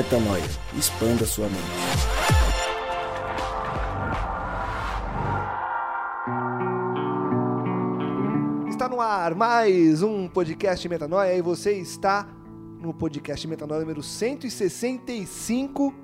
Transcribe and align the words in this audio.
Metanoia. 0.00 0.42
Expanda 0.78 1.26
sua 1.26 1.46
mente. 1.46 1.60
Está 8.70 8.88
no 8.88 8.98
ar 8.98 9.34
mais 9.34 10.02
um 10.02 10.26
podcast 10.26 10.88
Metanoia 10.88 11.34
e 11.34 11.42
você 11.42 11.72
está 11.72 12.26
no 12.80 12.94
podcast 12.94 13.46
Metanoia 13.46 13.80
número 13.80 14.02
165. 14.02 15.94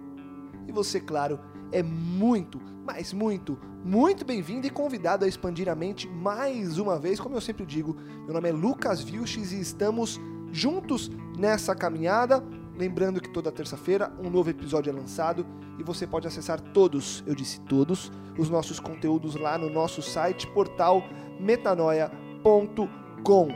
E 0.68 0.72
você, 0.72 1.00
claro, 1.00 1.40
é 1.72 1.82
muito, 1.82 2.60
mas 2.84 3.14
muito, 3.14 3.58
muito 3.82 4.26
bem-vindo 4.26 4.66
e 4.66 4.70
convidado 4.70 5.24
a 5.24 5.28
expandir 5.28 5.70
a 5.70 5.74
mente 5.74 6.06
mais 6.06 6.76
uma 6.76 6.98
vez. 6.98 7.18
Como 7.18 7.34
eu 7.34 7.40
sempre 7.40 7.64
digo, 7.64 7.96
meu 8.26 8.34
nome 8.34 8.50
é 8.50 8.52
Lucas 8.52 9.00
Vilches 9.00 9.52
e 9.52 9.60
estamos 9.60 10.20
juntos 10.52 11.10
nessa 11.38 11.74
caminhada. 11.74 12.44
Lembrando 12.78 13.22
que 13.22 13.30
toda 13.30 13.50
terça-feira 13.50 14.12
um 14.20 14.28
novo 14.28 14.50
episódio 14.50 14.90
é 14.90 14.92
lançado 14.92 15.46
e 15.78 15.82
você 15.82 16.06
pode 16.06 16.26
acessar 16.26 16.60
todos, 16.60 17.24
eu 17.26 17.34
disse 17.34 17.60
todos, 17.60 18.12
os 18.38 18.50
nossos 18.50 18.78
conteúdos 18.78 19.34
lá 19.34 19.56
no 19.56 19.70
nosso 19.70 20.02
site, 20.02 20.46
portal 20.48 21.02
metanoia.com. 21.40 23.48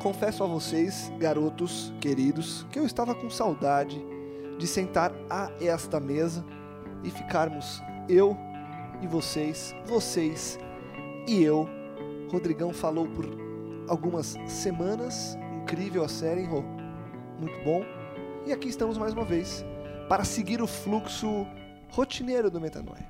Confesso 0.00 0.44
a 0.44 0.46
vocês, 0.46 1.12
garotos 1.18 1.92
queridos, 2.00 2.64
que 2.70 2.78
eu 2.78 2.86
estava 2.86 3.14
com 3.14 3.28
saudade 3.28 4.00
de 4.58 4.66
sentar 4.66 5.12
a 5.28 5.50
esta 5.60 5.98
mesa 5.98 6.44
e 7.02 7.10
ficarmos 7.10 7.82
eu 8.08 8.36
e 9.00 9.06
vocês, 9.06 9.74
vocês 9.84 10.58
e 11.26 11.42
eu. 11.42 11.68
Rodrigão 12.30 12.72
falou 12.72 13.08
por 13.08 13.26
algumas 13.88 14.36
semanas, 14.46 15.36
incrível 15.62 16.04
a 16.04 16.08
série, 16.08 16.42
hein? 16.42 16.64
Muito 17.40 17.64
bom. 17.64 18.01
E 18.46 18.52
aqui 18.52 18.68
estamos 18.68 18.98
mais 18.98 19.12
uma 19.12 19.24
vez 19.24 19.64
para 20.08 20.24
seguir 20.24 20.60
o 20.60 20.66
fluxo 20.66 21.46
rotineiro 21.90 22.50
do 22.50 22.60
Metanoia. 22.60 23.06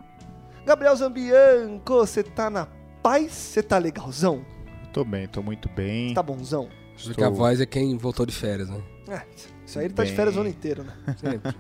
Gabriel 0.65 0.95
Zambianco, 0.95 1.97
você 1.99 2.23
tá 2.23 2.51
na 2.51 2.69
paz? 3.03 3.33
Você 3.33 3.63
tá 3.63 3.79
legalzão? 3.79 4.45
Tô 4.93 5.05
bem, 5.05 5.27
tô 5.27 5.43
muito 5.43 5.69
bem. 5.71 6.13
Tá 6.15 6.23
bonzão? 6.23 6.69
Porque 7.03 7.25
a 7.25 7.31
voz 7.31 7.61
é 7.61 7.67
quem 7.67 7.97
voltou 7.97 8.27
de 8.27 8.33
férias, 8.33 8.69
né? 8.69 8.81
É, 9.09 9.23
isso 9.67 9.79
aí 9.79 9.87
ele 9.87 9.95
tá 9.95 10.05
de 10.05 10.11
Bem. 10.11 10.17
férias 10.17 10.37
o 10.37 10.41
ano 10.41 10.49
inteiro, 10.49 10.85
né? 10.85 10.93
Sempre. 11.17 11.55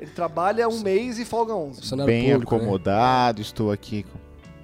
Ele 0.00 0.10
trabalha 0.12 0.68
um 0.68 0.80
mês 0.80 1.18
e 1.18 1.24
folga 1.24 1.54
11. 1.54 1.80
Funcionário 1.80 2.10
bem 2.12 2.30
público, 2.32 2.54
né? 2.54 2.60
acomodado, 2.62 3.42
estou 3.42 3.70
aqui, 3.70 4.06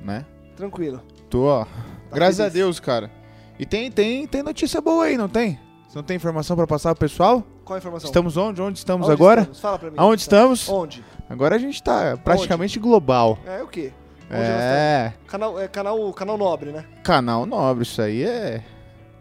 né? 0.02 0.24
Tranquilo. 0.54 1.02
Tô, 1.28 1.42
ó. 1.44 1.66
Graças 2.10 2.40
a 2.40 2.44
feliz. 2.44 2.54
Deus, 2.54 2.80
cara. 2.80 3.10
E 3.58 3.66
tem, 3.66 3.90
tem, 3.90 4.26
tem 4.26 4.42
notícia 4.42 4.80
boa 4.80 5.04
aí, 5.04 5.18
não 5.18 5.28
tem? 5.28 5.58
Você 5.88 5.98
não 5.98 6.04
tem 6.04 6.16
informação 6.16 6.56
pra 6.56 6.66
passar 6.66 6.94
pro 6.94 7.00
pessoal? 7.00 7.44
Qual 7.66 7.74
a 7.74 7.78
informação? 7.78 8.06
Estamos 8.08 8.36
onde? 8.36 8.62
Onde 8.62 8.78
estamos 8.78 9.06
Onde 9.08 9.12
agora? 9.14 9.40
estamos? 9.40 9.60
Fala 9.60 9.78
pra 9.78 9.90
mim. 9.90 9.96
Aonde 9.98 10.22
estamos? 10.22 10.68
Onde? 10.68 11.04
Agora 11.28 11.56
a 11.56 11.58
gente 11.58 11.82
tá 11.82 12.16
praticamente 12.16 12.78
global. 12.78 13.36
É 13.44 13.60
o 13.60 13.66
quê? 13.66 13.92
Onde 14.30 14.38
nós 14.38 14.40
É, 14.40 15.06
estamos? 15.08 15.30
Canal, 15.30 15.60
é 15.60 15.68
canal, 15.68 16.12
canal 16.12 16.38
nobre, 16.38 16.70
né? 16.70 16.86
canal 17.02 17.44
nobre, 17.44 17.82
isso 17.82 18.00
aí 18.00 18.22
é 18.22 18.62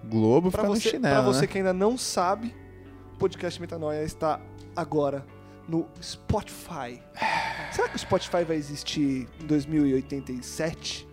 Globo 0.03 0.51
Pra 0.51 0.61
fica 0.61 0.69
no 0.73 0.79
você, 0.79 0.89
pra 0.91 0.97
chinelo, 0.99 1.33
você 1.33 1.41
né? 1.41 1.47
que 1.47 1.57
ainda 1.57 1.73
não 1.73 1.97
sabe, 1.97 2.55
o 3.15 3.17
podcast 3.17 3.59
Metanoia 3.59 4.03
está 4.03 4.39
agora 4.75 5.25
no 5.67 5.87
Spotify. 5.99 7.01
Será 7.71 7.89
que 7.89 7.95
o 7.95 7.99
Spotify 7.99 8.43
vai 8.43 8.57
existir 8.57 9.27
em 9.41 9.47
2087? 9.47 11.07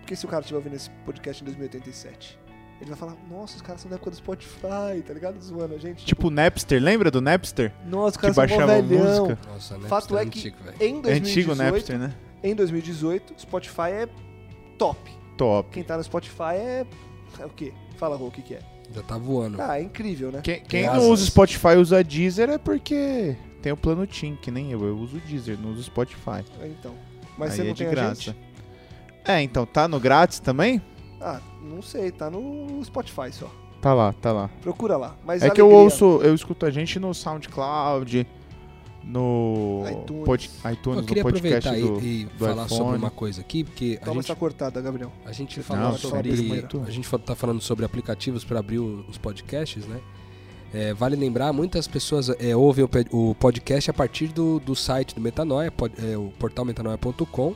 Porque 0.00 0.16
se 0.16 0.26
o 0.26 0.28
cara 0.28 0.40
estiver 0.40 0.58
ouvindo 0.58 0.74
esse 0.74 0.90
podcast 1.06 1.40
em 1.40 1.46
2087, 1.46 2.36
ele 2.82 2.90
vai 2.90 2.98
falar, 2.98 3.16
nossa, 3.30 3.56
os 3.56 3.62
caras 3.62 3.80
são 3.80 3.88
da 3.88 3.94
época 3.94 4.10
do 4.10 4.16
Spotify, 4.16 5.02
tá 5.06 5.14
ligado? 5.14 5.40
Zoando 5.40 5.74
a 5.74 5.78
gente. 5.78 6.04
Tipo 6.04 6.28
o 6.28 6.30
Napster, 6.30 6.82
lembra 6.82 7.10
do 7.10 7.20
Napster? 7.20 7.72
nossa, 7.88 8.08
os 8.10 8.16
Que 8.16 8.20
caras 8.22 8.34
são 8.36 8.42
baixava 8.46 8.82
velhão. 8.82 9.26
música. 9.26 9.38
Nossa, 9.48 9.78
né? 9.78 9.88
Fato 9.88 10.06
Isso 10.06 10.18
é 10.18 10.22
que 10.26 10.38
antigo, 10.38 10.56
velho. 10.64 10.76
Em 10.80 10.94
É 11.08 11.12
antigo 11.14 11.52
o 11.52 11.54
2018, 11.54 11.58
Napster, 11.72 11.98
né? 11.98 12.14
em 12.42 12.54
2018, 12.54 13.34
Spotify 13.40 13.82
é 13.92 14.08
top. 14.76 14.98
Top. 15.38 15.70
Quem 15.70 15.82
tá 15.84 15.96
no 15.96 16.02
Spotify 16.04 16.54
é. 16.56 16.86
É 17.38 17.46
o 17.46 17.50
quê? 17.50 17.72
Fala, 17.96 18.16
Rô, 18.16 18.26
o 18.26 18.30
que, 18.30 18.42
que 18.42 18.54
é? 18.54 18.60
Já 18.94 19.02
tá 19.02 19.16
voando. 19.16 19.60
Ah, 19.62 19.78
é 19.78 19.82
incrível, 19.82 20.30
né? 20.32 20.40
Quem, 20.42 20.60
quem 20.60 20.86
não 20.86 21.08
usa 21.08 21.24
Spotify 21.24 21.76
usa 21.78 22.02
Deezer 22.04 22.50
é 22.50 22.58
porque 22.58 23.36
tem 23.62 23.72
o 23.72 23.76
plano 23.76 24.06
TIM, 24.06 24.36
que 24.36 24.50
nem 24.50 24.70
eu. 24.72 24.84
Eu 24.84 24.98
uso 24.98 25.18
Deezer, 25.20 25.56
não 25.58 25.70
uso 25.70 25.84
Spotify. 25.84 26.44
Então. 26.64 26.94
Mas 27.38 27.52
Aí 27.52 27.56
você 27.56 27.62
não 27.62 27.70
é 27.70 27.72
de 27.72 27.78
tem 27.78 27.86
a 27.86 27.90
graça. 27.90 28.20
gente? 28.22 28.36
É, 29.24 29.40
então, 29.40 29.64
tá 29.64 29.86
no 29.88 30.00
grátis 30.00 30.40
também? 30.40 30.82
Ah, 31.22 31.40
não 31.62 31.80
sei, 31.82 32.10
tá 32.10 32.28
no 32.30 32.82
Spotify 32.84 33.32
só. 33.32 33.50
Tá 33.80 33.92
lá, 33.94 34.12
tá 34.12 34.32
lá. 34.32 34.50
Procura 34.60 34.96
lá. 34.96 35.16
Mas 35.24 35.42
é 35.42 35.50
que 35.50 35.60
eu 35.60 35.66
alegria. 35.66 35.84
ouço, 35.84 36.04
eu 36.22 36.34
escuto 36.34 36.66
a 36.66 36.70
gente 36.70 36.98
no 37.00 37.12
SoundCloud, 37.12 38.26
no 39.04 39.82
iTunes. 39.90 40.24
pod- 40.24 40.50
iTunes, 40.72 40.98
Eu 41.00 41.04
queria 41.04 41.22
no 41.24 41.30
podcast 41.30 41.68
aproveitar 41.68 41.92
do... 42.00 42.06
e, 42.06 42.22
e 42.22 42.24
do 42.26 42.38
falar 42.38 42.68
sobre 42.68 42.84
iPhone. 42.84 42.98
uma 42.98 43.10
coisa 43.10 43.40
aqui, 43.40 43.64
porque 43.64 43.98
a 44.00 44.04
Toma 44.04 44.14
gente, 44.22 44.24
essa 44.30 44.36
cortada, 44.36 44.80
Gabriel. 44.80 45.12
a 45.24 45.32
gente 45.32 45.60
falou 45.62 45.98
sobre. 45.98 46.36
sobre. 46.36 46.66
A 46.86 46.90
gente 46.90 47.08
tá 47.18 47.34
falando 47.34 47.60
sobre 47.60 47.84
aplicativos 47.84 48.44
para 48.44 48.60
abrir 48.60 48.78
os 48.78 49.18
podcasts, 49.18 49.86
né? 49.86 50.00
É, 50.74 50.94
vale 50.94 51.16
lembrar, 51.16 51.52
muitas 51.52 51.86
pessoas 51.86 52.30
é, 52.40 52.56
ouvem 52.56 52.84
o, 53.12 53.30
o 53.30 53.34
podcast 53.34 53.90
a 53.90 53.94
partir 53.94 54.28
do, 54.28 54.58
do 54.58 54.74
site 54.74 55.14
do 55.14 55.20
Metanoia, 55.20 55.70
pod- 55.70 55.92
é, 56.02 56.16
o 56.16 56.32
portal 56.38 56.64
metanoia.com, 56.64 57.54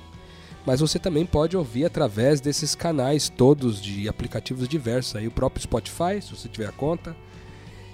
mas 0.66 0.80
você 0.80 0.98
também 0.98 1.24
pode 1.24 1.56
ouvir 1.56 1.84
através 1.84 2.40
desses 2.40 2.74
canais 2.74 3.28
todos 3.28 3.80
de 3.80 4.08
aplicativos 4.08 4.68
diversos. 4.68 5.14
Aí 5.14 5.28
o 5.28 5.30
próprio 5.30 5.62
Spotify, 5.62 6.20
se 6.20 6.34
você 6.34 6.48
tiver 6.48 6.66
a 6.66 6.72
conta. 6.72 7.16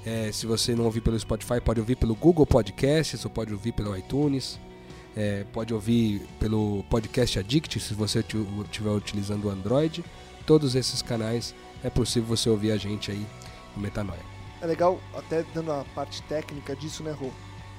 É, 0.04 0.32
se 0.32 0.46
você 0.46 0.74
não 0.74 0.86
ouvir 0.86 1.02
pelo 1.02 1.20
Spotify, 1.20 1.60
pode 1.60 1.78
ouvir 1.78 1.96
pelo 1.96 2.14
Google 2.14 2.46
Podcasts 2.46 3.24
ou 3.24 3.30
pode 3.30 3.52
ouvir 3.52 3.72
pelo 3.72 3.96
iTunes. 3.96 4.58
É, 5.14 5.44
pode 5.52 5.74
ouvir 5.74 6.26
pelo 6.40 6.82
Podcast 6.84 7.38
Addict, 7.38 7.78
se 7.78 7.92
você 7.92 8.20
estiver 8.20 8.90
utilizando 8.90 9.44
o 9.44 9.50
Android. 9.50 10.02
Todos 10.46 10.74
esses 10.74 11.02
canais 11.02 11.54
é 11.84 11.90
possível 11.90 12.34
você 12.34 12.48
ouvir 12.48 12.72
a 12.72 12.78
gente 12.78 13.10
aí 13.10 13.24
no 13.76 13.82
Metanoia. 13.82 14.32
É 14.62 14.66
legal, 14.66 14.98
até 15.14 15.44
dando 15.54 15.72
a 15.72 15.84
parte 15.94 16.22
técnica 16.22 16.74
disso, 16.74 17.02
né, 17.02 17.12
Rô? 17.12 17.30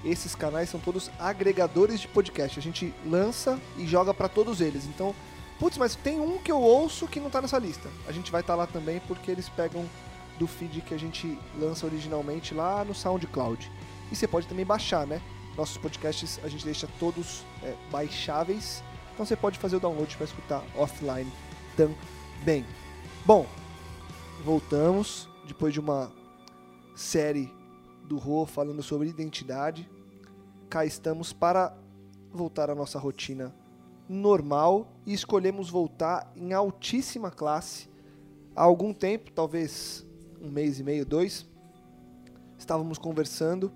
Esses 0.04 0.36
canais 0.36 0.70
são 0.70 0.80
todos 0.80 1.10
agregadores 1.18 2.00
de 2.00 2.08
podcast. 2.08 2.60
A 2.60 2.62
gente 2.62 2.94
lança 3.06 3.60
e 3.78 3.88
joga 3.88 4.14
pra 4.14 4.28
todos 4.28 4.60
eles. 4.60 4.86
Então, 4.86 5.16
putz, 5.60 5.78
mas 5.78 5.96
tem 5.96 6.20
um 6.20 6.38
que 6.38 6.52
eu 6.52 6.60
ouço 6.60 7.08
que 7.08 7.20
não 7.20 7.30
tá 7.30 7.42
nessa 7.42 7.58
lista. 7.58 7.90
A 8.08 8.12
gente 8.12 8.32
vai 8.32 8.42
estar 8.42 8.56
lá 8.56 8.68
também 8.68 9.02
porque 9.08 9.32
eles 9.32 9.48
pegam 9.48 9.86
do 10.38 10.48
feed 10.48 10.82
que 10.82 10.94
a 10.94 11.00
gente 11.00 11.38
lança 11.58 11.86
originalmente 11.86 12.54
lá 12.54 12.84
no 12.84 12.94
SoundCloud. 12.94 13.72
E 14.12 14.16
você 14.16 14.28
pode 14.28 14.48
também 14.48 14.66
baixar, 14.66 15.08
né? 15.08 15.22
Nossos 15.56 15.78
podcasts 15.78 16.40
a 16.44 16.50
gente 16.50 16.66
deixa 16.66 16.88
todos 17.00 17.44
é, 17.62 17.74
baixáveis. 17.92 18.84
Então 19.14 19.26
você 19.26 19.36
pode 19.36 19.58
fazer 19.58 19.78
o 19.78 19.80
download 19.80 20.18
para 20.18 20.26
escutar 20.26 20.64
offline 20.76 21.32
também. 21.78 22.66
Bom, 23.26 23.46
voltamos 24.44 25.30
depois 25.48 25.74
de 25.74 25.80
uma 25.80 26.12
série 26.96 27.54
do 28.06 28.18
Rô 28.18 28.46
falando 28.46 28.84
sobre 28.84 29.10
identidade. 29.10 29.90
Cá 30.70 30.86
estamos 30.86 31.32
para 31.34 31.76
voltar 32.32 32.70
à 32.70 32.76
nossa 32.76 33.00
rotina 33.00 33.54
normal 34.08 34.92
e 35.06 35.14
escolhemos 35.14 35.70
voltar 35.70 36.32
em 36.36 36.54
altíssima 36.54 37.32
classe. 37.32 37.90
Há 38.56 38.64
algum 38.64 38.94
tempo, 38.94 39.32
talvez 39.32 40.06
um 40.42 40.50
mês 40.50 40.80
e 40.80 40.84
meio, 40.84 41.06
dois, 41.06 41.48
estávamos 42.58 42.98
conversando 42.98 43.72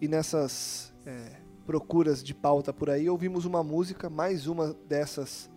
e 0.00 0.06
nessas 0.06 0.92
é, 1.06 1.40
procuras 1.66 2.22
de 2.22 2.34
pauta 2.34 2.72
por 2.72 2.90
aí 2.90 3.08
ouvimos 3.08 3.44
uma 3.44 3.62
música, 3.62 4.10
mais 4.10 4.46
uma 4.46 4.74
dessas 4.86 5.50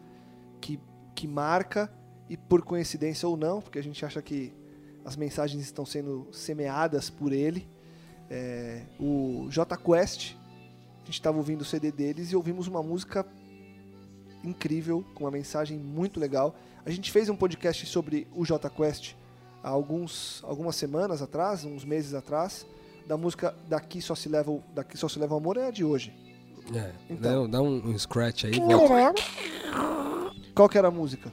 que, 0.61 0.79
que 1.13 1.27
marca 1.27 1.91
e 2.29 2.37
por 2.37 2.61
coincidência 2.61 3.27
ou 3.27 3.37
não, 3.37 3.61
porque 3.61 3.79
a 3.79 3.83
gente 3.83 4.03
acha 4.05 4.21
que 4.21 4.53
as 5.03 5.15
mensagens 5.15 5.63
estão 5.63 5.85
sendo 5.85 6.27
semeadas 6.31 7.09
por 7.09 7.31
ele. 7.31 7.67
É, 8.29 8.81
o 8.99 9.47
J 9.49 9.77
Quest, 9.77 10.33
a 11.01 11.05
gente 11.05 11.13
estava 11.15 11.37
ouvindo 11.37 11.61
o 11.61 11.65
CD 11.65 11.91
deles 11.91 12.31
e 12.31 12.35
ouvimos 12.35 12.67
uma 12.67 12.83
música 12.83 13.25
incrível, 14.43 15.03
com 15.15 15.23
uma 15.23 15.31
mensagem 15.31 15.77
muito 15.77 16.19
legal. 16.19 16.55
A 16.85 16.89
gente 16.91 17.11
fez 17.11 17.29
um 17.29 17.35
podcast 17.35 17.85
sobre 17.85 18.27
o 18.35 18.45
J 18.45 18.69
Quest 18.69 19.13
há 19.63 19.69
alguns, 19.69 20.41
algumas 20.45 20.75
semanas 20.75 21.21
atrás, 21.21 21.63
uns 21.65 21.83
meses 21.83 22.13
atrás, 22.13 22.65
da 23.07 23.17
música 23.17 23.55
Daqui 23.67 24.01
Só 24.01 24.15
Se 24.15 24.27
Leva, 24.29 24.51
o- 24.51 24.63
Daqui 24.73 24.97
Só 24.97 25.07
Se 25.09 25.17
Leva 25.19 25.33
o 25.33 25.37
Amor 25.37 25.57
é 25.57 25.67
a 25.67 25.71
de 25.71 25.83
hoje. 25.83 26.13
É, 26.75 26.91
Então. 27.09 27.45
dá, 27.49 27.57
dá 27.57 27.61
um, 27.61 27.89
um 27.91 27.97
scratch 27.97 28.43
aí. 28.45 28.53
Qual 30.53 30.67
que 30.67 30.77
era 30.77 30.89
a 30.89 30.91
música? 30.91 31.31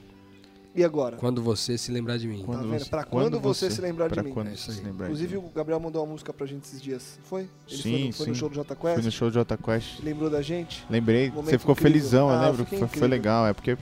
E 0.74 0.82
agora? 0.82 1.16
Quando 1.16 1.40
você 1.40 1.78
se 1.78 1.92
lembrar 1.92 2.18
de 2.18 2.26
mim. 2.26 2.44
Tá 2.44 2.58
vendo? 2.58 2.86
Pra 2.88 3.04
quando 3.04 3.38
você 3.38 3.70
se 3.70 3.80
lembrar 3.80 4.08
de 4.10 4.20
mim. 4.22 4.32
quando 4.32 4.48
É 4.48 4.56
você 4.56 4.72
se 4.72 4.82
lembrar 4.82 5.06
Inclusive 5.06 5.28
de 5.36 5.40
mim. 5.40 5.46
o 5.46 5.50
Gabriel 5.54 5.78
mandou 5.78 6.02
uma 6.02 6.10
música 6.12 6.32
pra 6.32 6.44
gente 6.46 6.64
esses 6.64 6.82
dias. 6.82 7.16
Foi? 7.24 7.42
Ele 7.42 7.48
foi, 7.68 7.76
Sim, 7.76 8.06
no, 8.08 8.12
foi 8.12 8.26
no 8.26 8.34
sim. 8.34 8.40
show 8.40 8.48
do 8.48 8.54
J 8.56 8.74
Fui 8.74 8.88
no 8.90 8.96
Quest? 9.02 9.10
show 9.12 9.28
de 9.28 9.34
Jota 9.34 9.56
Quest. 9.56 10.00
Lembrou 10.02 10.28
da 10.28 10.42
gente? 10.42 10.84
Lembrei, 10.90 11.30
Momento 11.30 11.44
você 11.50 11.58
ficou 11.58 11.72
incrível. 11.74 11.92
felizão, 12.00 12.28
Ah, 12.28 12.34
eu 12.34 12.50
lembro. 12.50 12.66
Foi, 12.66 12.88
foi 12.88 13.06
legal, 13.08 13.46
é 13.46 13.52
porque 13.52 13.78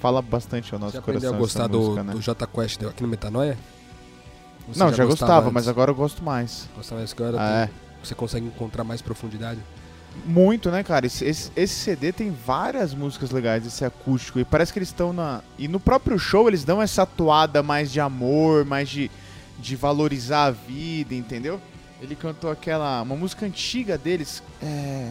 fala 0.00 0.22
bastante 0.22 0.72
ao 0.72 0.80
nosso 0.80 0.92
Você 0.92 0.98
aprendeu 0.98 1.30
coração 1.32 1.36
a 1.36 1.38
gostar 1.38 1.66
do, 1.66 1.78
música, 1.78 2.04
né? 2.04 2.12
do 2.14 2.20
J 2.22 2.46
Quest 2.46 2.82
aqui 2.84 3.02
no 3.02 3.08
Metanoia? 3.08 3.58
Você 4.66 4.78
Não, 4.78 4.92
já, 4.94 5.04
gostava 5.04 5.06
gostava, 5.06 5.40
antes? 5.42 5.52
mas 5.52 5.68
agora 5.68 5.90
eu 5.90 5.94
gosto 5.94 6.22
mais. 6.24 6.68
Gostava 6.74 7.00
mais 7.00 7.12
que 7.12 7.20
eu 7.20 7.26
era 7.26 7.36
Ah, 7.38 7.62
é. 7.64 7.70
você 8.02 8.14
consegue 8.14 8.46
encontrar 8.46 8.82
mais 8.84 9.02
profundidade? 9.02 9.60
Muito, 10.26 10.70
né, 10.70 10.82
cara? 10.82 11.06
Esse, 11.06 11.24
esse, 11.24 11.50
esse 11.56 11.74
CD 11.74 12.12
tem 12.12 12.30
várias 12.30 12.94
músicas 12.94 13.30
legais, 13.30 13.66
esse 13.66 13.84
acústico. 13.84 14.38
E 14.38 14.44
parece 14.44 14.72
que 14.72 14.78
eles 14.78 14.88
estão 14.88 15.12
na. 15.12 15.40
E 15.58 15.66
no 15.66 15.80
próprio 15.80 16.18
show 16.18 16.46
eles 16.48 16.64
dão 16.64 16.80
essa 16.82 17.06
toada 17.06 17.62
mais 17.62 17.90
de 17.90 18.00
amor, 18.00 18.64
mais 18.64 18.88
de, 18.88 19.10
de 19.58 19.76
valorizar 19.76 20.44
a 20.46 20.50
vida, 20.50 21.14
entendeu? 21.14 21.60
Ele 22.02 22.14
cantou 22.14 22.50
aquela. 22.50 23.02
Uma 23.02 23.16
música 23.16 23.46
antiga 23.46 23.96
deles. 23.96 24.42
É. 24.62 25.10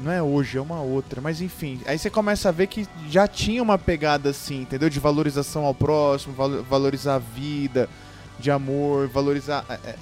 Não 0.00 0.12
é 0.12 0.22
hoje, 0.22 0.56
é 0.56 0.60
uma 0.60 0.80
outra. 0.80 1.20
Mas 1.20 1.40
enfim, 1.40 1.80
aí 1.84 1.98
você 1.98 2.08
começa 2.08 2.48
a 2.48 2.52
ver 2.52 2.68
que 2.68 2.86
já 3.08 3.26
tinha 3.26 3.62
uma 3.62 3.76
pegada 3.76 4.30
assim, 4.30 4.62
entendeu? 4.62 4.88
De 4.88 5.00
valorização 5.00 5.64
ao 5.64 5.74
próximo, 5.74 6.34
valo- 6.34 6.62
valorizar 6.62 7.16
a 7.16 7.18
vida, 7.18 7.88
de 8.38 8.50
amor, 8.50 9.08
valorizar. 9.08 9.64
é, 9.68 9.74
é, 9.90 9.96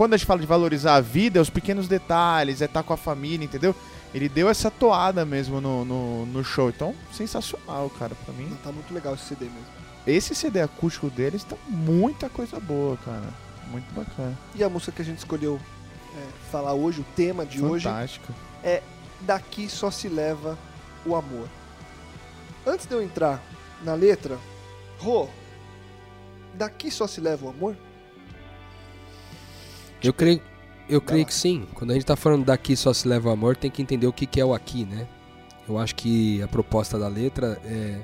Quando 0.00 0.14
a 0.14 0.16
gente 0.16 0.24
fala 0.26 0.40
de 0.40 0.46
valorizar 0.46 0.94
a 0.94 1.00
vida, 1.02 1.38
é 1.38 1.42
os 1.42 1.50
pequenos 1.50 1.86
detalhes, 1.86 2.62
é 2.62 2.64
estar 2.64 2.82
com 2.82 2.94
a 2.94 2.96
família, 2.96 3.44
entendeu? 3.44 3.76
Ele 4.14 4.30
deu 4.30 4.48
essa 4.48 4.70
toada 4.70 5.26
mesmo 5.26 5.60
no, 5.60 5.84
no, 5.84 6.24
no 6.24 6.42
show. 6.42 6.70
Então, 6.70 6.94
sensacional, 7.12 7.90
cara, 7.90 8.14
pra 8.24 8.32
mim. 8.32 8.48
Tá 8.64 8.72
muito 8.72 8.94
legal 8.94 9.12
esse 9.12 9.24
CD 9.24 9.44
mesmo. 9.44 9.66
Esse 10.06 10.34
CD 10.34 10.62
acústico 10.62 11.10
deles 11.10 11.44
tá 11.44 11.54
muita 11.68 12.30
coisa 12.30 12.58
boa, 12.58 12.96
cara. 12.96 13.28
Muito 13.70 13.92
bacana. 13.94 14.34
E 14.54 14.64
a 14.64 14.70
música 14.70 14.90
que 14.90 15.02
a 15.02 15.04
gente 15.04 15.18
escolheu 15.18 15.60
é, 16.16 16.26
falar 16.50 16.72
hoje, 16.72 17.02
o 17.02 17.06
tema 17.14 17.44
de 17.44 17.62
hoje, 17.62 17.84
Fantástico. 17.84 18.32
Daqui 19.20 19.68
Só 19.68 19.90
Se 19.90 20.08
Leva 20.08 20.58
o 21.04 21.14
Amor. 21.14 21.46
Antes 22.66 22.86
de 22.86 22.94
eu 22.94 23.02
entrar 23.02 23.38
na 23.84 23.92
letra, 23.92 24.38
Rô, 24.98 25.28
daqui 26.54 26.90
só 26.90 27.06
se 27.06 27.20
leva 27.20 27.44
o 27.44 27.50
amor? 27.50 27.76
Eu 30.02 30.12
creio, 30.12 30.40
eu 30.88 31.00
creio 31.00 31.26
que 31.26 31.34
sim. 31.34 31.66
Quando 31.74 31.90
a 31.90 31.94
gente 31.94 32.06
tá 32.06 32.16
falando 32.16 32.44
daqui 32.44 32.76
só 32.76 32.92
se 32.92 33.06
leva 33.06 33.28
o 33.28 33.32
amor, 33.32 33.56
tem 33.56 33.70
que 33.70 33.82
entender 33.82 34.06
o 34.06 34.12
que, 34.12 34.26
que 34.26 34.40
é 34.40 34.44
o 34.44 34.54
aqui, 34.54 34.84
né? 34.84 35.06
Eu 35.68 35.78
acho 35.78 35.94
que 35.94 36.42
a 36.42 36.48
proposta 36.48 36.98
da 36.98 37.08
letra 37.08 37.60
é. 37.64 37.98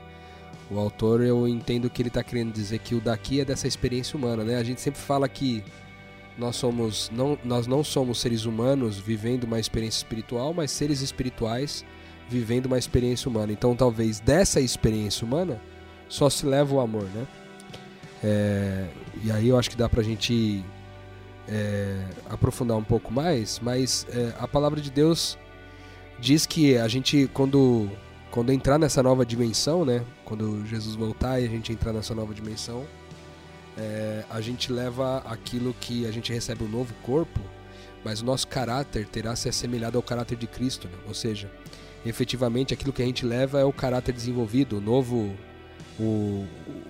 O 0.68 0.80
autor, 0.80 1.20
eu 1.20 1.46
entendo 1.46 1.88
que 1.88 2.02
ele 2.02 2.10
tá 2.10 2.24
querendo 2.24 2.52
dizer 2.52 2.80
que 2.80 2.96
o 2.96 3.00
daqui 3.00 3.40
é 3.40 3.44
dessa 3.44 3.68
experiência 3.68 4.16
humana, 4.16 4.42
né? 4.42 4.56
A 4.56 4.64
gente 4.64 4.80
sempre 4.80 5.00
fala 5.00 5.28
que 5.28 5.62
nós 6.36 6.56
somos. 6.56 7.10
Não, 7.14 7.38
nós 7.44 7.66
não 7.66 7.84
somos 7.84 8.20
seres 8.20 8.44
humanos 8.44 8.98
vivendo 8.98 9.44
uma 9.44 9.60
experiência 9.60 9.98
espiritual, 9.98 10.52
mas 10.52 10.70
seres 10.72 11.00
espirituais 11.00 11.84
vivendo 12.28 12.66
uma 12.66 12.78
experiência 12.78 13.28
humana. 13.28 13.52
Então 13.52 13.74
talvez 13.76 14.20
dessa 14.20 14.60
experiência 14.60 15.24
humana 15.24 15.60
só 16.08 16.28
se 16.28 16.44
leva 16.44 16.74
o 16.74 16.80
amor, 16.80 17.04
né? 17.04 17.26
É, 18.24 18.86
e 19.24 19.30
aí 19.30 19.48
eu 19.48 19.58
acho 19.58 19.70
que 19.70 19.76
dá 19.76 19.88
pra 19.88 20.02
gente 20.02 20.64
é, 21.48 22.04
aprofundar 22.28 22.76
um 22.76 22.84
pouco 22.84 23.12
mais, 23.12 23.60
mas 23.60 24.06
é, 24.10 24.34
a 24.38 24.48
palavra 24.48 24.80
de 24.80 24.90
Deus 24.90 25.38
diz 26.18 26.46
que 26.46 26.76
a 26.76 26.88
gente, 26.88 27.30
quando, 27.32 27.90
quando 28.30 28.52
entrar 28.52 28.78
nessa 28.78 29.02
nova 29.02 29.24
dimensão, 29.24 29.84
né? 29.84 30.04
Quando 30.24 30.64
Jesus 30.66 30.96
voltar 30.96 31.40
e 31.40 31.44
a 31.44 31.48
gente 31.48 31.72
entrar 31.72 31.92
nessa 31.92 32.14
nova 32.14 32.34
dimensão, 32.34 32.84
é, 33.76 34.24
a 34.30 34.40
gente 34.40 34.72
leva 34.72 35.18
aquilo 35.26 35.74
que 35.80 36.06
a 36.06 36.10
gente 36.10 36.32
recebe 36.32 36.64
um 36.64 36.68
novo 36.68 36.94
corpo, 37.02 37.40
mas 38.04 38.22
o 38.22 38.24
nosso 38.24 38.48
caráter 38.48 39.06
terá 39.06 39.36
se 39.36 39.48
assemelhado 39.48 39.98
ao 39.98 40.02
caráter 40.02 40.36
de 40.36 40.46
Cristo, 40.46 40.88
né? 40.88 40.98
ou 41.06 41.14
seja, 41.14 41.50
efetivamente 42.04 42.72
aquilo 42.72 42.92
que 42.92 43.02
a 43.02 43.06
gente 43.06 43.26
leva 43.26 43.60
é 43.60 43.64
o 43.64 43.72
caráter 43.72 44.12
desenvolvido, 44.12 44.78
o 44.78 44.80
novo, 44.80 45.34
o, 45.98 46.46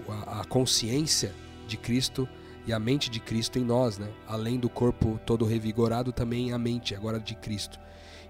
a, 0.08 0.42
a 0.42 0.44
consciência 0.44 1.34
de 1.66 1.76
Cristo 1.76 2.28
e 2.66 2.72
a 2.72 2.78
mente 2.78 3.08
de 3.08 3.20
Cristo 3.20 3.58
em 3.58 3.64
nós, 3.64 3.96
né? 3.96 4.12
Além 4.26 4.58
do 4.58 4.68
corpo 4.68 5.20
todo 5.24 5.44
revigorado, 5.44 6.12
também 6.12 6.52
a 6.52 6.58
mente 6.58 6.94
agora 6.94 7.20
de 7.20 7.34
Cristo. 7.36 7.78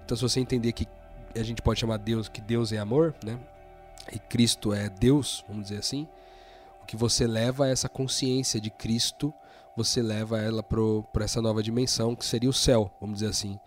Então, 0.05 0.15
se 0.15 0.21
você 0.21 0.39
entender 0.39 0.71
que 0.73 0.87
a 1.35 1.43
gente 1.43 1.61
pode 1.61 1.79
chamar 1.79 1.97
Deus 1.97 2.29
que 2.29 2.39
Deus 2.39 2.71
é 2.71 2.77
amor, 2.77 3.15
né? 3.23 3.39
E 4.11 4.19
Cristo 4.19 4.73
é 4.73 4.89
Deus, 4.89 5.43
vamos 5.47 5.63
dizer 5.63 5.79
assim. 5.79 6.07
O 6.81 6.85
que 6.85 6.95
você 6.95 7.25
leva 7.27 7.67
é 7.67 7.71
essa 7.71 7.89
consciência 7.89 8.61
de 8.61 8.69
Cristo, 8.69 9.33
você 9.75 10.01
leva 10.01 10.39
ela 10.39 10.63
para 10.63 11.25
essa 11.25 11.41
nova 11.41 11.61
dimensão 11.61 12.15
que 12.15 12.25
seria 12.25 12.49
o 12.49 12.53
céu, 12.53 12.91
vamos 13.01 13.19
dizer 13.19 13.29
assim, 13.29 13.59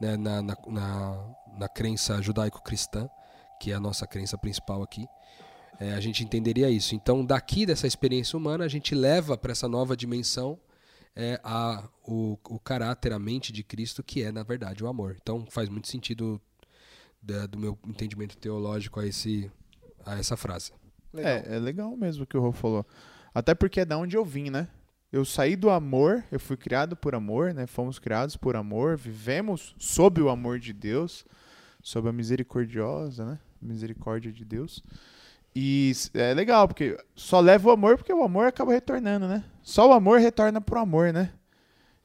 né? 0.00 0.16
na, 0.16 0.40
na, 0.42 0.56
na, 0.66 1.24
na 1.56 1.68
crença 1.68 2.22
judaico-cristã, 2.22 3.08
que 3.58 3.72
é 3.72 3.74
a 3.74 3.80
nossa 3.80 4.06
crença 4.06 4.38
principal 4.38 4.82
aqui. 4.82 5.08
É, 5.80 5.92
a 5.94 6.00
gente 6.00 6.24
entenderia 6.24 6.68
isso. 6.70 6.94
Então, 6.94 7.24
daqui 7.24 7.64
dessa 7.64 7.86
experiência 7.86 8.36
humana, 8.36 8.64
a 8.64 8.68
gente 8.68 8.94
leva 8.94 9.36
para 9.38 9.52
essa 9.52 9.68
nova 9.68 9.96
dimensão 9.96 10.58
é, 11.14 11.40
a, 11.44 11.88
o, 12.04 12.36
o 12.48 12.58
caráter, 12.58 13.12
a 13.12 13.18
mente 13.18 13.52
de 13.52 13.62
Cristo, 13.62 14.02
que 14.02 14.22
é, 14.22 14.32
na 14.32 14.42
verdade, 14.42 14.82
o 14.82 14.88
amor. 14.88 15.16
Então, 15.20 15.46
faz 15.50 15.68
muito 15.68 15.88
sentido 15.88 16.40
da- 17.22 17.46
do 17.46 17.58
meu 17.58 17.78
entendimento 17.86 18.36
teológico 18.36 18.98
a, 19.00 19.06
esse, 19.06 19.50
a 20.04 20.18
essa 20.18 20.36
frase. 20.36 20.72
Legal. 21.12 21.32
É, 21.32 21.56
é 21.56 21.58
legal 21.58 21.96
mesmo 21.96 22.24
o 22.24 22.26
que 22.26 22.36
o 22.36 22.40
Rô 22.40 22.52
falou. 22.52 22.84
Até 23.34 23.54
porque 23.54 23.80
é 23.80 23.84
da 23.84 23.96
onde 23.98 24.16
eu 24.16 24.24
vim, 24.24 24.50
né? 24.50 24.68
Eu 25.10 25.24
saí 25.24 25.56
do 25.56 25.70
amor, 25.70 26.22
eu 26.30 26.38
fui 26.38 26.56
criado 26.56 26.94
por 26.96 27.14
amor, 27.14 27.54
né? 27.54 27.66
Fomos 27.66 27.98
criados 27.98 28.36
por 28.36 28.56
amor, 28.56 28.96
vivemos 28.96 29.74
sob 29.78 30.20
o 30.20 30.28
amor 30.28 30.58
de 30.58 30.72
Deus, 30.72 31.24
sob 31.82 32.08
a 32.08 32.12
misericordiosa, 32.12 33.24
né? 33.24 33.38
Misericórdia 33.62 34.30
de 34.30 34.44
Deus. 34.44 34.82
E 35.60 35.92
é 36.14 36.32
legal, 36.34 36.68
porque 36.68 36.96
só 37.16 37.40
leva 37.40 37.68
o 37.68 37.72
amor 37.72 37.96
porque 37.96 38.12
o 38.12 38.22
amor 38.22 38.46
acaba 38.46 38.70
retornando, 38.72 39.26
né? 39.26 39.42
Só 39.60 39.88
o 39.88 39.92
amor 39.92 40.20
retorna 40.20 40.60
pro 40.60 40.78
amor, 40.78 41.12
né? 41.12 41.32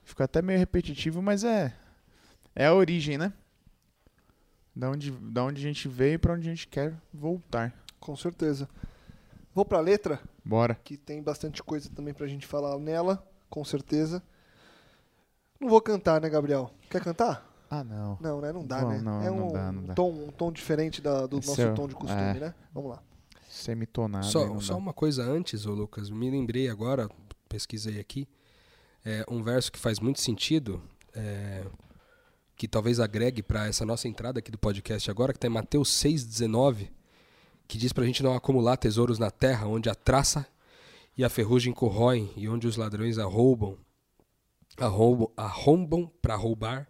Fica 0.03 0.23
até 0.23 0.41
meio 0.41 0.57
repetitivo, 0.57 1.21
mas 1.21 1.43
é 1.43 1.71
é 2.55 2.65
a 2.65 2.73
origem, 2.73 3.15
né? 3.15 3.31
Da 4.75 4.89
onde, 4.89 5.11
da 5.11 5.43
onde 5.43 5.59
a 5.61 5.67
gente 5.67 5.87
veio 5.87 6.15
e 6.15 6.17
pra 6.17 6.33
onde 6.33 6.47
a 6.47 6.49
gente 6.51 6.67
quer 6.67 6.95
voltar. 7.13 7.71
Com 7.99 8.15
certeza. 8.15 8.67
Vou 9.53 9.63
pra 9.63 9.79
letra, 9.79 10.19
Bora. 10.43 10.73
que 10.83 10.97
tem 10.97 11.21
bastante 11.21 11.61
coisa 11.61 11.91
também 11.95 12.11
pra 12.11 12.25
gente 12.25 12.47
falar 12.47 12.75
nela, 12.79 13.23
com 13.51 13.63
certeza. 13.63 14.23
Não 15.59 15.69
vou 15.69 15.79
cantar, 15.79 16.19
né, 16.19 16.27
Gabriel? 16.27 16.71
Quer 16.89 17.03
cantar? 17.03 17.47
Ah, 17.69 17.83
não. 17.83 18.17
Não, 18.19 18.41
né? 18.41 18.51
Não 18.51 18.65
dá, 18.65 18.83
né? 18.83 18.99
não, 18.99 19.21
é 19.21 19.25
não 19.29 19.47
um, 19.49 19.53
dá, 19.53 19.71
não 19.71 19.83
dá. 19.83 19.93
Tom, 19.93 20.09
um 20.11 20.31
tom 20.31 20.51
diferente 20.51 21.03
da- 21.03 21.27
do 21.27 21.37
Esse 21.37 21.49
nosso 21.49 21.61
é 21.61 21.71
o- 21.71 21.75
tom 21.75 21.87
de 21.87 21.93
costume, 21.93 22.21
é. 22.21 22.39
né? 22.39 22.55
Vamos 22.73 22.89
lá. 22.89 23.03
Semitonado. 23.63 24.25
aí 24.25 24.31
Só, 24.31 24.59
só 24.59 24.77
uma 24.77 24.93
coisa 24.93 25.23
antes, 25.23 25.65
ô 25.65 25.73
Lucas, 25.73 26.09
me 26.09 26.29
lembrei 26.29 26.69
agora, 26.69 27.09
pesquisei 27.47 27.99
aqui, 27.99 28.27
é, 29.05 29.25
um 29.29 29.41
verso 29.41 29.71
que 29.71 29.79
faz 29.79 29.99
muito 29.99 30.19
sentido, 30.19 30.81
é, 31.13 31.65
que 32.55 32.67
talvez 32.67 32.99
agregue 32.99 33.41
para 33.41 33.67
essa 33.67 33.85
nossa 33.85 34.07
entrada 34.07 34.39
aqui 34.39 34.51
do 34.51 34.57
podcast 34.57 35.09
agora, 35.09 35.31
que 35.31 35.37
está 35.37 35.47
em 35.47 35.51
Mateus 35.51 35.89
6,19, 35.89 36.89
que 37.67 37.77
diz 37.77 37.93
para 37.93 38.03
a 38.03 38.07
gente 38.07 38.21
não 38.21 38.35
acumular 38.35 38.77
tesouros 38.77 39.17
na 39.17 39.31
terra, 39.31 39.65
onde 39.65 39.89
a 39.89 39.95
traça 39.95 40.45
e 41.17 41.23
a 41.23 41.29
ferrugem 41.29 41.73
corroem, 41.73 42.31
e 42.35 42.49
onde 42.49 42.67
os 42.67 42.75
ladrões 42.75 43.17
arrombam, 43.17 43.77
arrombam, 44.77 45.31
arrombam 45.37 46.11
para 46.21 46.35
roubar, 46.35 46.87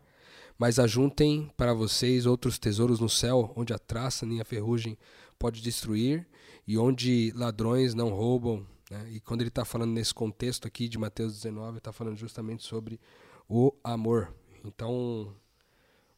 mas 0.57 0.79
ajuntem 0.79 1.51
para 1.55 1.73
vocês 1.73 2.25
outros 2.25 2.57
tesouros 2.57 2.99
no 2.99 3.09
céu, 3.09 3.53
onde 3.55 3.73
a 3.73 3.79
traça 3.79 4.25
nem 4.25 4.41
a 4.41 4.45
ferrugem 4.45 4.97
pode 5.37 5.61
destruir, 5.61 6.25
e 6.67 6.77
onde 6.77 7.31
ladrões 7.35 7.93
não 7.93 8.09
roubam. 8.09 8.65
Né? 8.89 9.11
E 9.11 9.19
quando 9.19 9.41
ele 9.41 9.49
está 9.49 9.65
falando 9.65 9.91
nesse 9.91 10.13
contexto 10.13 10.67
aqui 10.67 10.87
de 10.87 10.97
Mateus 10.97 11.33
19, 11.33 11.77
está 11.77 11.91
falando 11.91 12.17
justamente 12.17 12.63
sobre 12.63 12.99
o 13.47 13.73
amor. 13.83 14.33
Então, 14.63 15.35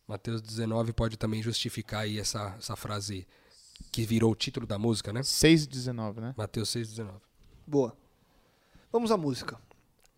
Mateus 0.07 0.41
19 0.41 0.93
pode 0.93 1.17
também 1.17 1.41
justificar 1.41 2.01
aí 2.01 2.19
essa, 2.19 2.55
essa 2.57 2.75
frase 2.75 3.27
que 3.91 4.05
virou 4.05 4.31
o 4.31 4.35
título 4.35 4.65
da 4.65 4.77
música, 4.77 5.11
né? 5.11 5.21
6,19, 5.21 6.19
né? 6.19 6.33
Mateus 6.37 6.69
6,19. 6.69 7.11
Boa. 7.65 7.97
Vamos 8.91 9.11
à 9.11 9.17
música. 9.17 9.59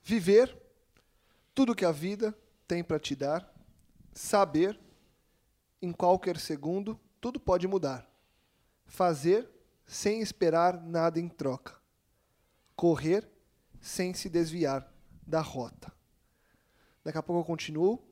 Viver 0.03 0.55
tudo 1.55 1.75
que 1.75 1.85
a 1.85 1.91
vida 1.91 2.37
tem 2.67 2.83
pra 2.83 2.99
te 2.99 3.15
dar, 3.15 3.51
saber 4.13 4.79
em 5.81 5.91
qualquer 5.91 6.37
segundo 6.37 6.99
tudo 7.19 7.39
pode 7.39 7.67
mudar. 7.67 8.07
Fazer 8.85 9.49
sem 9.87 10.21
esperar 10.21 10.79
nada 10.79 11.19
em 11.19 11.27
troca. 11.27 11.75
Correr 12.75 13.27
sem 13.81 14.13
se 14.13 14.29
desviar 14.29 14.87
da 15.25 15.41
rota. 15.41 15.91
Daqui 17.03 17.17
a 17.17 17.23
pouco 17.23 17.41
eu 17.41 17.45
continuo 17.45 18.03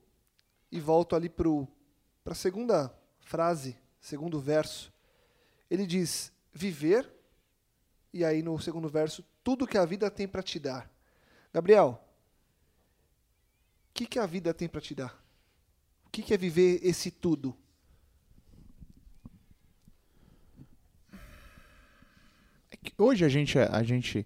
e 0.71 0.79
volto 0.79 1.15
ali 1.15 1.29
para 1.29 2.31
a 2.31 2.35
segunda 2.35 2.97
frase, 3.19 3.77
segundo 3.99 4.39
verso. 4.39 4.91
Ele 5.69 5.85
diz: 5.85 6.31
viver 6.51 7.13
e 8.15 8.23
aí 8.23 8.41
no 8.41 8.57
segundo 8.57 8.87
verso, 8.87 9.25
tudo 9.43 9.67
que 9.67 9.77
a 9.77 9.83
vida 9.83 10.09
tem 10.09 10.25
para 10.25 10.41
te 10.41 10.57
dar. 10.57 10.89
Gabriel, 11.53 12.01
o 13.89 13.93
que, 13.93 14.05
que 14.05 14.17
a 14.17 14.25
vida 14.25 14.53
tem 14.53 14.69
para 14.69 14.79
te 14.79 14.95
dar? 14.95 15.21
O 16.05 16.09
que, 16.09 16.23
que 16.23 16.33
é 16.33 16.37
viver 16.37 16.79
esse 16.81 17.11
tudo? 17.11 17.53
É 22.71 22.74
que 22.74 22.74
hoje 22.97 23.25
a 23.25 23.29
gente, 23.29 23.57
a 23.57 23.83
gente 23.83 24.25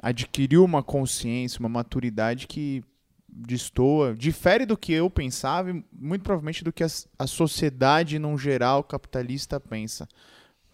adquiriu 0.00 0.64
uma 0.64 0.82
consciência, 0.82 1.60
uma 1.60 1.68
maturidade 1.68 2.46
que 2.46 2.82
destoa, 3.28 4.14
difere 4.14 4.66
do 4.66 4.76
que 4.76 4.92
eu 4.92 5.08
pensava 5.08 5.70
e 5.70 5.84
muito 5.92 6.22
provavelmente 6.22 6.62
do 6.62 6.72
que 6.72 6.84
a, 6.84 6.88
a 7.18 7.26
sociedade, 7.26 8.18
num 8.18 8.36
geral, 8.36 8.84
capitalista 8.84 9.58
pensa. 9.58 10.06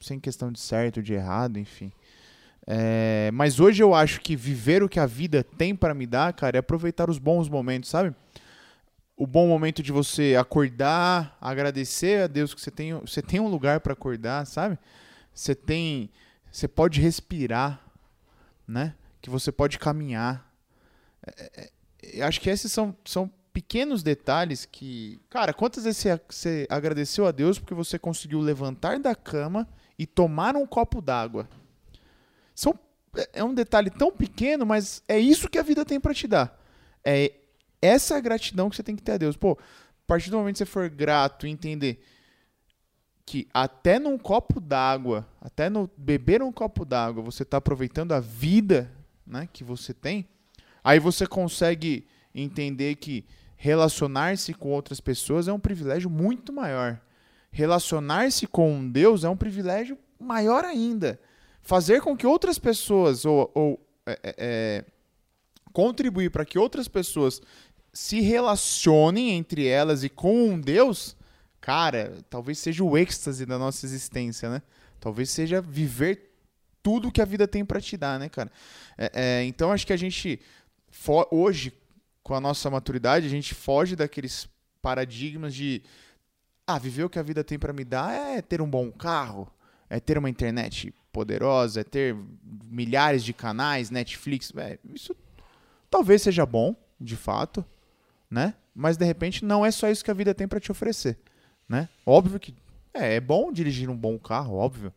Sem 0.01 0.19
questão 0.19 0.51
de 0.51 0.61
certo, 0.61 1.03
de 1.03 1.15
errado, 1.15 1.59
enfim. 1.59 1.93
É, 2.67 3.31
mas 3.33 3.61
hoje 3.61 3.83
eu 3.83 3.95
acho 3.95 4.21
que 4.21 4.37
viver 4.37 4.83
o 4.83 4.89
que 4.89 5.01
a 5.01 5.07
vida 5.07 5.43
tem 5.43 5.75
para 5.75 5.95
me 5.95 6.07
dar, 6.07 6.33
cara, 6.35 6.59
é 6.59 6.61
aproveitar 6.61 7.09
os 7.09 7.19
bons 7.19 7.49
momentos, 7.49 7.89
sabe? 7.89 8.15
O 9.17 9.27
bom 9.27 9.49
momento 9.49 9.83
de 9.83 9.91
você 9.91 10.37
acordar, 10.39 11.37
agradecer 11.41 12.25
a 12.25 12.27
Deus 12.27 12.53
que 12.53 12.61
você 12.61 12.71
tem, 12.71 12.93
você 12.95 13.23
tem 13.23 13.41
um 13.41 13.49
lugar 13.49 13.81
para 13.81 13.95
acordar, 13.95 14.47
sabe? 14.47 14.79
Você 15.33 15.55
tem, 15.55 16.11
você 16.51 16.69
pode 16.69 17.01
respirar, 17.01 17.81
né? 18.67 18.95
Que 19.21 19.31
você 19.31 19.51
pode 19.51 19.79
caminhar. 19.79 20.53
É, 21.27 21.63
é, 21.63 21.71
eu 22.03 22.27
acho 22.27 22.41
que 22.41 22.49
esses 22.49 22.71
são, 22.71 22.97
são 23.05 23.31
pequenos 23.53 24.03
detalhes 24.03 24.65
que, 24.65 25.21
cara, 25.29 25.53
quantas 25.53 25.85
vezes 25.85 25.99
você, 25.99 26.21
você 26.29 26.67
agradeceu 26.71 27.27
a 27.27 27.33
Deus 27.33 27.59
porque 27.59 27.75
você 27.75 27.99
conseguiu 27.99 28.41
levantar 28.41 28.99
da 28.99 29.15
cama 29.15 29.69
e 29.99 30.07
tomar 30.07 30.57
um 30.57 30.67
copo 30.67 31.01
d'água? 31.01 31.49
São, 32.55 32.79
é 33.33 33.43
um 33.43 33.55
detalhe 33.55 33.91
tão 33.91 34.13
pequeno, 34.13 34.65
mas 34.65 35.03
é 35.09 35.19
isso 35.19 35.49
que 35.49 35.59
a 35.59 35.63
vida 35.63 35.85
tem 35.85 35.99
para 35.99 36.15
te 36.15 36.27
dar. 36.29 36.61
É 37.05 37.33
essa 37.81 38.17
é 38.17 38.21
gratidão 38.21 38.69
que 38.69 38.77
você 38.77 38.83
tem 38.83 38.97
que 38.97 39.03
ter 39.03 39.13
a 39.13 39.19
Deus. 39.19 39.37
Pô, 39.37 39.53
a 39.53 40.07
partir 40.07 40.31
do 40.31 40.39
momento 40.39 40.55
que 40.55 40.59
você 40.59 40.67
for 40.67 40.89
grato 40.89 41.47
e 41.47 41.51
entender 41.51 42.03
que 43.29 43.47
até 43.53 43.99
num 43.99 44.17
copo 44.17 44.59
d'água, 44.59 45.29
até 45.39 45.69
no 45.69 45.91
beber 45.99 46.41
um 46.41 46.51
copo 46.51 46.83
d'água, 46.83 47.23
você 47.23 47.43
está 47.43 47.59
aproveitando 47.59 48.13
a 48.13 48.21
vida 48.21 48.91
né, 49.27 49.47
que 49.53 49.63
você 49.63 49.93
tem, 49.93 50.27
aí 50.83 50.99
você 50.99 51.27
consegue 51.27 52.07
entender 52.35 52.95
que 52.95 53.27
relacionar-se 53.55 54.55
com 54.55 54.71
outras 54.71 54.99
pessoas 54.99 55.47
é 55.47 55.53
um 55.53 55.61
privilégio 55.61 56.09
muito 56.09 56.55
maior. 56.55 56.99
Relacionar-se 57.51 58.47
com 58.47 58.89
Deus 58.91 59.25
é 59.25 59.29
um 59.29 59.37
privilégio 59.37 59.99
maior 60.19 60.65
ainda 60.65 61.21
fazer 61.61 62.01
com 62.01 62.17
que 62.17 62.27
outras 62.27 62.59
pessoas 62.59 63.27
ou, 63.27 63.51
ou 63.55 63.87
é, 64.07 64.19
é, 64.23 64.35
é 64.39 64.85
contribuir 65.71 66.31
para 66.31 66.47
que 66.47 66.59
outras 66.59 66.89
pessoas 66.89 67.43
se 67.93 68.23
relacionem 68.23 69.33
entre 69.33 69.67
elas 69.67 70.03
e 70.03 70.09
com 70.09 70.59
Deus, 70.59 71.15
cara, 71.61 72.19
talvez 72.29 72.59
seja 72.59 72.85
o 72.85 72.97
êxtase 72.97 73.45
da 73.45 73.59
nossa 73.59 73.85
existência, 73.85 74.49
né? 74.49 74.63
Talvez 75.01 75.31
seja 75.31 75.61
viver 75.61 76.33
tudo 76.83 77.13
que 77.13 77.21
a 77.21 77.25
vida 77.25 77.47
tem 77.47 77.65
para 77.65 77.81
te 77.81 77.97
dar, 77.97 78.19
né, 78.19 78.29
cara? 78.29 78.51
É, 78.97 79.11
é, 79.15 79.45
então 79.45 79.73
acho 79.73 79.87
que 79.87 79.93
a 79.93 79.97
gente 79.97 80.41
hoje, 81.31 81.73
com 82.23 82.35
a 82.35 82.41
nossa 82.41 82.71
maturidade, 82.71 83.27
a 83.27 83.31
gente 83.31 83.55
foge 83.55 83.95
daqueles 83.95 84.49
paradigmas 84.81 85.55
de 85.55 85.83
ah, 86.67 86.79
viver 86.79 87.05
o 87.05 87.11
que 87.11 87.19
a 87.19 87.23
vida 87.23 87.43
tem 87.43 87.59
para 87.59 87.73
me 87.73 87.85
dar 87.85 88.13
é 88.13 88.43
ter 88.43 88.61
um 88.61 88.69
bom 88.69 88.91
carro, 88.91 89.51
é 89.89 89.99
ter 90.01 90.19
uma 90.19 90.31
internet 90.31 90.95
poderosa, 91.13 91.81
é 91.81 91.85
ter 91.85 92.17
milhares 92.65 93.25
de 93.25 93.33
canais, 93.33 93.91
Netflix, 93.91 94.53
é, 94.57 94.79
isso 94.93 95.17
talvez 95.91 96.23
seja 96.23 96.45
bom, 96.45 96.77
de 97.01 97.17
fato, 97.17 97.65
né? 98.31 98.55
Mas 98.75 98.97
de 98.97 99.05
repente 99.05 99.45
não 99.45 99.65
é 99.65 99.71
só 99.71 99.89
isso 99.89 100.05
que 100.05 100.11
a 100.11 100.15
vida 100.15 100.35
tem 100.35 100.47
para 100.47 100.61
te 100.61 100.71
oferecer, 100.71 101.19
né? 101.69 101.89
Óbvio 102.07 102.41
que 102.41 102.55
é, 102.95 103.17
é 103.17 103.21
bom 103.21 103.53
dirigir 103.53 103.89
um 103.91 103.97
bom 103.97 104.19
carro, 104.19 104.57
óbvio. 104.57 104.93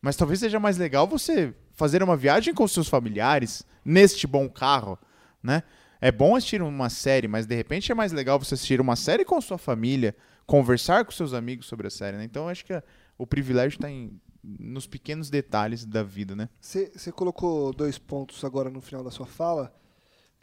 Mas 0.00 0.16
talvez 0.16 0.40
seja 0.40 0.58
mais 0.58 0.78
legal 0.78 1.06
você 1.06 1.54
fazer 1.72 2.02
uma 2.02 2.16
viagem 2.16 2.54
com 2.54 2.66
seus 2.66 2.88
familiares 2.88 3.64
neste 3.84 4.26
bom 4.26 4.48
carro, 4.48 4.98
né? 5.42 5.62
É 6.00 6.10
bom 6.10 6.34
assistir 6.34 6.60
uma 6.60 6.90
série, 6.90 7.28
mas 7.28 7.46
de 7.46 7.54
repente 7.54 7.92
é 7.92 7.94
mais 7.94 8.10
legal 8.10 8.38
você 8.38 8.54
assistir 8.54 8.80
uma 8.80 8.96
série 8.96 9.24
com 9.24 9.40
sua 9.40 9.56
família, 9.56 10.16
conversar 10.46 11.04
com 11.04 11.12
seus 11.12 11.32
amigos 11.32 11.66
sobre 11.66 11.86
a 11.86 11.90
série, 11.90 12.16
né? 12.16 12.24
Então 12.24 12.48
acho 12.48 12.64
que 12.64 12.82
o 13.16 13.26
privilégio 13.26 13.76
está 13.76 13.88
em 13.88 14.20
nos 14.42 14.88
pequenos 14.88 15.30
detalhes 15.30 15.84
da 15.84 16.02
vida, 16.02 16.34
né? 16.34 16.48
Você 16.60 17.12
colocou 17.12 17.72
dois 17.72 17.96
pontos 17.98 18.44
agora 18.44 18.68
no 18.68 18.80
final 18.80 19.04
da 19.04 19.10
sua 19.10 19.26
fala 19.26 19.72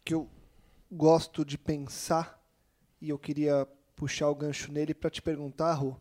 que 0.06 0.14
eu 0.14 0.30
gosto 0.90 1.44
de 1.44 1.58
pensar 1.58 2.42
e 3.02 3.10
eu 3.10 3.20
queria 3.20 3.68
puxar 4.00 4.30
o 4.30 4.36
gancho 4.36 4.72
nele 4.72 4.94
para 4.94 5.10
te 5.10 5.22
perguntar, 5.22 5.74
Ru. 5.74 6.00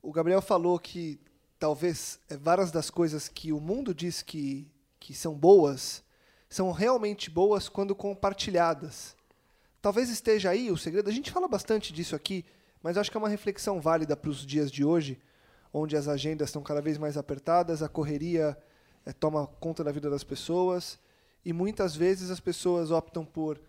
O 0.00 0.12
Gabriel 0.12 0.40
falou 0.40 0.78
que 0.78 1.20
talvez 1.58 2.20
é, 2.30 2.36
várias 2.36 2.70
das 2.70 2.90
coisas 2.90 3.28
que 3.28 3.52
o 3.52 3.58
mundo 3.58 3.92
diz 3.92 4.22
que, 4.22 4.70
que 5.00 5.12
são 5.12 5.34
boas 5.34 6.04
são 6.48 6.70
realmente 6.70 7.28
boas 7.28 7.68
quando 7.68 7.92
compartilhadas. 7.92 9.16
Talvez 9.82 10.08
esteja 10.10 10.50
aí 10.50 10.70
o 10.70 10.76
segredo. 10.76 11.10
A 11.10 11.12
gente 11.12 11.32
fala 11.32 11.48
bastante 11.48 11.92
disso 11.92 12.14
aqui, 12.14 12.44
mas 12.80 12.96
acho 12.96 13.10
que 13.10 13.16
é 13.16 13.18
uma 13.18 13.28
reflexão 13.28 13.80
válida 13.80 14.16
para 14.16 14.30
os 14.30 14.46
dias 14.46 14.70
de 14.70 14.84
hoje 14.84 15.20
onde 15.72 15.96
as 15.96 16.06
agendas 16.06 16.50
estão 16.50 16.62
cada 16.62 16.80
vez 16.80 16.98
mais 16.98 17.16
apertadas, 17.16 17.82
a 17.82 17.88
correria 17.88 18.56
é, 19.04 19.12
toma 19.12 19.48
conta 19.58 19.82
da 19.82 19.90
vida 19.90 20.08
das 20.08 20.22
pessoas 20.22 21.00
e 21.44 21.52
muitas 21.52 21.96
vezes 21.96 22.30
as 22.30 22.38
pessoas 22.38 22.92
optam 22.92 23.24
por 23.24 23.60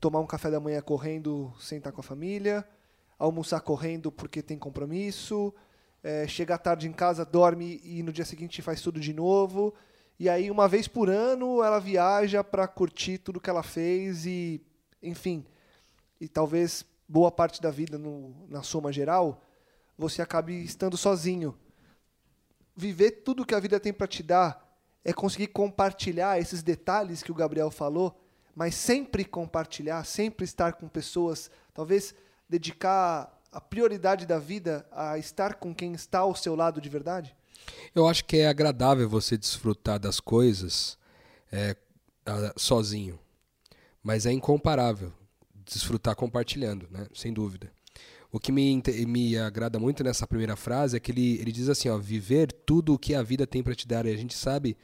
tomar 0.00 0.20
um 0.20 0.26
café 0.26 0.50
da 0.50 0.60
manhã 0.60 0.80
correndo 0.80 1.52
sem 1.60 1.78
estar 1.78 1.92
com 1.92 2.00
a 2.00 2.04
família, 2.04 2.66
almoçar 3.18 3.60
correndo 3.60 4.12
porque 4.12 4.42
tem 4.42 4.58
compromisso, 4.58 5.52
é, 6.02 6.26
chega 6.26 6.56
tarde 6.56 6.88
em 6.88 6.92
casa, 6.92 7.24
dorme 7.24 7.80
e 7.82 8.02
no 8.02 8.12
dia 8.12 8.24
seguinte 8.24 8.62
faz 8.62 8.80
tudo 8.80 9.00
de 9.00 9.12
novo. 9.12 9.74
E 10.18 10.28
aí, 10.28 10.50
uma 10.50 10.66
vez 10.66 10.88
por 10.88 11.08
ano, 11.08 11.62
ela 11.62 11.78
viaja 11.78 12.42
para 12.42 12.66
curtir 12.66 13.18
tudo 13.18 13.40
que 13.40 13.50
ela 13.50 13.62
fez 13.62 14.26
e, 14.26 14.60
enfim, 15.02 15.44
e 16.20 16.28
talvez 16.28 16.84
boa 17.08 17.30
parte 17.30 17.62
da 17.62 17.70
vida, 17.70 17.96
no, 17.96 18.34
na 18.48 18.62
soma 18.62 18.92
geral, 18.92 19.42
você 19.96 20.20
acabe 20.20 20.52
estando 20.64 20.96
sozinho. 20.96 21.56
Viver 22.76 23.22
tudo 23.22 23.46
que 23.46 23.54
a 23.54 23.60
vida 23.60 23.80
tem 23.80 23.92
para 23.92 24.06
te 24.06 24.22
dar 24.22 24.68
é 25.04 25.12
conseguir 25.12 25.48
compartilhar 25.48 26.38
esses 26.38 26.62
detalhes 26.62 27.22
que 27.22 27.32
o 27.32 27.34
Gabriel 27.34 27.70
falou, 27.70 28.20
mas 28.58 28.74
sempre 28.74 29.24
compartilhar, 29.24 30.02
sempre 30.02 30.44
estar 30.44 30.72
com 30.72 30.88
pessoas, 30.88 31.48
talvez 31.72 32.12
dedicar 32.48 33.40
a 33.52 33.60
prioridade 33.60 34.26
da 34.26 34.40
vida 34.40 34.84
a 34.90 35.16
estar 35.16 35.54
com 35.54 35.72
quem 35.72 35.92
está 35.92 36.18
ao 36.18 36.34
seu 36.34 36.56
lado 36.56 36.80
de 36.80 36.88
verdade? 36.88 37.36
Eu 37.94 38.08
acho 38.08 38.24
que 38.24 38.38
é 38.38 38.48
agradável 38.48 39.08
você 39.08 39.38
desfrutar 39.38 40.00
das 40.00 40.18
coisas 40.18 40.98
é, 41.52 41.76
sozinho, 42.56 43.16
mas 44.02 44.26
é 44.26 44.32
incomparável 44.32 45.12
desfrutar 45.64 46.16
compartilhando, 46.16 46.88
né? 46.90 47.06
sem 47.14 47.32
dúvida. 47.32 47.70
O 48.32 48.40
que 48.40 48.50
me, 48.50 48.82
me 49.06 49.38
agrada 49.38 49.78
muito 49.78 50.02
nessa 50.02 50.26
primeira 50.26 50.56
frase 50.56 50.96
é 50.96 51.00
que 51.00 51.12
ele, 51.12 51.38
ele 51.38 51.52
diz 51.52 51.68
assim, 51.68 51.90
ó, 51.90 51.96
viver 51.96 52.50
tudo 52.50 52.92
o 52.92 52.98
que 52.98 53.14
a 53.14 53.22
vida 53.22 53.46
tem 53.46 53.62
para 53.62 53.76
te 53.76 53.86
dar. 53.86 54.04
E 54.04 54.10
a 54.10 54.16
gente 54.16 54.34
sabe, 54.34 54.76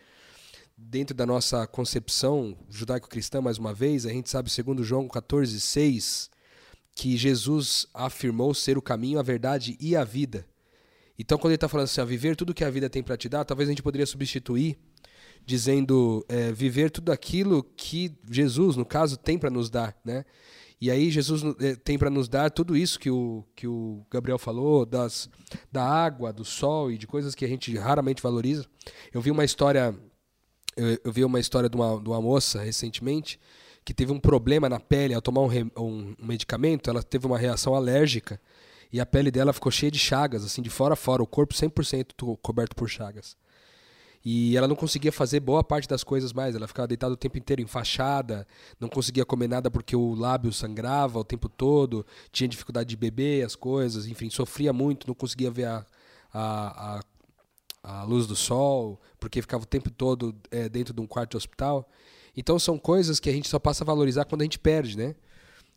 dentro 0.76 1.14
da 1.14 1.24
nossa 1.24 1.66
concepção 1.66 2.56
judaico-cristã, 2.68 3.40
mais 3.40 3.58
uma 3.58 3.72
vez, 3.72 4.06
a 4.06 4.10
gente 4.10 4.28
sabe, 4.30 4.50
segundo 4.50 4.84
João 4.84 5.08
14, 5.08 5.60
6, 5.60 6.30
que 6.94 7.16
Jesus 7.16 7.86
afirmou 7.92 8.54
ser 8.54 8.78
o 8.78 8.82
caminho, 8.82 9.18
a 9.18 9.22
verdade 9.22 9.76
e 9.80 9.96
a 9.96 10.04
vida. 10.04 10.46
Então, 11.18 11.38
quando 11.38 11.52
ele 11.52 11.56
está 11.56 11.68
falando 11.68 11.84
assim, 11.84 12.00
ó, 12.00 12.04
viver 12.04 12.36
tudo 12.36 12.54
que 12.54 12.64
a 12.64 12.70
vida 12.70 12.90
tem 12.90 13.02
para 13.02 13.16
te 13.16 13.28
dar, 13.28 13.44
talvez 13.44 13.68
a 13.68 13.72
gente 13.72 13.82
poderia 13.82 14.06
substituir 14.06 14.76
dizendo 15.46 16.24
é, 16.28 16.52
viver 16.52 16.90
tudo 16.90 17.12
aquilo 17.12 17.62
que 17.76 18.16
Jesus, 18.30 18.76
no 18.76 18.84
caso, 18.84 19.16
tem 19.16 19.38
para 19.38 19.50
nos 19.50 19.68
dar, 19.68 19.96
né? 20.04 20.24
E 20.80 20.90
aí 20.90 21.10
Jesus 21.10 21.42
eh, 21.60 21.76
tem 21.76 21.96
para 21.96 22.10
nos 22.10 22.28
dar 22.28 22.50
tudo 22.50 22.76
isso 22.76 22.98
que 22.98 23.08
o, 23.08 23.44
que 23.54 23.66
o 23.66 24.04
Gabriel 24.10 24.38
falou, 24.38 24.84
das, 24.84 25.30
da 25.72 25.82
água, 25.82 26.32
do 26.32 26.44
sol 26.44 26.90
e 26.90 26.98
de 26.98 27.06
coisas 27.06 27.34
que 27.34 27.44
a 27.44 27.48
gente 27.48 27.74
raramente 27.76 28.22
valoriza. 28.22 28.66
Eu 29.12 29.20
vi 29.22 29.30
uma 29.30 29.44
história, 29.44 29.94
eu, 30.76 30.98
eu 31.04 31.12
vi 31.12 31.24
uma 31.24 31.40
história 31.40 31.68
de 31.68 31.76
uma, 31.76 32.00
de 32.00 32.08
uma 32.08 32.20
moça 32.20 32.62
recentemente 32.62 33.38
que 33.84 33.92
teve 33.92 34.12
um 34.12 34.18
problema 34.18 34.68
na 34.68 34.80
pele 34.80 35.14
ao 35.14 35.20
tomar 35.20 35.42
um, 35.42 35.50
um, 35.76 36.14
um 36.18 36.26
medicamento, 36.26 36.88
ela 36.88 37.02
teve 37.02 37.26
uma 37.26 37.38
reação 37.38 37.74
alérgica 37.74 38.40
e 38.92 39.00
a 39.00 39.04
pele 39.04 39.30
dela 39.30 39.52
ficou 39.52 39.70
cheia 39.70 39.90
de 39.90 39.98
chagas, 39.98 40.44
assim, 40.44 40.62
de 40.62 40.70
fora 40.70 40.94
a 40.94 40.96
fora, 40.96 41.22
o 41.22 41.26
corpo 41.26 41.52
100% 41.52 42.38
coberto 42.40 42.74
por 42.76 42.88
chagas. 42.88 43.36
E 44.24 44.56
ela 44.56 44.66
não 44.66 44.74
conseguia 44.74 45.12
fazer 45.12 45.40
boa 45.40 45.62
parte 45.62 45.86
das 45.86 46.02
coisas 46.02 46.32
mais. 46.32 46.54
Ela 46.54 46.66
ficava 46.66 46.88
deitada 46.88 47.12
o 47.12 47.16
tempo 47.16 47.36
inteiro, 47.36 47.60
enfaixada, 47.60 48.46
não 48.80 48.88
conseguia 48.88 49.24
comer 49.24 49.48
nada 49.48 49.70
porque 49.70 49.94
o 49.94 50.14
lábio 50.14 50.50
sangrava 50.50 51.18
o 51.18 51.24
tempo 51.24 51.46
todo, 51.48 52.06
tinha 52.32 52.48
dificuldade 52.48 52.88
de 52.88 52.96
beber 52.96 53.44
as 53.44 53.54
coisas, 53.54 54.06
enfim, 54.06 54.30
sofria 54.30 54.72
muito, 54.72 55.06
não 55.06 55.14
conseguia 55.14 55.50
ver 55.50 55.64
a, 55.64 55.84
a, 56.32 56.96
a, 56.96 57.00
a 57.84 58.02
luz 58.02 58.26
do 58.26 58.34
sol, 58.34 59.00
porque 59.20 59.42
ficava 59.42 59.62
o 59.62 59.66
tempo 59.66 59.90
todo 59.90 60.34
é, 60.50 60.68
dentro 60.68 60.94
de 60.94 61.00
um 61.00 61.06
quarto 61.06 61.32
de 61.32 61.36
hospital. 61.36 61.88
Então 62.36 62.58
são 62.58 62.78
coisas 62.78 63.20
que 63.20 63.28
a 63.28 63.32
gente 63.32 63.48
só 63.48 63.58
passa 63.58 63.84
a 63.84 63.86
valorizar 63.86 64.24
quando 64.24 64.40
a 64.40 64.44
gente 64.44 64.58
perde, 64.58 64.96
né? 64.96 65.14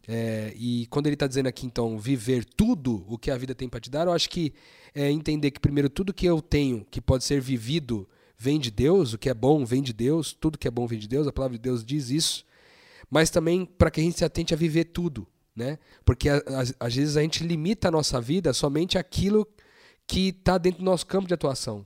É, 0.08 0.54
e 0.56 0.88
quando 0.88 1.08
ele 1.08 1.16
está 1.16 1.28
dizendo 1.28 1.48
aqui, 1.48 1.66
então, 1.66 2.00
viver 2.00 2.46
tudo 2.46 3.04
o 3.10 3.18
que 3.18 3.30
a 3.30 3.38
vida 3.38 3.54
tem 3.54 3.68
para 3.68 3.82
te 3.82 3.90
dar, 3.90 4.08
eu 4.08 4.14
acho 4.14 4.30
que 4.30 4.54
é 4.96 5.12
entender 5.12 5.52
que, 5.52 5.60
primeiro, 5.60 5.90
tudo 5.90 6.14
que 6.14 6.26
eu 6.26 6.42
tenho 6.42 6.86
que 6.90 7.02
pode 7.02 7.26
ser 7.26 7.42
vivido 7.42 8.08
vem 8.38 8.58
de 8.58 8.72
Deus, 8.72 9.14
o 9.14 9.18
que 9.18 9.30
é 9.30 9.34
bom 9.34 9.66
vem 9.66 9.82
de 9.82 9.92
Deus, 9.92 10.32
tudo 10.32 10.58
que 10.58 10.68
é 10.68 10.72
bom 10.72 10.88
vem 10.88 10.98
de 10.98 11.10
Deus, 11.10 11.28
a 11.28 11.34
palavra 11.34 11.58
de 11.58 11.62
Deus 11.62 11.84
diz 11.84 12.10
isso. 12.10 12.46
mas 13.10 13.30
também 13.30 13.66
para 13.66 13.92
que 13.92 14.00
a 14.00 14.04
gente 14.04 14.18
se 14.18 14.26
atente 14.26 14.54
a 14.54 14.58
viver 14.58 14.86
tudo, 14.86 15.28
né? 15.56 15.80
Porque 16.06 16.30
às, 16.30 16.96
vezes 16.96 17.18
a 17.18 17.22
gente 17.22 17.44
limita 17.44 17.88
a 17.88 17.92
nossa 17.92 18.22
vida 18.22 18.54
somente 18.54 18.98
àquilo 18.98 19.48
que 20.06 20.30
está 20.30 20.58
dentro 20.58 20.80
do 20.80 20.86
nosso 20.86 21.06
campo 21.06 21.28
de 21.28 21.34
atuação, 21.34 21.86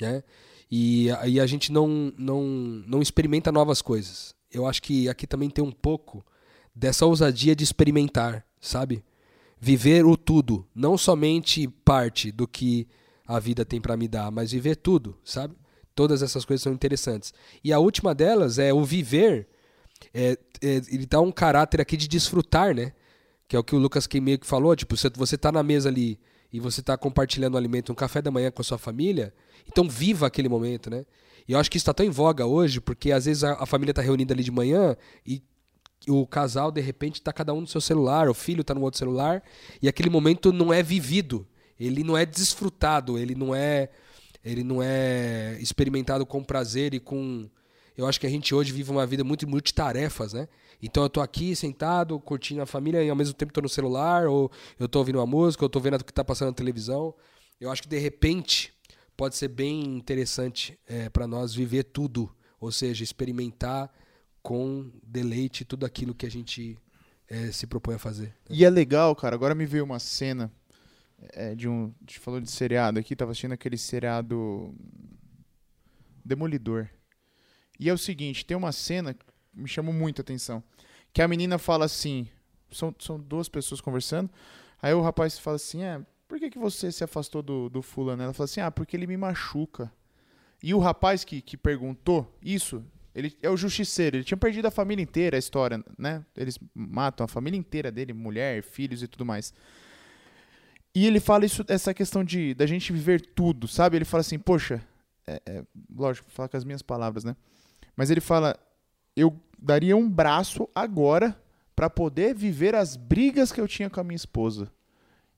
né? 0.00 0.22
E 0.70 1.10
aí 1.18 1.38
a 1.38 1.46
gente 1.46 1.70
não, 1.70 2.12
não, 2.18 2.42
não 2.86 3.00
experimenta 3.00 3.52
novas 3.52 3.80
coisas. 3.80 4.34
Eu 4.50 4.66
acho 4.66 4.82
que 4.82 5.08
aqui 5.08 5.26
também 5.26 5.48
tem 5.50 5.62
um 5.64 5.72
pouco 5.72 6.24
dessa 6.74 7.06
ousadia 7.06 7.54
de 7.54 7.64
experimentar, 7.64 8.44
sabe? 8.60 9.04
Viver 9.60 10.04
o 10.04 10.16
tudo, 10.16 10.66
não 10.74 10.98
somente 10.98 11.66
parte 11.84 12.30
do 12.30 12.46
que 12.46 12.86
a 13.26 13.38
vida 13.38 13.64
tem 13.64 13.80
para 13.80 13.96
me 13.96 14.06
dar, 14.06 14.30
mas 14.30 14.52
viver 14.52 14.76
tudo, 14.76 15.16
sabe? 15.24 15.54
Todas 15.94 16.22
essas 16.22 16.44
coisas 16.44 16.62
são 16.62 16.72
interessantes. 16.72 17.32
E 17.64 17.72
a 17.72 17.78
última 17.78 18.14
delas 18.14 18.58
é 18.58 18.72
o 18.72 18.84
viver. 18.84 19.48
é- 20.12 20.38
é- 20.60 20.82
ele 20.88 21.06
dá 21.06 21.20
um 21.22 21.32
caráter 21.32 21.80
aqui 21.80 21.96
de 21.96 22.06
desfrutar, 22.06 22.74
né? 22.74 22.92
Que 23.48 23.56
é 23.56 23.58
o 23.58 23.64
que 23.64 23.74
o 23.74 23.78
Lucas 23.78 24.06
que 24.06 24.20
meio 24.20 24.38
que 24.38 24.46
falou. 24.46 24.76
Tipo, 24.76 24.94
você, 24.94 25.08
você 25.08 25.38
tá 25.38 25.50
na 25.50 25.62
mesa 25.62 25.88
ali 25.88 26.18
e 26.56 26.60
você 26.60 26.80
tá 26.80 26.96
compartilhando 26.96 27.54
um 27.54 27.58
alimento, 27.58 27.92
um 27.92 27.94
café 27.94 28.22
da 28.22 28.30
manhã 28.30 28.50
com 28.50 28.62
a 28.62 28.64
sua 28.64 28.78
família, 28.78 29.34
então 29.68 29.86
viva 29.86 30.26
aquele 30.26 30.48
momento, 30.48 30.88
né? 30.88 31.04
E 31.46 31.52
eu 31.52 31.58
acho 31.58 31.70
que 31.70 31.76
isso 31.76 31.84
tá 31.84 31.92
tão 31.92 32.06
em 32.06 32.08
voga 32.08 32.46
hoje, 32.46 32.80
porque 32.80 33.12
às 33.12 33.26
vezes 33.26 33.44
a, 33.44 33.62
a 33.62 33.66
família 33.66 33.92
tá 33.92 34.00
reunida 34.00 34.32
ali 34.32 34.42
de 34.42 34.50
manhã 34.50 34.96
e 35.26 35.42
o 36.08 36.26
casal, 36.26 36.72
de 36.72 36.80
repente, 36.80 37.20
tá 37.20 37.30
cada 37.30 37.52
um 37.52 37.60
no 37.60 37.66
seu 37.66 37.80
celular, 37.80 38.26
o 38.30 38.32
filho 38.32 38.64
tá 38.64 38.74
no 38.74 38.80
outro 38.80 38.96
celular, 38.98 39.42
e 39.82 39.88
aquele 39.88 40.08
momento 40.08 40.50
não 40.50 40.72
é 40.72 40.82
vivido, 40.82 41.46
ele 41.78 42.02
não 42.02 42.16
é 42.16 42.24
desfrutado, 42.24 43.18
ele 43.18 43.34
não 43.34 43.54
é 43.54 43.90
ele 44.42 44.64
não 44.64 44.82
é 44.82 45.58
experimentado 45.60 46.24
com 46.24 46.42
prazer 46.42 46.94
e 46.94 47.00
com 47.00 47.50
eu 47.98 48.06
acho 48.06 48.18
que 48.18 48.26
a 48.26 48.30
gente 48.30 48.54
hoje 48.54 48.72
vive 48.72 48.90
uma 48.90 49.06
vida 49.06 49.22
muito 49.22 49.46
multitarefas, 49.46 50.32
né? 50.32 50.48
Então 50.82 51.02
eu 51.02 51.10
tô 51.10 51.20
aqui 51.20 51.56
sentado, 51.56 52.18
curtindo 52.20 52.62
a 52.62 52.66
família 52.66 53.02
e 53.02 53.10
ao 53.10 53.16
mesmo 53.16 53.34
tempo 53.34 53.52
tô 53.52 53.60
no 53.60 53.68
celular, 53.68 54.26
ou 54.26 54.50
eu 54.78 54.88
tô 54.88 54.98
ouvindo 54.98 55.18
uma 55.18 55.26
música, 55.26 55.64
ou 55.64 55.68
tô 55.68 55.80
vendo 55.80 55.94
o 55.94 56.04
que 56.04 56.12
tá 56.12 56.24
passando 56.24 56.48
na 56.48 56.54
televisão. 56.54 57.14
Eu 57.60 57.70
acho 57.70 57.82
que 57.82 57.88
de 57.88 57.98
repente 57.98 58.74
pode 59.16 59.36
ser 59.36 59.48
bem 59.48 59.96
interessante 59.96 60.78
para 61.12 61.26
nós 61.26 61.54
viver 61.54 61.84
tudo, 61.84 62.30
ou 62.60 62.70
seja, 62.70 63.02
experimentar 63.02 63.90
com 64.42 64.92
deleite 65.02 65.64
tudo 65.64 65.84
aquilo 65.84 66.14
que 66.14 66.26
a 66.26 66.30
gente 66.30 66.78
eh, 67.28 67.50
se 67.50 67.66
propõe 67.66 67.96
a 67.96 67.98
fazer. 67.98 68.32
E 68.48 68.64
é 68.64 68.70
legal, 68.70 69.14
cara. 69.16 69.34
Agora 69.34 69.54
me 69.54 69.66
veio 69.66 69.82
uma 69.82 69.98
cena 69.98 70.52
é, 71.32 71.54
de 71.54 71.68
um. 71.68 71.86
A 71.86 72.00
gente 72.02 72.20
falou 72.20 72.40
de 72.40 72.50
seriado 72.50 72.98
aqui, 72.98 73.16
tava 73.16 73.32
assistindo 73.32 73.52
aquele 73.52 73.76
seriado. 73.76 74.74
Demolidor. 76.24 76.88
E 77.78 77.88
é 77.88 77.92
o 77.92 77.98
seguinte: 77.98 78.44
tem 78.44 78.56
uma 78.56 78.72
cena 78.72 79.16
me 79.56 79.68
chamou 79.68 79.92
muito 79.92 80.20
a 80.20 80.22
atenção. 80.22 80.62
Que 81.12 81.22
a 81.22 81.28
menina 81.28 81.58
fala 81.58 81.86
assim: 81.86 82.28
são, 82.70 82.94
são 82.98 83.18
duas 83.18 83.48
pessoas 83.48 83.80
conversando. 83.80 84.30
Aí 84.80 84.92
o 84.92 85.00
rapaz 85.00 85.38
fala 85.38 85.56
assim: 85.56 85.82
é, 85.82 86.00
por 86.28 86.38
que, 86.38 86.50
que 86.50 86.58
você 86.58 86.92
se 86.92 87.02
afastou 87.02 87.42
do, 87.42 87.68
do 87.68 87.82
fulano? 87.82 88.22
Ela 88.22 88.32
fala 88.32 88.44
assim: 88.44 88.60
ah, 88.60 88.70
porque 88.70 88.96
ele 88.96 89.06
me 89.06 89.16
machuca. 89.16 89.92
E 90.62 90.74
o 90.74 90.78
rapaz 90.78 91.24
que, 91.24 91.40
que 91.40 91.56
perguntou 91.56 92.30
isso, 92.42 92.84
ele 93.14 93.36
é 93.42 93.48
o 93.48 93.56
justiceiro. 93.56 94.16
Ele 94.16 94.24
tinha 94.24 94.36
perdido 94.36 94.66
a 94.66 94.70
família 94.70 95.02
inteira, 95.02 95.36
a 95.36 95.38
história, 95.38 95.82
né? 95.98 96.24
Eles 96.36 96.58
matam 96.74 97.24
a 97.24 97.28
família 97.28 97.58
inteira 97.58 97.90
dele, 97.90 98.12
mulher, 98.12 98.62
filhos 98.62 99.02
e 99.02 99.08
tudo 99.08 99.24
mais. 99.24 99.54
E 100.94 101.06
ele 101.06 101.20
fala 101.20 101.44
isso, 101.44 101.62
essa 101.68 101.92
questão 101.92 102.24
de 102.24 102.54
da 102.54 102.66
gente 102.66 102.92
viver 102.92 103.20
tudo, 103.20 103.68
sabe? 103.68 103.96
Ele 103.96 104.04
fala 104.04 104.22
assim, 104.22 104.38
poxa, 104.38 104.82
é, 105.26 105.42
é, 105.44 105.64
lógico, 105.94 106.30
falar 106.30 106.48
com 106.48 106.56
as 106.56 106.64
minhas 106.64 106.82
palavras, 106.82 107.22
né? 107.22 107.36
Mas 107.94 108.10
ele 108.10 108.20
fala, 108.20 108.58
eu 109.16 109.34
daria 109.58 109.96
um 109.96 110.08
braço 110.08 110.68
agora 110.74 111.36
para 111.74 111.90
poder 111.90 112.34
viver 112.34 112.74
as 112.74 112.96
brigas 112.96 113.50
que 113.50 113.60
eu 113.60 113.66
tinha 113.66 113.90
com 113.90 114.00
a 114.00 114.04
minha 114.04 114.16
esposa. 114.16 114.70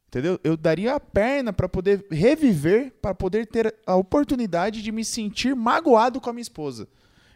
Entendeu? 0.09 0.41
Eu 0.43 0.57
daria 0.57 0.95
a 0.95 1.01
perna 1.01 1.53
para 1.53 1.69
poder 1.69 2.07
reviver, 2.11 2.93
para 3.03 3.15
poder 3.15 3.47
ter 3.47 3.75
a 3.87 3.95
oportunidade 3.95 4.83
de 4.83 4.91
me 4.91 5.05
sentir 5.05 5.55
magoado 5.55 6.21
com 6.21 6.31
a 6.31 6.33
minha 6.33 6.43
esposa, 6.43 6.89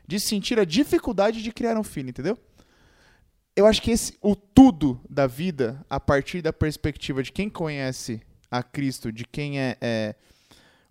de 0.06 0.18
sentir 0.18 0.58
a 0.58 0.64
dificuldade 0.64 1.42
de 1.42 1.52
criar 1.52 1.76
um 1.76 1.84
filho, 1.84 2.08
entendeu? 2.08 2.38
Eu 3.54 3.66
acho 3.66 3.82
que 3.82 3.90
esse 3.90 4.16
o 4.22 4.34
tudo 4.34 4.98
da 5.08 5.26
vida, 5.26 5.84
a 5.90 6.00
partir 6.00 6.40
da 6.40 6.52
perspectiva 6.52 7.22
de 7.22 7.30
quem 7.30 7.50
conhece 7.50 8.22
a 8.50 8.62
Cristo, 8.62 9.12
de 9.12 9.26
quem 9.26 9.60
é, 9.60 9.76
é 9.78 10.14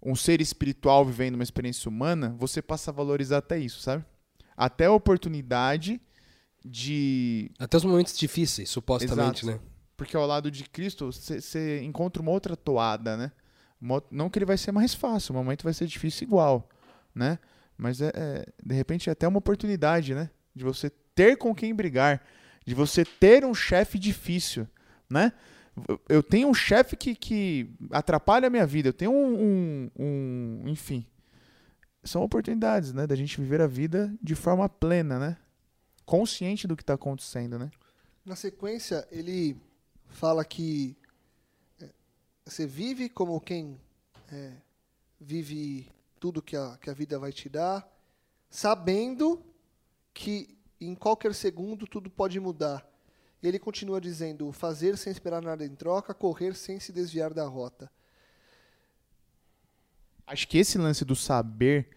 um 0.03 0.15
ser 0.15 0.39
espiritual 0.39 1.03
vivendo 1.03 1.33
uma 1.33 1.43
experiência 1.43 1.89
humana, 1.89 2.35
você 2.37 2.61
passa 2.61 2.91
a 2.91 2.93
valorizar 2.93 3.39
até 3.39 3.57
isso, 3.57 3.81
sabe? 3.81 4.05
Até 4.65 4.85
a 4.85 4.91
oportunidade 4.91 5.99
de 6.63 7.49
Até 7.59 7.77
os 7.77 7.83
momentos 7.83 8.17
difíceis, 8.17 8.69
supostamente, 8.69 9.43
Exato. 9.45 9.59
né? 9.59 9.67
porque 9.97 10.17
ao 10.17 10.25
lado 10.25 10.49
de 10.49 10.63
Cristo 10.63 11.11
você 11.11 11.81
encontra 11.83 12.21
uma 12.23 12.31
outra 12.31 12.55
toada, 12.57 13.15
né? 13.15 13.31
Não 14.09 14.29
que 14.31 14.39
ele 14.39 14.45
vai 14.47 14.57
ser 14.57 14.71
mais 14.71 14.95
fácil, 14.95 15.31
o 15.33 15.37
momento 15.37 15.63
vai 15.63 15.73
ser 15.73 15.85
difícil 15.85 16.25
igual, 16.27 16.67
né? 17.13 17.37
Mas 17.77 18.01
é, 18.01 18.11
é, 18.15 18.45
de 18.65 18.73
repente 18.75 19.09
é 19.09 19.11
até 19.13 19.27
uma 19.27 19.37
oportunidade, 19.37 20.15
né? 20.15 20.29
De 20.55 20.63
você 20.63 20.89
ter 21.13 21.37
com 21.37 21.53
quem 21.53 21.73
brigar, 21.75 22.19
de 22.65 22.73
você 22.73 23.05
ter 23.05 23.45
um 23.45 23.53
chefe 23.53 23.99
difícil, 23.99 24.67
né? 25.09 25.31
Eu- 25.87 26.01
Eu 26.09 26.23
tenho 26.23 26.47
um 26.47 26.53
chefe 26.53 26.95
que, 26.95 27.13
que 27.15 27.69
atrapalha 27.91 28.47
a 28.47 28.49
minha 28.49 28.65
vida, 28.65 28.89
eu 28.89 28.93
tenho 28.93 29.11
um, 29.11 29.33
um, 29.43 29.91
um- 29.99 30.63
enfim, 30.67 31.05
são 32.03 32.23
oportunidades, 32.23 32.93
né? 32.93 33.05
Da 33.05 33.15
gente 33.15 33.39
viver 33.39 33.61
a 33.61 33.67
vida 33.67 34.13
de 34.21 34.35
forma 34.35 34.67
plena, 34.67 35.19
né? 35.19 35.37
Consciente 36.05 36.67
do 36.67 36.75
que 36.75 36.83
está 36.83 36.93
acontecendo, 36.93 37.59
né? 37.59 37.71
Na 38.25 38.35
sequência, 38.35 39.07
ele 39.11 39.59
fala 40.07 40.43
que 40.43 40.95
é, 41.79 41.89
você 42.45 42.65
vive 42.65 43.09
como 43.09 43.39
quem 43.39 43.79
é, 44.31 44.53
vive 45.19 45.89
tudo 46.19 46.41
que 46.41 46.55
a, 46.55 46.77
que 46.77 46.89
a 46.89 46.93
vida 46.93 47.17
vai 47.17 47.31
te 47.31 47.49
dar, 47.49 47.87
sabendo 48.49 49.43
que 50.13 50.57
em 50.79 50.95
qualquer 50.95 51.33
segundo 51.33 51.85
tudo 51.87 52.09
pode 52.09 52.39
mudar. 52.39 52.87
E 53.41 53.47
ele 53.47 53.59
continua 53.59 53.99
dizendo: 53.99 54.51
fazer 54.51 54.97
sem 54.97 55.11
esperar 55.11 55.41
nada 55.41 55.65
em 55.65 55.75
troca, 55.75 56.13
correr 56.13 56.55
sem 56.55 56.79
se 56.79 56.91
desviar 56.91 57.33
da 57.33 57.45
rota. 57.45 57.91
Acho 60.25 60.47
que 60.47 60.57
esse 60.57 60.77
lance 60.77 61.03
do 61.03 61.15
saber 61.15 61.87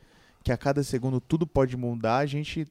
que 0.43 0.53
a 0.53 0.57
cada 0.57 0.83
segundo 0.83 1.21
tudo 1.21 1.47
pode 1.47 1.77
mudar, 1.77 2.19
a 2.19 2.27
gente 2.27 2.67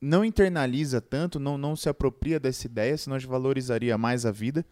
não 0.00 0.24
internaliza 0.24 1.00
tanto, 1.00 1.38
não, 1.38 1.58
não 1.58 1.76
se 1.76 1.88
apropria 1.88 2.40
dessa 2.40 2.66
ideia, 2.66 2.96
senão 2.96 3.16
a 3.16 3.18
gente 3.18 3.28
valorizaria 3.28 3.98
mais 3.98 4.24
a 4.24 4.30
vida, 4.30 4.64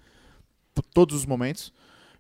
por 0.74 0.82
todos 0.84 1.14
os 1.16 1.26
momentos. 1.26 1.72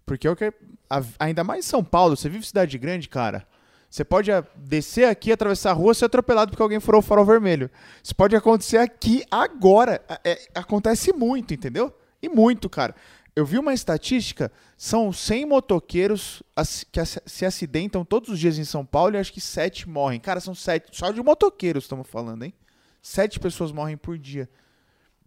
Porque 0.04 0.26
é 0.26 0.30
o 0.30 0.36
que. 0.36 0.52
a- 0.90 1.02
ainda 1.18 1.44
mais 1.44 1.64
em 1.64 1.68
São 1.68 1.84
Paulo, 1.84 2.16
você 2.16 2.28
vive 2.28 2.46
cidade 2.46 2.76
grande, 2.78 3.08
cara. 3.08 3.46
Você 3.90 4.04
pode 4.04 4.30
descer 4.56 5.04
aqui, 5.06 5.32
atravessar 5.32 5.70
a 5.70 5.74
rua, 5.74 5.94
ser 5.94 6.04
atropelado 6.06 6.50
porque 6.50 6.62
alguém 6.62 6.80
furou 6.80 6.98
o 6.98 7.02
farol 7.02 7.24
vermelho. 7.24 7.70
Isso 8.02 8.14
pode 8.14 8.36
acontecer 8.36 8.76
aqui 8.78 9.24
agora. 9.30 10.02
É- 10.24 10.32
é- 10.32 10.48
acontece 10.54 11.10
muito, 11.12 11.54
entendeu? 11.54 11.94
E 12.20 12.28
muito, 12.28 12.68
cara. 12.68 12.94
Eu 13.38 13.46
vi 13.46 13.56
uma 13.56 13.72
estatística, 13.72 14.50
são 14.76 15.12
100 15.12 15.46
motoqueiros 15.46 16.42
que 16.90 17.00
se 17.04 17.46
acidentam 17.46 18.04
todos 18.04 18.30
os 18.30 18.40
dias 18.40 18.58
em 18.58 18.64
São 18.64 18.84
Paulo 18.84 19.14
e 19.14 19.16
acho 19.16 19.32
que 19.32 19.40
7 19.40 19.88
morrem. 19.88 20.18
Cara, 20.18 20.40
são 20.40 20.56
7, 20.56 20.88
só 20.90 21.12
de 21.12 21.22
motoqueiros 21.22 21.84
estamos 21.84 22.08
falando, 22.08 22.42
hein? 22.42 22.52
7 23.00 23.38
pessoas 23.38 23.70
morrem 23.70 23.96
por 23.96 24.18
dia. 24.18 24.50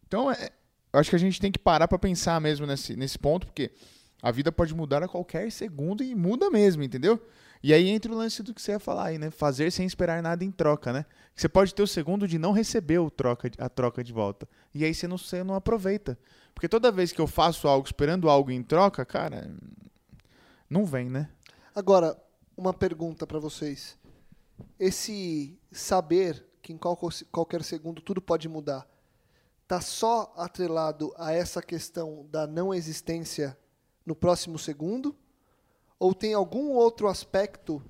Então, 0.06 0.30
é, 0.30 0.50
acho 0.91 1.10
que 1.10 1.15
a 1.15 1.19
gente 1.19 1.39
tem 1.39 1.54
que 1.54 1.58
parar 1.58 1.88
pra 1.88 1.97
pensar 1.97 2.41
mesmo 2.41 2.67
nesse, 2.67 2.97
nesse 2.97 3.17
ponto, 3.17 3.47
porque 3.47 3.71
a 4.21 4.30
vida 4.30 4.52
pode 4.52 4.76
mudar 4.76 5.02
a 5.02 5.08
qualquer 5.08 5.50
segundo 5.50 6.04
e 6.04 6.13
muda 6.13 6.50
mesmo, 6.50 6.84
entendeu? 6.84 7.17
E 7.63 7.74
aí 7.74 7.88
entra 7.88 8.12
o 8.12 8.17
lance 8.17 8.43
do 8.43 8.54
que 8.54 8.62
você 8.62 8.74
ia 8.74 8.80
falar 8.80 9.06
aí, 9.06 9.17
né? 9.17 9.32
Fazer 9.32 9.71
sem 9.71 9.86
esperar 9.86 10.21
nada 10.21 10.43
em 10.43 10.52
troca, 10.52 10.91
né? 10.91 11.06
Você 11.34 11.47
pode 11.47 11.74
ter 11.74 11.82
o 11.82 11.88
segundo 11.88 12.28
de 12.28 12.38
não 12.38 12.52
receber 12.52 13.00
o 13.00 13.10
troca, 13.10 13.50
a 13.58 13.69
troca 13.69 14.04
de 14.04 14.12
volta. 14.12 14.50
E 14.76 14.84
aí 14.84 14.93
você 14.93 15.08
não, 15.08 15.17
você 15.17 15.45
não 15.45 15.56
aproveita. 15.56 16.19
Porque 16.53 16.67
toda 16.69 16.91
vez 16.91 17.11
que 17.11 17.19
eu 17.21 17.27
faço 17.27 17.67
algo 17.67 17.85
esperando 17.87 18.29
algo 18.29 18.51
em 18.51 18.61
troca, 18.61 19.05
cara, 19.05 19.53
não 20.69 20.85
vem, 20.85 21.09
né? 21.09 21.29
Agora, 21.73 22.21
uma 22.55 22.73
pergunta 22.73 23.25
para 23.25 23.39
vocês. 23.39 23.97
Esse 24.79 25.57
saber 25.71 26.45
que 26.61 26.71
em 26.73 26.77
qual- 26.77 26.99
qualquer 27.31 27.63
segundo 27.63 28.01
tudo 28.01 28.21
pode 28.21 28.47
mudar, 28.47 28.87
tá 29.67 29.81
só 29.81 30.33
atrelado 30.37 31.13
a 31.17 31.31
essa 31.31 31.61
questão 31.61 32.27
da 32.29 32.45
não 32.45 32.73
existência 32.73 33.57
no 34.05 34.15
próximo 34.15 34.59
segundo? 34.59 35.15
Ou 35.97 36.13
tem 36.13 36.33
algum 36.33 36.71
outro 36.71 37.07
aspecto 37.07 37.81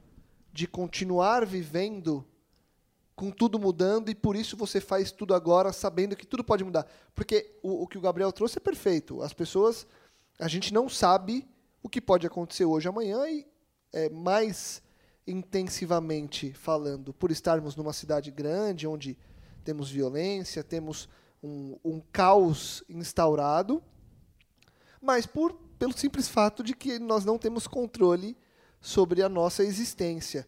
de 0.54 0.68
continuar 0.68 1.46
vivendo 1.46 2.26
com 3.22 3.30
tudo 3.30 3.60
mudando 3.60 4.10
e 4.10 4.16
por 4.16 4.36
isso 4.36 4.58
você 4.58 4.82
faz 4.82 5.12
tudo 5.12 5.36
agora 5.36 5.72
sabendo 5.72 6.16
que 6.16 6.26
tudo 6.26 6.44
pode 6.44 6.64
mudar? 6.64 6.88
Porque 7.14 7.56
o, 7.62 7.84
o 7.84 7.88
que 7.88 7.96
o 7.96 8.02
Gabriel 8.02 8.32
trouxe 8.32 8.58
é 8.58 8.60
perfeito. 8.60 9.22
As 9.22 9.32
pessoas, 9.32 9.86
a 10.40 10.48
gente 10.48 10.74
não 10.74 10.90
sabe 10.90 11.48
o 11.84 11.88
que 11.88 12.02
pode 12.02 12.26
acontecer 12.26 12.66
hoje, 12.66 12.88
amanhã 12.88 13.30
e 13.30 13.46
é, 13.94 14.10
mais 14.10 14.82
intensivamente 15.28 16.52
falando, 16.52 17.14
por 17.14 17.30
estarmos 17.30 17.76
numa 17.76 17.94
cidade 17.94 18.32
grande, 18.32 18.88
onde 18.88 19.16
temos 19.64 19.92
violência, 19.92 20.64
temos 20.64 21.08
um, 21.44 21.78
um 21.86 22.02
caos 22.12 22.84
instaurado, 22.90 23.84
mas 25.00 25.28
por, 25.28 25.54
pelo 25.78 25.96
simples 25.96 26.28
fato 26.28 26.64
de 26.64 26.74
que 26.74 26.98
nós 26.98 27.24
não 27.24 27.38
temos 27.38 27.68
controle 27.68 28.36
sobre 28.82 29.22
a 29.22 29.30
nossa 29.30 29.64
existência. 29.64 30.48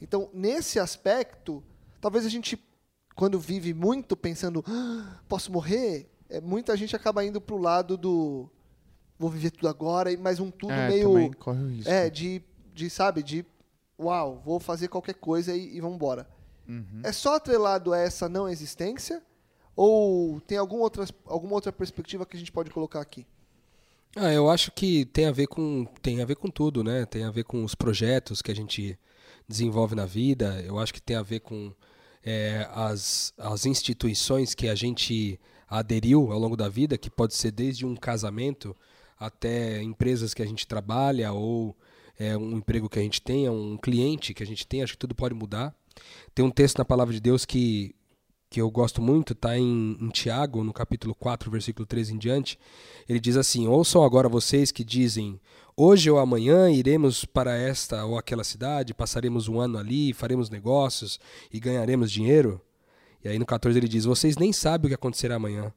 Então, 0.00 0.30
nesse 0.32 0.78
aspecto, 0.78 1.64
talvez 2.02 2.26
a 2.26 2.28
gente, 2.28 2.62
quando 3.16 3.40
vive 3.40 3.72
muito 3.72 4.14
pensando, 4.14 4.62
"Ah, 4.68 5.20
posso 5.26 5.50
morrer, 5.50 6.10
é, 6.28 6.38
muita 6.40 6.76
gente 6.76 6.94
acaba 6.94 7.24
indo 7.24 7.40
para 7.40 7.54
o 7.54 7.58
lado 7.58 7.96
do 7.96 8.50
vou 9.18 9.30
viver 9.30 9.52
tudo 9.52 9.68
agora, 9.68 10.10
e- 10.12 10.16
mas 10.16 10.40
um 10.40 10.50
tudo 10.50 10.72
é, 10.72 10.88
meio. 10.88 11.34
corre 11.36 11.62
o 11.62 11.68
risco. 11.68 11.88
É, 11.90 12.10
de, 12.10 12.42
de, 12.74 12.90
sabe, 12.90 13.22
de 13.22 13.46
uau, 13.98 14.42
vou 14.44 14.58
fazer 14.58 14.88
qualquer 14.88 15.14
coisa 15.14 15.54
e, 15.56 15.76
e 15.76 15.80
vamos 15.80 15.94
embora. 15.96 16.28
Uhum. 16.68 17.00
É 17.04 17.12
só 17.12 17.36
atrelado 17.36 17.92
a 17.92 17.98
essa 17.98 18.28
não 18.28 18.48
existência? 18.48 19.22
Ou 19.76 20.40
tem 20.40 20.58
algum 20.58 20.78
outra, 20.80 21.06
alguma 21.24 21.54
outra 21.54 21.72
perspectiva 21.72 22.26
que 22.26 22.36
a 22.36 22.38
gente 22.38 22.50
pode 22.52 22.70
colocar 22.70 23.00
aqui? 23.00 23.24
Ah, 24.16 24.32
eu 24.32 24.50
acho 24.50 24.70
que 24.72 25.04
tem 25.06 25.26
a 25.26 25.32
ver 25.32 25.46
com 25.46 25.86
tem 26.02 26.20
a 26.20 26.26
ver 26.26 26.34
com 26.36 26.48
tudo, 26.48 26.82
né? 26.84 27.06
Tem 27.06 27.24
a 27.24 27.30
ver 27.30 27.44
com 27.44 27.64
os 27.64 27.74
projetos 27.74 28.42
que 28.42 28.50
a 28.50 28.54
gente 28.54 28.98
desenvolve 29.48 29.94
na 29.94 30.04
vida. 30.04 30.60
Eu 30.66 30.78
acho 30.78 30.92
que 30.92 31.00
tem 31.00 31.16
a 31.16 31.22
ver 31.22 31.40
com 31.40 31.72
é, 32.24 32.68
as, 32.72 33.32
as 33.36 33.66
instituições 33.66 34.54
que 34.54 34.68
a 34.68 34.74
gente 34.74 35.38
aderiu 35.68 36.32
ao 36.32 36.38
longo 36.38 36.56
da 36.56 36.68
vida, 36.68 36.98
que 36.98 37.10
pode 37.10 37.34
ser 37.34 37.50
desde 37.50 37.86
um 37.86 37.96
casamento 37.96 38.76
até 39.18 39.82
empresas 39.82 40.34
que 40.34 40.42
a 40.42 40.46
gente 40.46 40.66
trabalha 40.66 41.32
ou 41.32 41.76
é, 42.18 42.36
um 42.36 42.58
emprego 42.58 42.88
que 42.88 42.98
a 42.98 43.02
gente 43.02 43.22
tenha, 43.22 43.50
um 43.50 43.76
cliente 43.76 44.34
que 44.34 44.42
a 44.42 44.46
gente 44.46 44.66
tem. 44.66 44.82
Acho 44.82 44.92
que 44.92 44.98
tudo 44.98 45.14
pode 45.14 45.34
mudar. 45.34 45.74
Tem 46.34 46.44
um 46.44 46.50
texto 46.50 46.78
na 46.78 46.84
palavra 46.84 47.12
de 47.12 47.20
Deus 47.20 47.44
que 47.44 47.94
que 48.52 48.60
eu 48.60 48.70
gosto 48.70 49.00
muito, 49.00 49.32
está 49.32 49.56
em, 49.56 49.96
em 49.98 50.10
Tiago, 50.10 50.62
no 50.62 50.74
capítulo 50.74 51.14
4, 51.14 51.50
versículo 51.50 51.86
13 51.86 52.12
em 52.12 52.18
diante. 52.18 52.58
Ele 53.08 53.18
diz 53.18 53.34
assim: 53.34 53.66
Ouçam 53.66 54.04
agora 54.04 54.28
vocês 54.28 54.70
que 54.70 54.84
dizem: 54.84 55.40
Hoje 55.76 56.10
ou 56.10 56.18
amanhã 56.18 56.70
iremos 56.70 57.24
para 57.24 57.56
esta 57.56 58.04
ou 58.04 58.18
aquela 58.18 58.44
cidade, 58.44 58.94
passaremos 58.94 59.48
um 59.48 59.58
ano 59.58 59.78
ali, 59.78 60.12
faremos 60.12 60.50
negócios 60.50 61.18
e 61.52 61.58
ganharemos 61.58 62.10
dinheiro. 62.10 62.60
E 63.24 63.28
aí 63.28 63.38
no 63.38 63.46
14 63.46 63.78
ele 63.78 63.88
diz: 63.88 64.04
Vocês 64.04 64.36
nem 64.36 64.52
sabem 64.52 64.86
o 64.86 64.88
que 64.88 64.94
acontecerá 64.94 65.36
amanhã. 65.36 65.72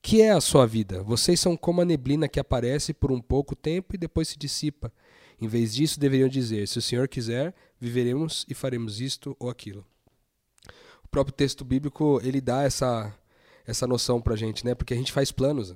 Que 0.00 0.20
é 0.20 0.32
a 0.32 0.40
sua 0.40 0.66
vida? 0.66 1.02
Vocês 1.02 1.40
são 1.40 1.56
como 1.56 1.80
a 1.80 1.84
neblina 1.84 2.28
que 2.28 2.38
aparece 2.38 2.92
por 2.92 3.10
um 3.10 3.20
pouco 3.20 3.56
tempo 3.56 3.94
e 3.94 3.98
depois 3.98 4.28
se 4.28 4.38
dissipa. 4.38 4.92
Em 5.40 5.48
vez 5.48 5.74
disso, 5.74 5.98
deveriam 5.98 6.28
dizer: 6.28 6.68
Se 6.68 6.78
o 6.78 6.82
Senhor 6.82 7.08
quiser, 7.08 7.54
viveremos 7.80 8.44
e 8.48 8.54
faremos 8.54 9.00
isto 9.00 9.36
ou 9.40 9.48
aquilo 9.50 9.84
o 11.04 11.08
próprio 11.08 11.34
texto 11.34 11.64
bíblico 11.64 12.20
ele 12.24 12.40
dá 12.40 12.62
essa 12.62 13.14
essa 13.66 13.86
noção 13.86 14.20
pra 14.20 14.36
gente, 14.36 14.62
né? 14.64 14.74
Porque 14.74 14.92
a 14.92 14.96
gente 14.96 15.10
faz 15.10 15.32
planos. 15.32 15.74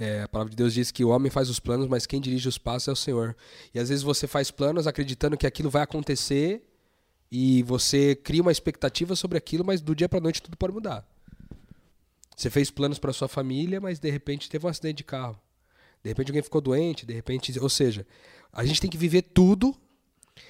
É, 0.00 0.22
a 0.22 0.28
palavra 0.28 0.50
de 0.50 0.56
Deus 0.56 0.72
diz 0.72 0.90
que 0.90 1.04
o 1.04 1.10
homem 1.10 1.30
faz 1.30 1.50
os 1.50 1.60
planos, 1.60 1.86
mas 1.86 2.06
quem 2.06 2.22
dirige 2.22 2.48
os 2.48 2.56
passos 2.56 2.88
é 2.88 2.92
o 2.92 2.96
Senhor. 2.96 3.36
E 3.74 3.78
às 3.78 3.90
vezes 3.90 4.02
você 4.02 4.26
faz 4.26 4.50
planos 4.50 4.86
acreditando 4.86 5.36
que 5.36 5.46
aquilo 5.46 5.68
vai 5.68 5.82
acontecer 5.82 6.66
e 7.30 7.62
você 7.64 8.14
cria 8.14 8.40
uma 8.40 8.50
expectativa 8.50 9.14
sobre 9.14 9.36
aquilo, 9.36 9.62
mas 9.62 9.82
do 9.82 9.94
dia 9.94 10.08
para 10.08 10.18
noite 10.18 10.40
tudo 10.40 10.56
pode 10.56 10.72
mudar. 10.72 11.06
Você 12.34 12.48
fez 12.48 12.70
planos 12.70 12.98
para 12.98 13.12
sua 13.12 13.28
família, 13.28 13.78
mas 13.78 13.98
de 13.98 14.10
repente 14.10 14.48
teve 14.48 14.64
um 14.64 14.70
acidente 14.70 14.96
de 14.96 15.04
carro. 15.04 15.38
De 16.02 16.08
repente 16.08 16.30
alguém 16.30 16.42
ficou 16.42 16.62
doente, 16.62 17.04
de 17.04 17.12
repente, 17.12 17.58
ou 17.60 17.68
seja, 17.68 18.06
a 18.50 18.64
gente 18.64 18.80
tem 18.80 18.88
que 18.88 18.96
viver 18.96 19.20
tudo 19.20 19.76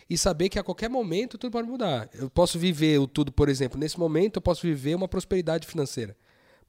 e 0.08 0.16
saber 0.16 0.48
que 0.48 0.60
a 0.60 0.62
qualquer 0.62 0.88
momento 0.88 1.36
tudo 1.36 1.50
pode 1.50 1.68
mudar. 1.68 2.08
Eu 2.14 2.30
posso 2.30 2.56
viver 2.56 3.00
o 3.00 3.08
tudo, 3.08 3.32
por 3.32 3.48
exemplo, 3.48 3.80
nesse 3.80 3.98
momento 3.98 4.36
eu 4.36 4.42
posso 4.42 4.62
viver 4.62 4.94
uma 4.94 5.08
prosperidade 5.08 5.66
financeira, 5.66 6.16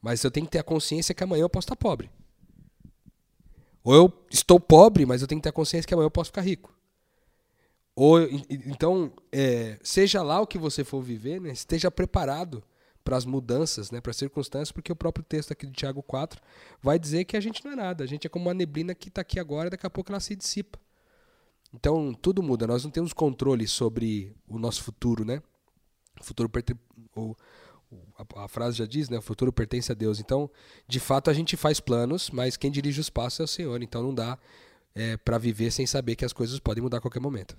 mas 0.00 0.24
eu 0.24 0.32
tenho 0.32 0.46
que 0.46 0.50
ter 0.50 0.58
a 0.58 0.64
consciência 0.64 1.14
que 1.14 1.22
amanhã 1.22 1.42
eu 1.42 1.48
posso 1.48 1.66
estar 1.66 1.76
pobre. 1.76 2.10
Ou 3.84 3.94
eu 3.94 4.12
estou 4.30 4.60
pobre, 4.60 5.04
mas 5.04 5.22
eu 5.22 5.28
tenho 5.28 5.40
que 5.40 5.48
ter 5.48 5.52
consciência 5.52 5.86
que 5.86 5.94
amanhã 5.94 6.06
eu 6.06 6.10
posso 6.10 6.30
ficar 6.30 6.42
rico. 6.42 6.72
Ou 7.94 8.22
então, 8.22 9.12
é, 9.30 9.78
seja 9.82 10.22
lá 10.22 10.40
o 10.40 10.46
que 10.46 10.56
você 10.56 10.82
for 10.82 11.02
viver, 11.02 11.40
né, 11.40 11.50
esteja 11.50 11.90
preparado 11.90 12.62
para 13.04 13.16
as 13.16 13.24
mudanças, 13.24 13.90
né, 13.90 14.00
para 14.00 14.10
as 14.10 14.16
circunstâncias, 14.16 14.72
porque 14.72 14.92
o 14.92 14.96
próprio 14.96 15.24
texto 15.24 15.52
aqui 15.52 15.66
de 15.66 15.72
Tiago 15.72 16.02
4 16.02 16.40
vai 16.80 16.98
dizer 16.98 17.24
que 17.24 17.36
a 17.36 17.40
gente 17.40 17.64
não 17.64 17.72
é 17.72 17.76
nada, 17.76 18.04
a 18.04 18.06
gente 18.06 18.26
é 18.26 18.30
como 18.30 18.46
uma 18.46 18.54
neblina 18.54 18.94
que 18.94 19.08
está 19.08 19.20
aqui 19.20 19.38
agora, 19.38 19.68
daqui 19.68 19.86
a 19.86 19.90
pouco 19.90 20.10
ela 20.10 20.20
se 20.20 20.34
dissipa. 20.34 20.78
Então, 21.74 22.12
tudo 22.12 22.42
muda. 22.42 22.66
Nós 22.66 22.84
não 22.84 22.90
temos 22.90 23.12
controle 23.12 23.66
sobre 23.66 24.34
o 24.46 24.58
nosso 24.58 24.82
futuro, 24.82 25.24
né? 25.24 25.42
O 26.20 26.24
futuro 26.24 26.48
perte... 26.48 26.76
a, 28.18 28.44
a 28.44 28.48
frase 28.48 28.76
já 28.76 28.86
diz, 28.86 29.08
né? 29.08 29.18
O 29.18 29.22
futuro 29.22 29.52
pertence 29.52 29.90
a 29.90 29.94
Deus. 29.94 30.20
Então, 30.20 30.50
de 30.86 31.00
fato, 31.00 31.30
a 31.30 31.32
gente 31.34 31.56
faz 31.56 31.80
planos, 31.80 32.30
mas 32.30 32.56
quem 32.56 32.70
dirige 32.70 33.00
os 33.00 33.10
passos 33.10 33.40
é 33.40 33.44
o 33.44 33.48
Senhor. 33.48 33.82
Então, 33.82 34.02
não 34.02 34.14
dá 34.14 34.38
é, 34.94 35.16
para 35.16 35.38
viver 35.38 35.70
sem 35.70 35.86
saber 35.86 36.16
que 36.16 36.24
as 36.24 36.32
coisas 36.32 36.58
podem 36.58 36.82
mudar 36.82 36.98
a 36.98 37.00
qualquer 37.00 37.20
momento. 37.20 37.56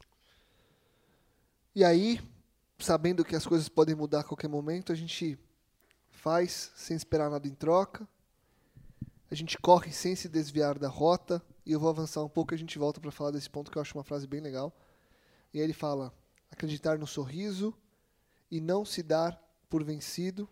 E 1.75 1.83
aí, 1.83 2.19
sabendo 2.77 3.25
que 3.25 3.35
as 3.35 3.45
coisas 3.45 3.67
podem 3.67 3.95
mudar 3.95 4.21
a 4.21 4.23
qualquer 4.23 4.47
momento, 4.47 4.91
a 4.91 4.95
gente 4.95 5.37
faz 6.11 6.71
sem 6.75 6.95
esperar 6.95 7.29
nada 7.29 7.47
em 7.47 7.53
troca. 7.53 8.07
A 9.29 9.35
gente 9.35 9.57
corre 9.57 9.91
sem 9.91 10.15
se 10.15 10.29
desviar 10.29 10.77
da 10.77 10.87
rota. 10.87 11.41
E 11.65 11.71
eu 11.71 11.79
vou 11.79 11.89
avançar 11.89 12.21
um 12.23 12.29
pouco 12.29 12.53
e 12.53 12.55
a 12.55 12.57
gente 12.57 12.77
volta 12.77 12.99
para 12.99 13.11
falar 13.11 13.31
desse 13.31 13.49
ponto 13.49 13.71
que 13.71 13.77
eu 13.77 13.81
acho 13.81 13.97
uma 13.97 14.03
frase 14.03 14.27
bem 14.27 14.39
legal. 14.39 14.71
E 15.53 15.57
aí 15.57 15.63
ele 15.63 15.73
fala: 15.73 16.13
acreditar 16.51 16.97
no 16.97 17.07
sorriso 17.07 17.73
e 18.51 18.61
não 18.61 18.85
se 18.85 19.01
dar 19.01 19.42
por 19.73 19.83
vencido, 19.83 20.47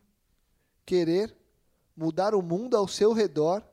querer 0.83 1.31
mudar 1.95 2.33
o 2.33 2.41
mundo 2.41 2.75
ao 2.75 2.87
seu 2.87 3.13
redor, 3.13 3.63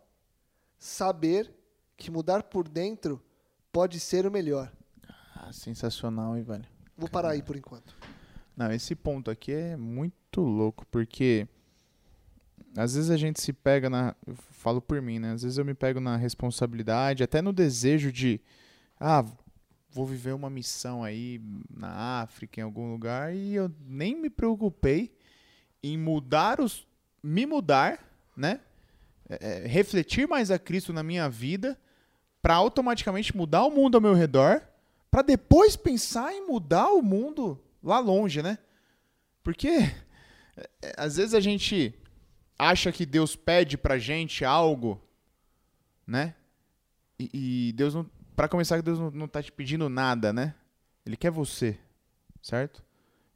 saber 0.79 1.51
que 1.97 2.11
mudar 2.11 2.43
por 2.43 2.69
dentro 2.69 3.19
pode 3.73 3.99
ser 3.99 4.27
o 4.27 4.31
melhor. 4.31 4.71
Ah, 5.35 5.51
sensacional, 5.51 6.37
hein, 6.37 6.43
velho? 6.43 6.67
Vou 6.95 7.09
parar 7.09 7.31
aí 7.31 7.43
por 7.43 7.57
enquanto. 7.57 7.97
Não, 8.55 8.71
esse 8.71 8.95
ponto 8.95 9.31
aqui 9.31 9.51
é 9.51 9.75
muito 9.75 10.43
louco, 10.43 10.85
porque 10.91 11.49
às 12.77 12.95
vezes 12.95 13.11
a 13.11 13.17
gente 13.17 13.41
se 13.41 13.55
pega 13.55 13.89
na. 13.89 14.15
Eu 14.27 14.37
falo 14.37 14.83
por 14.83 15.01
mim, 15.01 15.19
né? 15.19 15.33
Às 15.33 15.45
vezes 15.45 15.57
eu 15.57 15.65
me 15.65 15.73
pego 15.73 15.99
na 15.99 16.19
responsabilidade, 16.19 17.23
até 17.23 17.41
no 17.41 17.55
desejo 17.55 18.13
de. 18.13 18.39
Ah, 19.01 19.25
vou 19.89 20.05
viver 20.05 20.35
uma 20.35 20.51
missão 20.51 21.03
aí 21.03 21.41
na 21.71 22.21
África, 22.21 22.61
em 22.61 22.65
algum 22.65 22.93
lugar, 22.93 23.35
e 23.35 23.55
eu 23.55 23.73
nem 23.87 24.15
me 24.15 24.29
preocupei 24.29 25.17
em 25.83 25.97
mudar 25.97 26.61
os. 26.61 26.87
me 27.23 27.47
mudar, 27.47 27.99
né? 28.37 28.61
É, 29.29 29.65
é, 29.65 29.67
refletir 29.67 30.27
mais 30.27 30.51
a 30.51 30.59
Cristo 30.59 30.93
na 30.93 31.03
minha 31.03 31.29
vida, 31.29 31.79
para 32.41 32.55
automaticamente 32.55 33.37
mudar 33.37 33.65
o 33.65 33.71
mundo 33.71 33.97
ao 33.97 34.01
meu 34.01 34.15
redor, 34.15 34.63
para 35.11 35.23
depois 35.23 35.77
pensar 35.77 36.33
em 36.33 36.47
mudar 36.47 36.89
o 36.93 37.03
mundo 37.03 37.61
lá 37.83 37.99
longe, 37.99 38.43
né? 38.43 38.59
Porque 39.43 39.69
é, 39.69 40.71
é, 40.83 40.95
às 40.97 41.17
vezes 41.17 41.35
a 41.35 41.41
gente 41.41 41.95
acha 42.59 42.91
que 42.91 43.07
Deus 43.07 43.37
pede 43.37 43.79
pra 43.79 43.99
gente 43.99 44.45
algo, 44.45 45.01
né? 46.07 46.35
E, 47.19 47.69
e 47.69 47.73
Deus 47.73 47.95
não. 47.95 48.09
Pra 48.35 48.49
começar, 48.49 48.81
Deus 48.81 48.99
não, 48.99 49.11
não 49.11 49.29
tá 49.29 49.43
te 49.43 49.51
pedindo 49.51 49.89
nada, 49.89 50.33
né? 50.33 50.55
Ele 51.05 51.17
quer 51.17 51.31
você, 51.31 51.79
certo? 52.41 52.85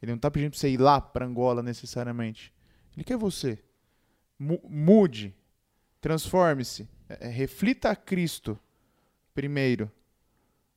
Ele 0.02 0.12
não 0.12 0.18
tá 0.18 0.30
pedindo 0.30 0.50
pra 0.50 0.58
você 0.58 0.68
ir 0.68 0.78
lá 0.80 1.00
pra 1.00 1.24
Angola 1.24 1.62
necessariamente. 1.62 2.52
Ele 2.96 3.04
quer 3.04 3.16
você. 3.16 3.62
Mu- 4.38 4.60
mude. 4.68 5.34
Transforme-se. 6.00 6.88
É, 7.08 7.28
é, 7.28 7.28
reflita 7.28 7.90
a 7.90 7.96
Cristo 7.96 8.58
primeiro. 9.34 9.90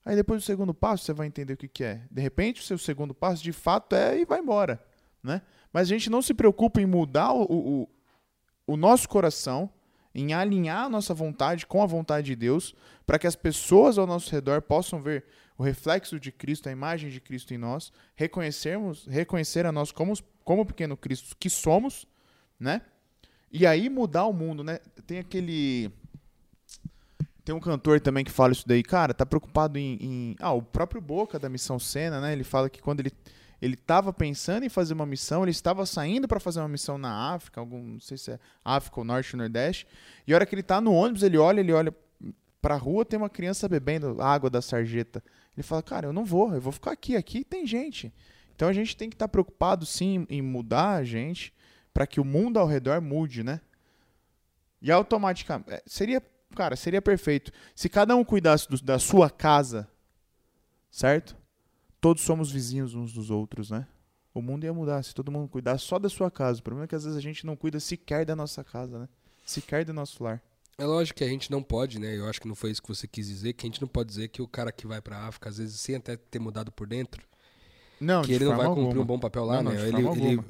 Aí 0.05 0.15
depois 0.15 0.43
do 0.43 0.45
segundo 0.45 0.73
passo 0.73 1.03
você 1.03 1.13
vai 1.13 1.25
entender 1.27 1.53
o 1.53 1.57
que, 1.57 1.67
que 1.67 1.83
é. 1.83 2.03
De 2.11 2.21
repente 2.21 2.61
o 2.61 2.63
seu 2.63 2.77
segundo 2.77 3.13
passo 3.13 3.43
de 3.43 3.51
fato 3.51 3.95
é 3.95 4.19
e 4.19 4.25
vai 4.25 4.39
embora, 4.39 4.83
né? 5.23 5.41
Mas 5.73 5.87
a 5.87 5.93
gente 5.93 6.09
não 6.09 6.21
se 6.21 6.33
preocupa 6.33 6.79
em 6.79 6.85
mudar 6.85 7.33
o, 7.33 7.43
o, 7.49 7.89
o 8.67 8.77
nosso 8.77 9.09
coração, 9.09 9.69
em 10.15 10.33
alinhar 10.33 10.85
a 10.85 10.89
nossa 10.89 11.13
vontade 11.13 11.65
com 11.65 11.83
a 11.83 11.85
vontade 11.85 12.27
de 12.27 12.35
Deus, 12.35 12.73
para 13.05 13.19
que 13.19 13.27
as 13.27 13.35
pessoas 13.35 13.97
ao 13.97 14.07
nosso 14.07 14.31
redor 14.31 14.61
possam 14.61 15.01
ver 15.01 15.25
o 15.57 15.63
reflexo 15.63 16.19
de 16.19 16.31
Cristo, 16.31 16.67
a 16.67 16.71
imagem 16.71 17.09
de 17.09 17.19
Cristo 17.19 17.53
em 17.53 17.57
nós, 17.57 17.91
reconhecermos, 18.15 19.05
reconhecer 19.07 19.65
a 19.65 19.71
nós 19.71 19.91
como, 19.91 20.13
como 20.43 20.65
pequeno 20.65 20.97
Cristo 20.97 21.35
que 21.39 21.49
somos, 21.49 22.07
né? 22.59 22.81
E 23.51 23.65
aí 23.65 23.89
mudar 23.89 24.25
o 24.25 24.33
mundo, 24.33 24.63
né? 24.63 24.79
Tem 25.05 25.19
aquele 25.19 25.91
tem 27.43 27.53
um 27.53 27.59
cantor 27.59 28.01
também 28.01 28.25
que 28.25 28.31
fala 28.31 28.51
isso 28.53 28.67
daí, 28.67 28.81
cara, 28.81 29.13
tá 29.13 29.23
preocupado 29.25 29.77
em, 29.77 29.97
em- 30.01 30.35
Ah, 30.39 30.51
o 30.51 30.63
próprio 30.63 30.99
Boca 30.99 31.37
da 31.37 31.47
Missão 31.47 31.77
Sena, 31.77 32.19
né? 32.19 32.33
Ele 32.33 32.43
fala 32.43 32.69
que 32.69 32.81
quando 32.81 33.01
ele 33.01 33.11
ele 33.65 33.73
estava 33.73 34.13
pensando 34.13 34.63
em 34.63 34.69
fazer 34.69 34.93
uma 34.93 35.05
missão, 35.05 35.43
ele 35.43 35.51
estava 35.51 35.85
saindo 35.85 36.27
para 36.27 36.39
fazer 36.39 36.59
uma 36.59 36.67
missão 36.67 36.97
na 36.97 37.33
África, 37.33 37.59
algum, 37.59 37.81
não 37.81 37.99
sei 37.99 38.17
se 38.17 38.31
é 38.31 38.39
África 38.63 38.99
ou 38.99 39.03
Norte 39.03 39.35
ou 39.35 39.39
Nordeste, 39.39 39.87
e 40.27 40.33
a 40.33 40.35
hora 40.35 40.45
que 40.45 40.53
ele 40.53 40.63
tá 40.63 40.79
no 40.79 40.93
ônibus, 40.93 41.23
ele 41.23 41.37
olha, 41.37 41.59
ele 41.59 41.73
olha 41.73 41.93
pra 42.61 42.75
rua, 42.75 43.03
tem 43.03 43.17
uma 43.17 43.29
criança 43.29 43.67
bebendo 43.67 44.21
água 44.21 44.49
da 44.49 44.61
sarjeta. 44.61 45.23
Ele 45.55 45.63
fala, 45.63 45.81
cara, 45.83 46.07
eu 46.07 46.13
não 46.13 46.25
vou, 46.25 46.53
eu 46.53 46.61
vou 46.61 46.71
ficar 46.71 46.91
aqui, 46.91 47.15
aqui 47.15 47.43
tem 47.43 47.65
gente. 47.65 48.13
Então 48.55 48.67
a 48.67 48.73
gente 48.73 48.95
tem 48.95 49.09
que 49.09 49.15
estar 49.15 49.27
preocupado 49.27 49.85
sim 49.85 50.25
em 50.29 50.41
mudar 50.41 50.95
a 50.95 51.03
gente, 51.03 51.53
para 51.93 52.05
que 52.07 52.19
o 52.19 52.25
mundo 52.25 52.57
ao 52.59 52.67
redor 52.67 53.01
mude, 53.01 53.43
né? 53.43 53.61
E 54.81 54.91
automaticamente. 54.91 55.71
é, 55.71 55.83
Seria, 55.85 56.21
cara, 56.55 56.75
seria 56.75 57.01
perfeito. 57.01 57.51
Se 57.75 57.87
cada 57.89 58.15
um 58.15 58.23
cuidasse 58.23 58.67
do- 58.69 58.81
da 58.81 58.99
sua 58.99 59.29
casa, 59.29 59.87
certo? 60.91 61.35
Todos 62.05 62.21
somos 62.21 62.51
vizinhos 62.51 62.93
uns 62.93 63.11
dos 63.11 63.31
outros, 63.31 63.71
né? 63.71 63.87
O 64.31 64.39
mundo 64.39 64.63
ia 64.63 64.71
mudar 64.71 65.01
se 65.01 65.11
todo 65.11 65.31
mundo 65.31 65.47
cuidasse 65.49 65.85
só 65.85 65.97
da 65.97 66.07
sua 66.07 66.29
casa. 66.29 66.59
O 66.59 66.61
problema 66.61 66.85
é 66.85 66.87
que 66.87 66.93
às 66.93 67.03
vezes 67.03 67.17
a 67.17 67.19
gente 67.19 67.47
não 67.47 67.55
cuida 67.55 67.79
sequer 67.79 68.23
da 68.23 68.35
nossa 68.35 68.63
casa, 68.63 68.99
né? 68.99 69.09
Sequer 69.43 69.83
do 69.83 69.91
nosso 69.91 70.23
lar. 70.23 70.39
É 70.77 70.85
lógico 70.85 71.17
que 71.17 71.23
a 71.23 71.27
gente 71.27 71.49
não 71.49 71.63
pode, 71.63 71.97
né? 71.97 72.15
Eu 72.15 72.29
acho 72.29 72.39
que 72.39 72.47
não 72.47 72.53
foi 72.53 72.69
isso 72.69 72.79
que 72.83 72.89
você 72.89 73.07
quis 73.07 73.25
dizer, 73.27 73.53
que 73.53 73.65
a 73.65 73.69
gente 73.69 73.81
não 73.81 73.87
pode 73.87 74.09
dizer 74.09 74.27
que 74.27 74.39
o 74.39 74.47
cara 74.47 74.71
que 74.71 74.85
vai 74.85 75.01
pra 75.01 75.25
África, 75.25 75.49
às 75.49 75.57
vezes 75.57 75.79
sem 75.79 75.95
até 75.95 76.15
ter 76.15 76.37
mudado 76.37 76.71
por 76.71 76.85
dentro, 76.85 77.23
Não, 77.99 78.21
que 78.21 78.33
ele 78.33 78.45
não 78.45 78.55
vai 78.55 78.67
cumprir 78.67 78.83
alguma. 78.85 79.01
um 79.01 79.05
bom 79.07 79.17
papel 79.19 79.43
lá, 79.43 79.63
Não, 79.63 79.63
não, 79.63 79.71
né? 79.71 79.89
de 79.89 79.97
Ele, 79.97 80.27
ele- 80.33 80.43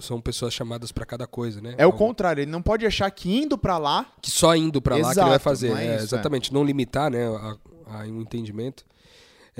são 0.00 0.20
pessoas 0.20 0.52
chamadas 0.52 0.90
pra 0.90 1.06
cada 1.06 1.28
coisa, 1.28 1.60
né? 1.60 1.76
É 1.78 1.86
o 1.86 1.92
contrário, 1.92 2.42
ele 2.42 2.50
não 2.50 2.60
pode 2.60 2.84
achar 2.84 3.08
que 3.12 3.32
indo 3.32 3.56
pra 3.56 3.78
lá 3.78 4.04
Que 4.20 4.32
só 4.32 4.52
indo 4.56 4.82
pra 4.82 4.96
lá 4.96 5.14
que 5.14 5.20
ele 5.20 5.28
vai 5.30 5.38
fazer. 5.38 5.68
não 5.70 5.76
é 5.76 5.86
É, 5.86 5.94
isso, 5.94 6.06
exatamente, 6.06 6.52
não 6.52 6.64
limitar, 6.64 7.08
né, 7.08 7.24
a, 7.28 7.56
a 7.86 7.98
um 8.02 8.20
entendimento. 8.20 8.84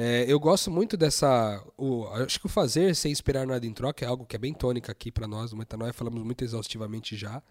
É, 0.01 0.25
eu 0.29 0.39
gosto 0.39 0.71
muito 0.71 0.97
dessa. 0.97 1.61
O, 1.77 2.07
acho 2.07 2.39
que 2.39 2.47
o 2.47 2.49
fazer 2.49 2.95
sem 2.95 3.11
esperar 3.11 3.45
nada 3.45 3.67
em 3.67 3.73
troca 3.73 4.05
é 4.05 4.09
algo 4.09 4.25
que 4.25 4.37
é 4.37 4.39
bem 4.39 4.55
tônica 4.55 4.93
aqui 4.93 5.11
pra 5.11 5.27
nós, 5.27 5.51
do 5.51 5.57
Metanoia, 5.57 5.93
falamos 5.93 6.23
muito 6.23 6.45
exaustivamente 6.45 7.17
já. 7.17 7.43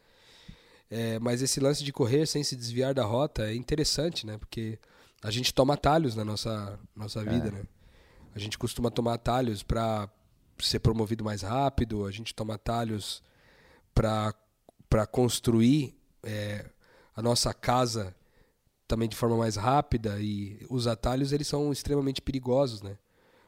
É, 0.89 1.19
mas 1.19 1.41
esse 1.41 1.59
lance 1.59 1.83
de 1.83 1.91
correr 1.91 2.25
sem 2.25 2.41
se 2.45 2.55
desviar 2.55 2.93
da 2.93 3.03
rota 3.03 3.51
é 3.51 3.53
interessante, 3.53 4.25
né? 4.25 4.37
Porque 4.37 4.79
a 5.21 5.29
gente 5.29 5.53
toma 5.53 5.73
atalhos 5.73 6.15
na 6.15 6.23
nossa, 6.23 6.79
nossa 6.95 7.21
vida, 7.21 7.51
né? 7.51 7.63
A 8.33 8.39
gente 8.39 8.57
costuma 8.57 8.89
tomar 8.89 9.15
atalhos 9.15 9.61
para 9.61 10.09
ser 10.57 10.79
promovido 10.79 11.25
mais 11.25 11.41
rápido, 11.41 12.05
a 12.05 12.11
gente 12.11 12.33
toma 12.33 12.55
atalhos 12.55 13.21
para 13.93 14.33
construir 15.11 15.99
é, 16.23 16.65
a 17.13 17.21
nossa 17.21 17.53
casa 17.53 18.15
também 18.87 19.09
de 19.09 19.15
forma 19.15 19.37
mais 19.37 19.55
rápida 19.55 20.19
e 20.21 20.65
os 20.69 20.87
atalhos 20.87 21.31
eles 21.31 21.47
são 21.47 21.71
extremamente 21.71 22.21
perigosos, 22.21 22.81
né? 22.81 22.97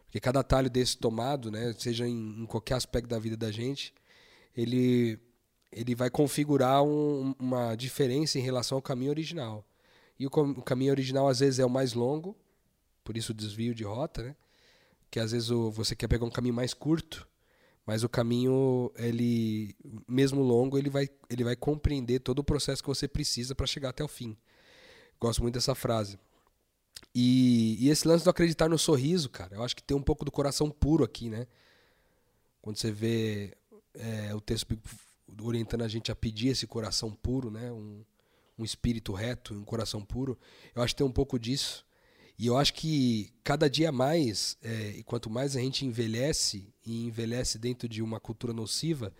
Porque 0.06 0.20
cada 0.20 0.40
atalho 0.40 0.70
desse 0.70 0.98
tomado, 0.98 1.52
né, 1.52 1.74
seja 1.78 2.08
em, 2.08 2.42
em 2.42 2.46
qualquer 2.46 2.76
aspecto 2.76 3.08
da 3.08 3.20
vida 3.20 3.38
da 3.38 3.52
gente, 3.52 3.94
ele 4.56 5.20
ele 5.72 5.94
vai 5.94 6.10
configurar 6.10 6.84
um- 6.84 7.36
uma 7.40 7.76
diferença 7.76 8.40
em 8.40 8.42
relação 8.42 8.78
ao 8.78 8.82
caminho 8.82 9.12
original. 9.12 9.64
E 10.20 10.26
o, 10.26 10.30
o 10.30 10.62
caminho 10.64 10.92
original 10.92 11.28
às 11.30 11.40
vezes 11.40 11.60
é 11.60 11.66
o 11.66 11.70
mais 11.70 11.94
longo, 11.94 12.36
por 13.04 13.16
isso 13.18 13.32
o 13.32 13.36
desvio 13.36 13.76
de 13.76 13.84
rota, 13.84 14.24
né? 14.24 14.36
Que 15.12 15.20
às 15.20 15.32
vezes 15.32 15.50
o- 15.52 15.72
você 15.72 15.96
quer 15.96 16.08
pegar 16.08 16.26
um 16.26 16.30
caminho 16.32 16.56
mais 16.56 16.74
curto, 16.74 17.28
mas 17.86 18.04
o 18.04 18.10
caminho 18.10 18.92
ele 18.98 19.76
mesmo 20.08 20.42
longo 20.42 20.78
ele 20.78 20.90
vai 20.90 21.10
ele 21.30 21.44
vai 21.44 21.56
compreender 21.56 22.20
todo 22.20 22.40
o 22.40 22.44
processo 22.44 22.82
que 22.84 22.90
você 22.90 23.08
precisa 23.08 23.56
para 23.56 23.68
chegar 23.68 23.90
até 23.90 24.04
o 24.04 24.08
fim. 24.08 24.38
Gosto 25.20 25.42
muito 25.42 25.56
dessa 25.56 25.76
frase. 25.76 26.18
E, 27.14 27.78
e 27.80 27.90
esse 27.90 28.08
lance 28.08 28.24
do 28.24 28.30
acreditar 28.30 28.70
no 28.70 28.78
sorriso, 28.78 29.30
cara, 29.30 29.56
eu 29.56 29.64
acho 29.64 29.76
que 29.76 29.84
tem 29.84 29.96
um 29.96 30.02
pouco 30.02 30.24
do 30.24 30.32
coração 30.32 30.70
puro 30.70 31.04
aqui, 31.04 31.30
né? 31.30 31.48
Quando 32.62 32.78
você 32.78 32.92
vê 32.92 33.58
é, 33.94 34.34
o 34.36 34.42
texto 34.42 34.68
orientando 35.42 35.84
a 35.84 35.88
gente 35.88 36.12
a 36.12 36.16
pedir 36.16 36.50
esse 36.50 36.68
coração 36.68 37.12
puro, 37.12 37.50
né? 37.50 37.72
Um, 37.72 38.04
um 38.58 38.64
espírito 38.64 39.14
reto, 39.14 39.54
um 39.54 39.64
coração 39.64 40.04
puro. 40.04 40.38
Eu 40.76 40.82
acho 40.82 40.94
que 40.94 41.00
tem 41.00 41.08
um 41.08 41.12
pouco 41.12 41.40
disso. 41.40 41.86
E 42.38 42.48
eu 42.48 42.58
acho 42.58 42.74
que 42.74 43.34
cada 43.44 43.70
dia 43.70 43.92
mais, 43.92 44.58
é, 44.62 44.92
e 44.98 45.04
quanto 45.04 45.30
mais 45.30 45.56
a 45.56 45.60
gente 45.60 45.86
envelhece, 45.86 46.74
e 46.86 47.06
envelhece 47.06 47.58
dentro 47.58 47.88
de 47.88 48.02
uma 48.02 48.20
cultura 48.20 48.54
nociva, 48.54 49.14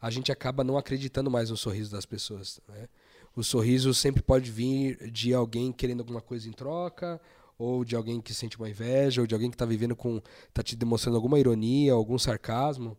a 0.00 0.10
gente 0.10 0.32
acaba 0.32 0.64
não 0.64 0.78
acreditando 0.78 1.30
mais 1.30 1.50
no 1.50 1.56
sorriso 1.56 1.90
das 1.90 2.06
pessoas. 2.06 2.60
Né? 2.68 2.88
O 3.34 3.42
sorriso 3.42 3.94
sempre 3.94 4.22
pode 4.22 4.50
vir 4.50 5.10
de 5.10 5.32
alguém 5.32 5.72
querendo 5.72 6.00
alguma 6.00 6.20
coisa 6.20 6.48
em 6.48 6.52
troca, 6.52 7.20
ou 7.58 7.84
de 7.84 7.96
alguém 7.96 8.20
que 8.20 8.34
sente 8.34 8.58
uma 8.58 8.68
inveja, 8.68 9.20
ou 9.20 9.26
de 9.26 9.34
alguém 9.34 9.50
que 9.50 9.54
está 9.54 9.64
vivendo 9.64 9.96
com. 9.96 10.20
está 10.48 10.62
te 10.62 10.76
demonstrando 10.76 11.16
alguma 11.16 11.38
ironia, 11.38 11.92
algum 11.92 12.18
sarcasmo. 12.18 12.96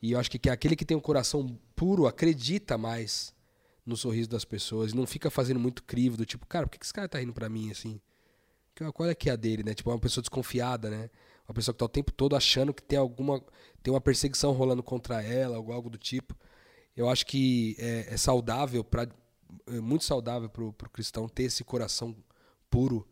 E 0.00 0.12
eu 0.12 0.18
acho 0.18 0.30
que 0.30 0.38
que 0.38 0.50
aquele 0.50 0.76
que 0.76 0.84
tem 0.84 0.96
um 0.96 1.00
coração 1.00 1.58
puro 1.76 2.06
acredita 2.06 2.78
mais 2.78 3.34
no 3.84 3.96
sorriso 3.96 4.28
das 4.28 4.44
pessoas 4.44 4.92
e 4.92 4.96
não 4.96 5.06
fica 5.06 5.30
fazendo 5.30 5.58
muito 5.58 5.82
crivo 5.82 6.16
do 6.16 6.26
tipo, 6.26 6.46
cara, 6.46 6.66
por 6.66 6.72
que 6.72 6.78
que 6.78 6.84
esse 6.84 6.92
cara 6.92 7.08
tá 7.08 7.18
rindo 7.18 7.32
pra 7.32 7.48
mim 7.48 7.70
assim? 7.70 8.00
Qual 8.94 9.08
é 9.08 9.14
que 9.14 9.28
é 9.28 9.32
a 9.32 9.36
dele, 9.36 9.64
né? 9.64 9.74
Tipo, 9.74 9.90
é 9.90 9.94
uma 9.94 9.98
pessoa 9.98 10.22
desconfiada, 10.22 10.88
né? 10.88 11.10
Uma 11.48 11.54
pessoa 11.54 11.72
que 11.72 11.78
tá 11.78 11.84
o 11.84 11.88
tempo 11.88 12.12
todo 12.12 12.36
achando 12.36 12.72
que 12.72 12.82
tem 12.82 12.98
alguma 12.98 13.42
tem 13.82 13.92
uma 13.92 14.00
perseguição 14.00 14.52
rolando 14.52 14.82
contra 14.82 15.22
ela 15.22 15.58
ou 15.58 15.72
algo 15.72 15.90
do 15.90 15.98
tipo. 15.98 16.36
Eu 16.96 17.08
acho 17.08 17.26
que 17.26 17.76
é, 17.78 18.14
é 18.14 18.16
saudável 18.16 18.84
para 18.84 19.08
é 19.66 19.80
muito 19.80 20.04
saudável 20.04 20.48
pro, 20.48 20.72
pro 20.72 20.90
cristão 20.90 21.28
ter 21.28 21.44
esse 21.44 21.64
coração 21.64 22.14
puro 22.70 23.06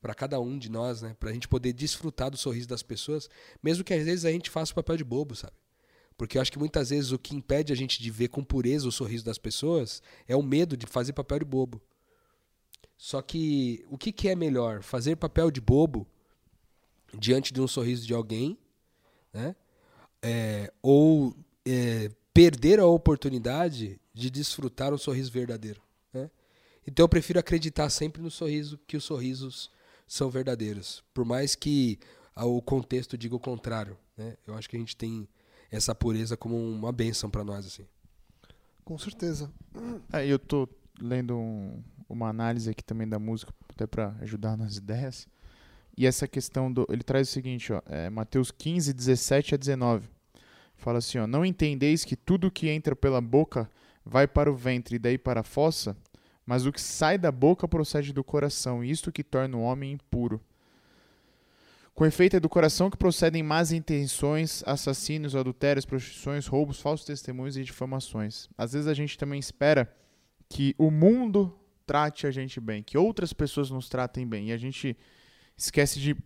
para 0.00 0.14
cada 0.14 0.40
um 0.40 0.58
de 0.58 0.68
nós, 0.68 1.00
né? 1.02 1.14
Pra 1.18 1.32
gente 1.32 1.46
poder 1.46 1.72
desfrutar 1.72 2.30
do 2.30 2.36
sorriso 2.36 2.66
das 2.66 2.82
pessoas, 2.82 3.30
mesmo 3.62 3.84
que 3.84 3.94
às 3.94 4.04
vezes 4.04 4.24
a 4.24 4.32
gente 4.32 4.50
faça 4.50 4.72
o 4.72 4.74
papel 4.74 4.96
de 4.96 5.04
bobo, 5.04 5.36
sabe? 5.36 5.54
Porque 6.16 6.36
eu 6.36 6.42
acho 6.42 6.52
que 6.52 6.58
muitas 6.58 6.90
vezes 6.90 7.12
o 7.12 7.18
que 7.18 7.34
impede 7.34 7.72
a 7.72 7.76
gente 7.76 8.02
de 8.02 8.10
ver 8.10 8.28
com 8.28 8.44
pureza 8.44 8.86
o 8.88 8.92
sorriso 8.92 9.24
das 9.24 9.38
pessoas 9.38 10.02
é 10.26 10.36
o 10.36 10.42
medo 10.42 10.76
de 10.76 10.86
fazer 10.86 11.12
papel 11.12 11.38
de 11.38 11.44
bobo. 11.44 11.80
Só 12.96 13.22
que 13.22 13.84
o 13.88 13.96
que, 13.96 14.12
que 14.12 14.28
é 14.28 14.36
melhor? 14.36 14.82
Fazer 14.82 15.16
papel 15.16 15.50
de 15.50 15.60
bobo 15.60 16.06
diante 17.18 17.52
de 17.52 17.60
um 17.60 17.68
sorriso 17.68 18.06
de 18.06 18.14
alguém, 18.14 18.58
né? 19.32 19.56
É, 20.22 20.72
ou 20.80 21.34
é, 21.66 22.10
perder 22.32 22.78
a 22.78 22.86
oportunidade 22.86 24.00
de 24.14 24.30
desfrutar 24.30 24.92
um 24.92 24.98
sorriso 24.98 25.30
verdadeiro. 25.30 25.80
Né? 26.12 26.30
Então 26.86 27.04
eu 27.04 27.08
prefiro 27.08 27.38
acreditar 27.38 27.88
sempre 27.90 28.20
no 28.22 28.30
sorriso 28.30 28.78
que 28.86 28.96
os 28.96 29.04
sorrisos 29.04 29.70
são 30.06 30.28
verdadeiros, 30.30 31.02
por 31.14 31.24
mais 31.24 31.54
que 31.54 31.98
o 32.36 32.60
contexto 32.60 33.16
diga 33.16 33.34
o 33.34 33.40
contrário. 33.40 33.96
Né? 34.16 34.36
Eu 34.46 34.54
acho 34.54 34.68
que 34.68 34.76
a 34.76 34.78
gente 34.78 34.96
tem 34.96 35.26
essa 35.70 35.94
pureza 35.94 36.36
como 36.36 36.56
uma 36.56 36.92
bênção 36.92 37.30
para 37.30 37.44
nós 37.44 37.66
assim. 37.66 37.86
Com 38.84 38.98
certeza. 38.98 39.50
É, 40.12 40.26
eu 40.26 40.38
tô 40.38 40.68
lendo 41.00 41.36
um- 41.38 41.82
uma 42.08 42.28
análise 42.28 42.68
aqui 42.68 42.82
também 42.84 43.08
da 43.08 43.18
música, 43.18 43.54
até 43.70 43.86
para 43.86 44.14
ajudar 44.20 44.56
nas 44.56 44.76
ideias. 44.76 45.26
E 45.96 46.06
essa 46.06 46.26
questão 46.26 46.70
do. 46.72 46.86
Ele 46.90 47.02
traz 47.02 47.28
o 47.28 47.32
seguinte, 47.32 47.72
ó. 47.72 47.80
É 47.86 48.10
Mateus 48.10 48.50
15, 48.50 48.92
17 48.92 49.54
a 49.54 49.58
19. 49.58 50.08
Fala 50.76 50.98
assim, 50.98 51.18
ó. 51.18 51.26
Não 51.26 51.44
entendeis 51.44 52.04
que 52.04 52.16
tudo 52.16 52.50
que 52.50 52.68
entra 52.68 52.96
pela 52.96 53.20
boca 53.20 53.70
vai 54.04 54.26
para 54.26 54.50
o 54.50 54.54
ventre 54.54 54.96
e 54.96 54.98
daí 54.98 55.18
para 55.18 55.40
a 55.40 55.44
fossa? 55.44 55.96
Mas 56.44 56.66
o 56.66 56.72
que 56.72 56.80
sai 56.80 57.16
da 57.16 57.30
boca 57.30 57.68
procede 57.68 58.12
do 58.12 58.24
coração, 58.24 58.82
e 58.82 58.90
isto 58.90 59.12
que 59.12 59.22
torna 59.22 59.56
o 59.56 59.62
homem 59.62 59.92
impuro. 59.92 60.40
Com 61.94 62.06
efeito 62.06 62.36
é 62.36 62.40
do 62.40 62.48
coração 62.48 62.90
que 62.90 62.96
procedem 62.96 63.42
más 63.42 63.70
intenções, 63.70 64.62
assassínios, 64.66 65.36
adultérios, 65.36 65.84
prostituições, 65.84 66.46
roubos, 66.46 66.80
falsos 66.80 67.06
testemunhos 67.06 67.56
e 67.56 67.64
difamações. 67.64 68.48
Às 68.56 68.72
vezes 68.72 68.88
a 68.88 68.94
gente 68.94 69.18
também 69.18 69.38
espera 69.38 69.94
que 70.48 70.74
o 70.78 70.90
mundo 70.90 71.54
trate 71.86 72.26
a 72.26 72.30
gente 72.30 72.60
bem, 72.60 72.82
que 72.82 72.96
outras 72.96 73.32
pessoas 73.32 73.70
nos 73.70 73.88
tratem 73.88 74.26
bem, 74.26 74.48
e 74.48 74.52
a 74.52 74.56
gente 74.56 74.96
esquece 75.56 76.00
de 76.00 76.16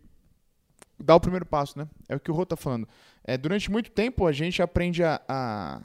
dar 0.97 1.15
o 1.15 1.19
primeiro 1.19 1.45
passo, 1.45 1.77
né? 1.77 1.87
É 2.07 2.15
o 2.15 2.19
que 2.19 2.31
o 2.31 2.33
Rô 2.33 2.45
tá 2.45 2.55
falando. 2.55 2.87
É, 3.23 3.37
durante 3.37 3.69
muito 3.69 3.91
tempo 3.91 4.25
a 4.25 4.31
gente 4.31 4.61
aprende 4.61 5.03
a, 5.03 5.21
a, 5.27 5.81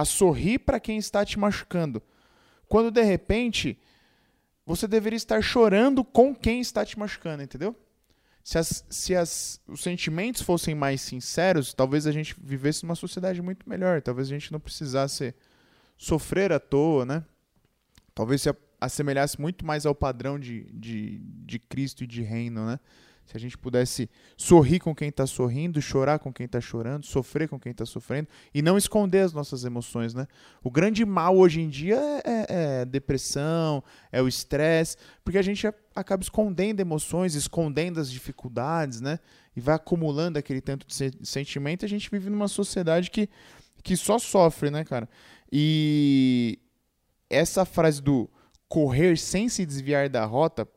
a 0.00 0.04
sorrir 0.04 0.58
para 0.58 0.78
quem 0.78 0.98
está 0.98 1.24
te 1.24 1.38
machucando, 1.38 2.02
quando 2.68 2.90
de 2.90 3.02
repente 3.02 3.78
você 4.64 4.86
deveria 4.86 5.16
estar 5.16 5.40
chorando 5.40 6.04
com 6.04 6.34
quem 6.34 6.60
está 6.60 6.84
te 6.84 6.98
machucando, 6.98 7.42
entendeu? 7.42 7.74
Se, 8.42 8.58
as, 8.58 8.84
se 8.90 9.14
as, 9.14 9.60
os 9.66 9.80
sentimentos 9.80 10.42
fossem 10.42 10.74
mais 10.74 11.00
sinceros, 11.00 11.72
talvez 11.72 12.06
a 12.06 12.12
gente 12.12 12.36
vivesse 12.38 12.84
numa 12.84 12.94
sociedade 12.94 13.40
muito 13.40 13.68
melhor. 13.68 14.00
Talvez 14.02 14.28
a 14.28 14.30
gente 14.30 14.52
não 14.52 14.60
precisasse 14.60 15.34
sofrer 15.96 16.52
à 16.52 16.60
toa, 16.60 17.04
né? 17.04 17.24
Talvez 18.14 18.42
se 18.42 18.54
assemelhasse 18.80 19.40
muito 19.40 19.64
mais 19.64 19.84
ao 19.84 19.94
padrão 19.94 20.38
de, 20.38 20.64
de, 20.72 21.18
de 21.18 21.58
Cristo 21.58 22.04
e 22.04 22.06
de 22.06 22.22
reino, 22.22 22.66
né? 22.66 22.78
Se 23.26 23.36
a 23.36 23.40
gente 23.40 23.58
pudesse 23.58 24.08
sorrir 24.36 24.78
com 24.78 24.94
quem 24.94 25.08
está 25.08 25.26
sorrindo, 25.26 25.82
chorar 25.82 26.20
com 26.20 26.32
quem 26.32 26.46
está 26.46 26.60
chorando, 26.60 27.04
sofrer 27.04 27.48
com 27.48 27.58
quem 27.58 27.72
está 27.72 27.84
sofrendo 27.84 28.28
e 28.54 28.62
não 28.62 28.78
esconder 28.78 29.18
as 29.20 29.32
nossas 29.32 29.64
emoções, 29.64 30.14
né? 30.14 30.28
O 30.62 30.70
grande 30.70 31.04
mal 31.04 31.36
hoje 31.36 31.60
em 31.60 31.68
dia 31.68 31.96
é, 31.96 32.22
é- 32.24 32.46
é 32.80 32.84
depressão, 32.84 33.82
é 34.12 34.22
o 34.22 34.28
estresse, 34.28 34.96
porque 35.24 35.38
a 35.38 35.42
gente 35.42 35.66
acaba 35.94 36.22
escondendo 36.22 36.78
emoções, 36.78 37.34
escondendo 37.34 37.98
as 38.00 38.08
dificuldades, 38.10 39.00
né? 39.00 39.18
E 39.56 39.60
vai 39.60 39.74
acumulando 39.74 40.38
aquele 40.38 40.60
tanto 40.60 40.86
de 40.86 40.94
se- 40.94 41.18
sentimento. 41.24 41.84
A 41.84 41.88
gente 41.88 42.08
vive 42.08 42.30
numa 42.30 42.46
sociedade 42.46 43.10
que, 43.10 43.28
que 43.82 43.96
só 43.96 44.20
sofre, 44.20 44.70
né, 44.70 44.84
cara? 44.84 45.08
E 45.50 46.58
essa 47.28 47.64
frase 47.64 48.00
do 48.00 48.30
correr 48.68 49.16
sem 49.18 49.48
se 49.48 49.66
desviar 49.66 50.08
da 50.08 50.24
rota, 50.24 50.68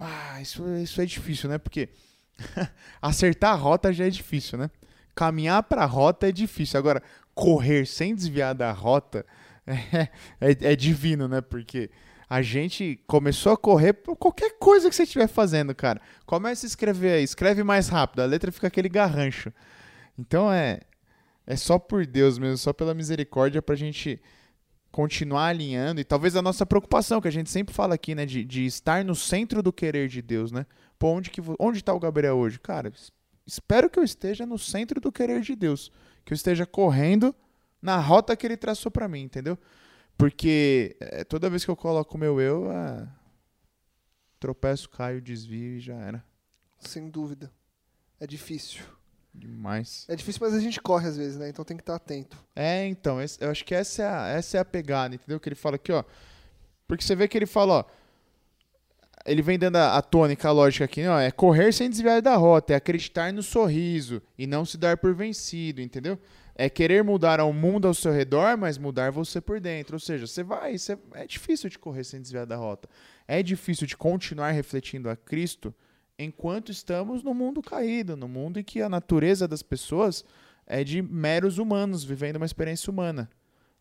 ah, 0.00 0.40
isso, 0.40 0.66
isso 0.76 1.00
é 1.00 1.04
difícil, 1.04 1.48
né? 1.48 1.58
Porque 1.58 1.90
acertar 3.00 3.52
a 3.52 3.56
rota 3.56 3.92
já 3.92 4.06
é 4.06 4.10
difícil, 4.10 4.58
né? 4.58 4.70
Caminhar 5.14 5.62
para 5.64 5.82
a 5.82 5.86
rota 5.86 6.28
é 6.28 6.32
difícil. 6.32 6.78
Agora, 6.78 7.02
correr 7.34 7.86
sem 7.86 8.14
desviar 8.14 8.54
da 8.54 8.72
rota 8.72 9.26
é, 9.66 10.08
é, 10.40 10.72
é 10.72 10.76
divino, 10.76 11.28
né? 11.28 11.40
Porque 11.40 11.90
a 12.28 12.40
gente 12.42 12.98
começou 13.06 13.52
a 13.52 13.56
correr 13.56 13.92
por 13.92 14.16
qualquer 14.16 14.56
coisa 14.58 14.88
que 14.88 14.96
você 14.96 15.02
estiver 15.02 15.26
fazendo, 15.26 15.74
cara. 15.74 16.00
Começa 16.24 16.64
a 16.64 16.68
escrever 16.68 17.12
aí, 17.12 17.22
escreve 17.22 17.62
mais 17.62 17.88
rápido, 17.88 18.20
a 18.20 18.26
letra 18.26 18.50
fica 18.50 18.68
aquele 18.68 18.88
garrancho. 18.88 19.52
Então 20.18 20.50
é 20.50 20.80
é 21.46 21.56
só 21.56 21.78
por 21.78 22.06
Deus 22.06 22.38
mesmo, 22.38 22.56
só 22.56 22.72
pela 22.72 22.94
misericórdia 22.94 23.60
pra 23.60 23.74
gente 23.74 24.22
continuar 24.90 25.46
alinhando 25.48 26.00
e 26.00 26.04
talvez 26.04 26.34
a 26.36 26.42
nossa 26.42 26.66
preocupação 26.66 27.20
que 27.20 27.28
a 27.28 27.32
gente 27.32 27.50
sempre 27.50 27.74
fala 27.74 27.94
aqui, 27.94 28.14
né, 28.14 28.26
de, 28.26 28.44
de 28.44 28.66
estar 28.66 29.04
no 29.04 29.14
centro 29.14 29.62
do 29.62 29.72
querer 29.72 30.08
de 30.08 30.20
Deus, 30.20 30.50
né? 30.50 30.66
Pô, 30.98 31.08
onde 31.08 31.30
que 31.30 31.40
onde 31.58 31.82
tá 31.82 31.94
o 31.94 32.00
Gabriel 32.00 32.36
hoje? 32.36 32.58
Cara, 32.58 32.92
espero 33.46 33.88
que 33.88 33.98
eu 33.98 34.04
esteja 34.04 34.44
no 34.44 34.58
centro 34.58 35.00
do 35.00 35.12
querer 35.12 35.40
de 35.40 35.54
Deus, 35.54 35.90
que 36.24 36.32
eu 36.32 36.36
esteja 36.36 36.66
correndo 36.66 37.34
na 37.80 37.98
rota 37.98 38.36
que 38.36 38.46
ele 38.46 38.56
traçou 38.56 38.90
para 38.90 39.08
mim, 39.08 39.22
entendeu? 39.22 39.58
Porque 40.18 40.96
é, 41.00 41.24
toda 41.24 41.48
vez 41.48 41.64
que 41.64 41.70
eu 41.70 41.76
coloco 41.76 42.16
o 42.16 42.20
meu 42.20 42.40
eu, 42.40 42.70
é, 42.70 43.08
tropeço, 44.38 44.90
caio, 44.90 45.22
desvio 45.22 45.78
e 45.78 45.80
já 45.80 45.94
era. 45.94 46.24
Sem 46.78 47.08
dúvida. 47.08 47.50
É 48.18 48.26
difícil. 48.26 48.82
Demais. 49.32 50.06
É 50.08 50.16
difícil, 50.16 50.40
mas 50.44 50.54
a 50.54 50.60
gente 50.60 50.80
corre 50.80 51.08
às 51.08 51.16
vezes, 51.16 51.36
né? 51.36 51.48
Então 51.48 51.64
tem 51.64 51.76
que 51.76 51.82
estar 51.82 51.94
atento. 51.94 52.36
É, 52.54 52.86
então, 52.86 53.22
esse, 53.22 53.42
eu 53.42 53.50
acho 53.50 53.64
que 53.64 53.74
essa 53.74 54.02
é, 54.02 54.06
a, 54.06 54.28
essa 54.28 54.56
é 54.56 54.60
a 54.60 54.64
pegada, 54.64 55.14
entendeu? 55.14 55.38
Que 55.38 55.48
ele 55.48 55.56
fala 55.56 55.76
aqui, 55.76 55.92
ó. 55.92 56.04
Porque 56.86 57.04
você 57.04 57.14
vê 57.14 57.28
que 57.28 57.38
ele 57.38 57.46
fala, 57.46 57.74
ó. 57.74 57.84
Ele 59.24 59.42
vem 59.42 59.58
dando 59.58 59.76
a, 59.76 59.96
a 59.96 60.02
tônica, 60.02 60.48
a 60.48 60.52
lógica 60.52 60.84
aqui, 60.84 61.06
ó. 61.06 61.18
É 61.18 61.30
correr 61.30 61.72
sem 61.72 61.88
desviar 61.88 62.20
da 62.20 62.34
rota, 62.34 62.72
é 62.72 62.76
acreditar 62.76 63.32
no 63.32 63.42
sorriso 63.42 64.20
e 64.36 64.46
não 64.46 64.64
se 64.64 64.76
dar 64.76 64.96
por 64.96 65.14
vencido, 65.14 65.80
entendeu? 65.80 66.18
É 66.56 66.68
querer 66.68 67.04
mudar 67.04 67.38
ao 67.38 67.52
mundo 67.52 67.86
ao 67.86 67.94
seu 67.94 68.12
redor, 68.12 68.56
mas 68.58 68.76
mudar 68.76 69.12
você 69.12 69.40
por 69.40 69.60
dentro. 69.60 69.94
Ou 69.94 70.00
seja, 70.00 70.26
você 70.26 70.42
vai, 70.42 70.76
você, 70.76 70.98
é 71.14 71.26
difícil 71.26 71.70
de 71.70 71.78
correr 71.78 72.02
sem 72.02 72.20
desviar 72.20 72.46
da 72.46 72.56
rota. 72.56 72.88
É 73.28 73.42
difícil 73.42 73.86
de 73.86 73.96
continuar 73.96 74.50
refletindo 74.50 75.08
a 75.08 75.16
Cristo 75.16 75.72
enquanto 76.24 76.70
estamos 76.70 77.22
no 77.22 77.32
mundo 77.32 77.62
caído, 77.62 78.16
no 78.16 78.28
mundo 78.28 78.60
em 78.60 78.64
que 78.64 78.82
a 78.82 78.88
natureza 78.88 79.48
das 79.48 79.62
pessoas 79.62 80.24
é 80.66 80.84
de 80.84 81.00
meros 81.02 81.58
humanos 81.58 82.04
vivendo 82.04 82.36
uma 82.36 82.46
experiência 82.46 82.90
humana. 82.90 83.28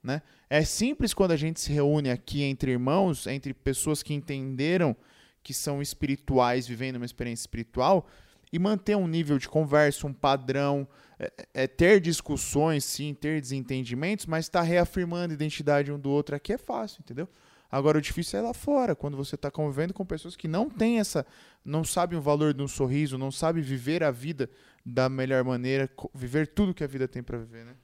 Né? 0.02 0.21
É 0.49 0.63
simples 0.63 1.13
quando 1.13 1.32
a 1.32 1.38
gente 1.38 1.60
se 1.60 1.71
reúne 1.71 2.10
aqui 2.10 2.41
entre 2.43 2.71
irmãos, 2.71 3.28
entre 3.28 3.54
pessoas 3.54 4.02
que 4.02 4.13
entenderam 4.13 4.95
que 5.43 5.54
são 5.54 5.82
espirituais, 5.82 6.67
vivendo 6.67 6.95
uma 6.95 7.06
experiência 7.06 7.43
espiritual, 7.43 8.08
e 8.52 8.58
manter 8.58 8.95
um 8.95 9.08
nível 9.08 9.38
de 9.38 9.47
conversa, 9.47 10.08
um 10.08 10.13
padrão, 10.13 10.88
é, 11.19 11.32
é 11.54 11.67
ter 11.67 11.99
discussões, 11.99 12.84
sim, 12.84 13.13
ter 13.13 13.39
desentendimentos, 13.39 14.25
mas 14.25 14.45
estar 14.45 14.62
tá 14.62 14.65
reafirmando 14.65 15.34
a 15.34 15.36
identidade 15.36 15.91
um 15.91 15.99
do 15.99 16.10
outro 16.10 16.36
aqui 16.36 16.54
é 16.54 16.58
fácil, 16.58 17.02
entendeu? 17.02 17.28
Agora 17.71 17.99
o 17.99 18.01
difícil 18.01 18.39
é 18.39 18.41
lá 18.41 18.53
fora, 18.53 18.95
quando 18.95 19.15
você 19.15 19.36
está 19.36 19.51
convivendo 19.51 19.93
com 19.93 20.05
pessoas 20.05 20.36
que 20.36 20.47
não 20.47 20.69
têm 20.69 20.99
essa, 20.99 21.25
não 21.63 21.84
sabem 21.84 22.17
o 22.17 22.21
valor 22.21 22.53
de 22.53 22.63
um 22.63 22.67
sorriso, 22.67 23.17
não 23.17 23.32
sabem 23.32 23.62
viver 23.62 24.03
a 24.03 24.10
vida 24.10 24.49
da 24.84 25.08
melhor 25.08 25.43
maneira, 25.43 25.89
viver 26.13 26.47
tudo 26.47 26.73
que 26.73 26.84
a 26.84 26.88
vida 26.88 27.08
tem 27.08 27.21
para 27.21 27.38
viver, 27.38 27.65
né? 27.65 27.75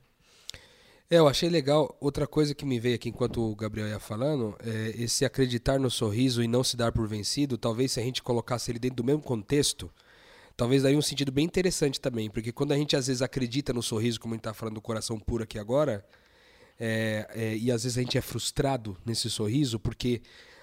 É, 1.07 1.19
eu 1.19 1.27
achei 1.27 1.49
legal. 1.49 1.95
Outra 2.01 2.25
coisa 2.25 2.55
que 2.55 2.65
me 2.65 2.79
veio 2.79 2.95
aqui 2.95 3.09
enquanto 3.09 3.39
o 3.39 3.55
Gabriel 3.55 3.87
ia 3.87 3.99
falando, 3.99 4.55
é 4.59 5.03
esse 5.03 5.23
acreditar 5.23 5.79
no 5.79 5.91
sorriso 5.91 6.41
e 6.41 6.47
não 6.47 6.63
se 6.63 6.75
dar 6.75 6.91
por 6.91 7.07
vencido. 7.07 7.57
Talvez 7.57 7.91
se 7.91 7.99
a 7.99 8.03
gente 8.03 8.23
colocasse 8.23 8.71
ele 8.71 8.79
dentro 8.79 8.97
do 8.97 9.03
mesmo 9.03 9.21
contexto, 9.21 9.91
talvez 10.57 10.81
daria 10.81 10.97
um 10.97 11.03
sentido 11.03 11.31
bem 11.31 11.45
interessante 11.45 12.01
também, 12.01 12.27
porque 12.27 12.51
quando 12.51 12.71
a 12.71 12.77
gente 12.77 12.95
às 12.95 13.05
vezes 13.05 13.21
acredita 13.21 13.71
no 13.71 13.83
sorriso, 13.83 14.19
como 14.19 14.33
a 14.33 14.35
gente 14.35 14.41
está 14.41 14.53
falando 14.53 14.75
do 14.75 14.81
coração 14.81 15.19
puro 15.19 15.43
aqui 15.43 15.59
agora, 15.59 16.03
é, 16.79 17.27
é, 17.33 17.57
e 17.57 17.71
às 17.71 17.83
vezes 17.83 17.97
a 17.97 18.01
gente 18.01 18.17
é 18.17 18.21
frustrado 18.21 18.97
nesse 19.05 19.29
sorriso 19.29 19.79
porque 19.79 20.21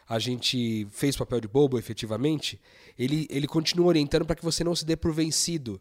a 0.08 0.18
gente 0.18 0.86
fez 0.90 1.16
papel 1.16 1.40
de 1.40 1.48
bobo 1.48 1.78
efetivamente, 1.78 2.60
ele, 2.98 3.26
ele 3.30 3.46
continua 3.46 3.86
orientando 3.86 4.26
para 4.26 4.36
que 4.36 4.44
você 4.44 4.62
não 4.62 4.74
se 4.74 4.84
dê 4.84 4.96
por 4.96 5.12
vencido. 5.12 5.80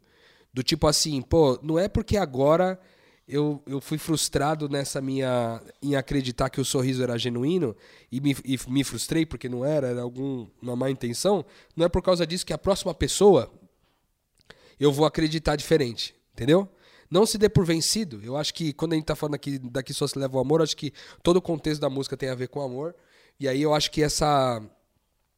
Do 0.54 0.64
tipo 0.64 0.88
assim, 0.88 1.22
pô, 1.22 1.60
não 1.62 1.80
é 1.80 1.88
porque 1.88 2.18
agora 2.18 2.80
eu, 3.28 3.62
eu 3.66 3.80
fui 3.80 3.98
frustrado 3.98 4.68
nessa 4.68 5.00
minha. 5.02 5.62
em 5.82 5.96
acreditar 5.96 6.50
que 6.50 6.60
o 6.60 6.66
sorriso 6.66 7.02
era 7.02 7.18
genuíno 7.18 7.76
e 8.12 8.20
me, 8.20 8.36
e 8.44 8.60
me 8.68 8.84
frustrei 8.84 9.26
porque 9.26 9.48
não 9.48 9.64
era, 9.64 9.88
era 9.88 10.02
alguma 10.02 10.76
má 10.76 10.90
intenção. 10.90 11.46
Não 11.76 11.86
é 11.86 11.90
por 11.90 12.02
causa 12.02 12.28
disso 12.28 12.46
que 12.46 12.54
a 12.54 12.58
próxima 12.58 12.94
pessoa 12.94 13.52
eu 14.80 14.92
vou 14.92 15.06
acreditar 15.06 15.56
diferente. 15.56 16.14
Entendeu? 16.34 16.70
Não 17.12 17.26
se 17.26 17.38
dê 17.38 17.50
por 17.50 17.66
vencido. 17.66 18.22
Eu 18.24 18.38
acho 18.38 18.54
que 18.54 18.72
quando 18.72 18.94
a 18.94 18.96
gente 18.96 19.04
está 19.04 19.16
falando 19.16 19.36
aqui 19.36 19.60
daqui 19.60 19.94
só 19.94 20.08
se 20.08 20.18
leva 20.18 20.38
o 20.38 20.40
amor, 20.40 20.62
acho 20.62 20.78
que 20.78 20.94
todo 21.22 21.38
o 21.38 21.42
contexto 21.42 21.82
da 21.82 21.90
música 21.90 22.16
tem 22.16 22.30
a 22.30 22.36
ver 22.36 22.48
com 22.48 22.62
amor. 22.62 22.96
E 23.38 23.50
aí 23.50 23.62
eu 23.62 23.74
acho 23.74 23.92
que 23.92 24.02
essa 24.02 24.64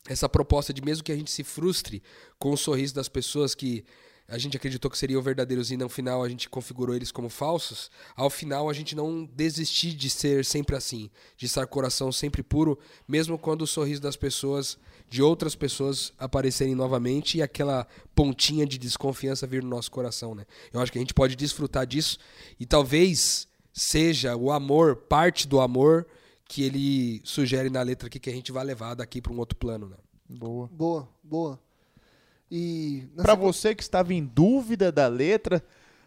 essa 0.08 0.30
proposta 0.30 0.74
de 0.74 0.82
mesmo 0.82 1.04
que 1.04 1.12
a 1.12 1.16
gente 1.16 1.32
se 1.32 1.44
frustre 1.44 2.04
com 2.38 2.52
o 2.52 2.58
sorriso 2.58 2.94
das 2.94 3.08
pessoas 3.10 3.56
que 3.56 3.86
a 4.28 4.38
gente 4.38 4.56
acreditou 4.56 4.90
que 4.90 4.98
seriam 4.98 5.22
verdadeiros 5.22 5.72
e 5.72 5.78
no 5.78 5.90
final 5.90 6.24
a 6.24 6.30
gente 6.30 6.50
configurou 6.50 6.96
eles 6.96 7.12
como 7.12 7.30
falsos, 7.30 7.92
ao 8.16 8.30
final 8.30 8.70
a 8.70 8.74
gente 8.74 8.96
não 8.96 9.26
desistir 9.26 9.94
de 9.94 10.10
ser 10.10 10.46
sempre 10.46 10.76
assim, 10.76 11.10
de 11.38 11.46
estar 11.46 11.68
coração 11.68 12.12
sempre 12.12 12.42
puro, 12.42 12.80
mesmo 13.08 13.38
quando 13.38 13.64
o 13.64 13.68
sorriso 13.68 14.02
das 14.02 14.16
pessoas, 14.16 14.78
de 15.10 15.22
outras 15.22 15.56
pessoas 15.56 16.14
aparecerem 16.18 16.74
novamente 16.74 17.38
e 17.38 17.42
aquela 17.42 17.86
pontinha 18.16 18.66
de 18.66 18.78
desconfiança 18.78 19.46
vir 19.46 19.62
no 19.62 19.70
nosso 19.70 19.92
coração, 19.92 20.34
né? 20.34 20.46
Eu 20.72 20.80
acho 20.80 20.92
que 20.92 20.98
a 20.98 21.02
gente 21.02 21.14
pode 21.14 21.36
desfrutar 21.36 21.86
disso 21.86 22.18
e 22.60 22.66
talvez 22.66 23.48
seja 23.74 24.36
o 24.36 24.52
amor, 24.52 24.96
parte 24.96 25.48
do 25.48 25.60
amor 25.60 26.08
que 26.46 26.64
ele 26.64 27.22
sugere 27.24 27.70
na 27.70 27.82
letra 27.82 28.08
aqui 28.08 28.20
que 28.20 28.30
a 28.30 28.34
gente 28.34 28.52
vai 28.52 28.64
levar 28.64 28.94
daqui 28.94 29.22
para 29.22 29.34
um 29.34 29.40
outro 29.40 29.58
plano, 29.58 29.90
né? 29.90 29.98
Boa. 30.30 30.68
Boa, 30.68 31.10
boa. 31.24 31.60
E 32.56 33.08
para 33.18 33.34
você 33.34 33.74
que 33.74 33.82
estava 33.82 34.14
em 34.14 34.24
dúvida 34.24 34.92
da 34.92 35.08
letra, 35.08 35.64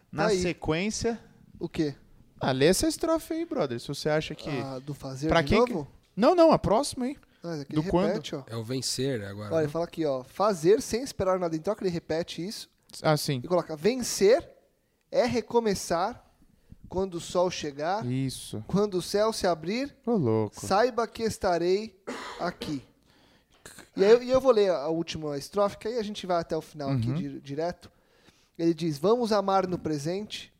na 0.09 0.27
Aí. 0.27 0.41
sequência, 0.41 1.19
o 1.59 1.67
quê? 1.67 1.93
ah, 2.39 2.51
lê 2.53 2.67
essa 2.67 2.87
estrofe 2.87 3.33
aí, 3.33 3.43
brother. 3.45 3.77
Se 3.81 3.87
você 3.89 4.07
acha 4.07 4.33
que 4.33 4.49
Ah, 4.49 4.79
do 4.79 4.93
fazer 4.93 5.27
Pra 5.27 5.41
de 5.41 5.49
quem 5.49 5.65
que- 5.65 5.73
novo? 5.73 5.87
Não, 6.15 6.33
não, 6.33 6.51
a 6.53 6.57
próxima 6.57 7.03
aí. 7.05 7.17
Ah, 7.43 7.63
Do 7.69 7.81
ele 7.81 7.89
quando? 7.89 8.07
repete, 8.07 8.33
ó. 8.35 8.43
É 8.47 8.55
o 8.55 8.63
vencer 8.63 9.21
agora. 9.25 9.49
Olha, 9.49 9.57
né? 9.57 9.63
ele 9.63 9.71
fala 9.71 9.83
aqui, 9.85 10.05
ó. 10.05 10.23
Fazer 10.23 10.81
sem 10.81 11.03
esperar 11.03 11.37
nada 11.37 11.53
em 11.55 11.59
troca, 11.59 11.83
ele 11.83 11.91
repete 11.91 12.45
isso. 12.47 12.69
Ah, 13.03 13.17
sim. 13.17 13.41
E 13.43 13.47
coloca: 13.47 13.75
vencer 13.75 14.49
é 15.11 15.25
recomeçar 15.25 16.25
quando 16.89 17.15
o 17.15 17.19
sol 17.19 17.51
chegar, 17.51 18.05
Isso. 18.05 18.63
quando 18.67 18.95
o 18.95 19.01
céu 19.01 19.33
se 19.33 19.45
abrir, 19.45 19.93
Ô, 20.05 20.11
louco. 20.15 20.55
saiba 20.65 21.05
que 21.05 21.23
estarei 21.23 22.01
aqui. 22.39 22.81
E 23.97 24.03
eu- 24.03 24.23
e 24.23 24.29
eu 24.29 24.39
vou 24.41 24.51
ler 24.51 24.69
a 24.71 24.87
última 24.87 25.37
estrofe, 25.37 25.77
que 25.77 25.87
aí 25.87 25.97
a 25.97 26.03
gente 26.03 26.25
vai 26.27 26.39
até 26.39 26.55
o 26.55 26.61
final 26.61 26.91
aqui 26.91 27.07
Uhum. 27.09 27.15
di- 27.15 27.39
direto. 27.41 27.91
Ele 28.57 28.73
diz: 28.73 28.97
Vamos 28.97 29.31
amar 29.31 29.67
no 29.67 29.77
presente, 29.79 30.53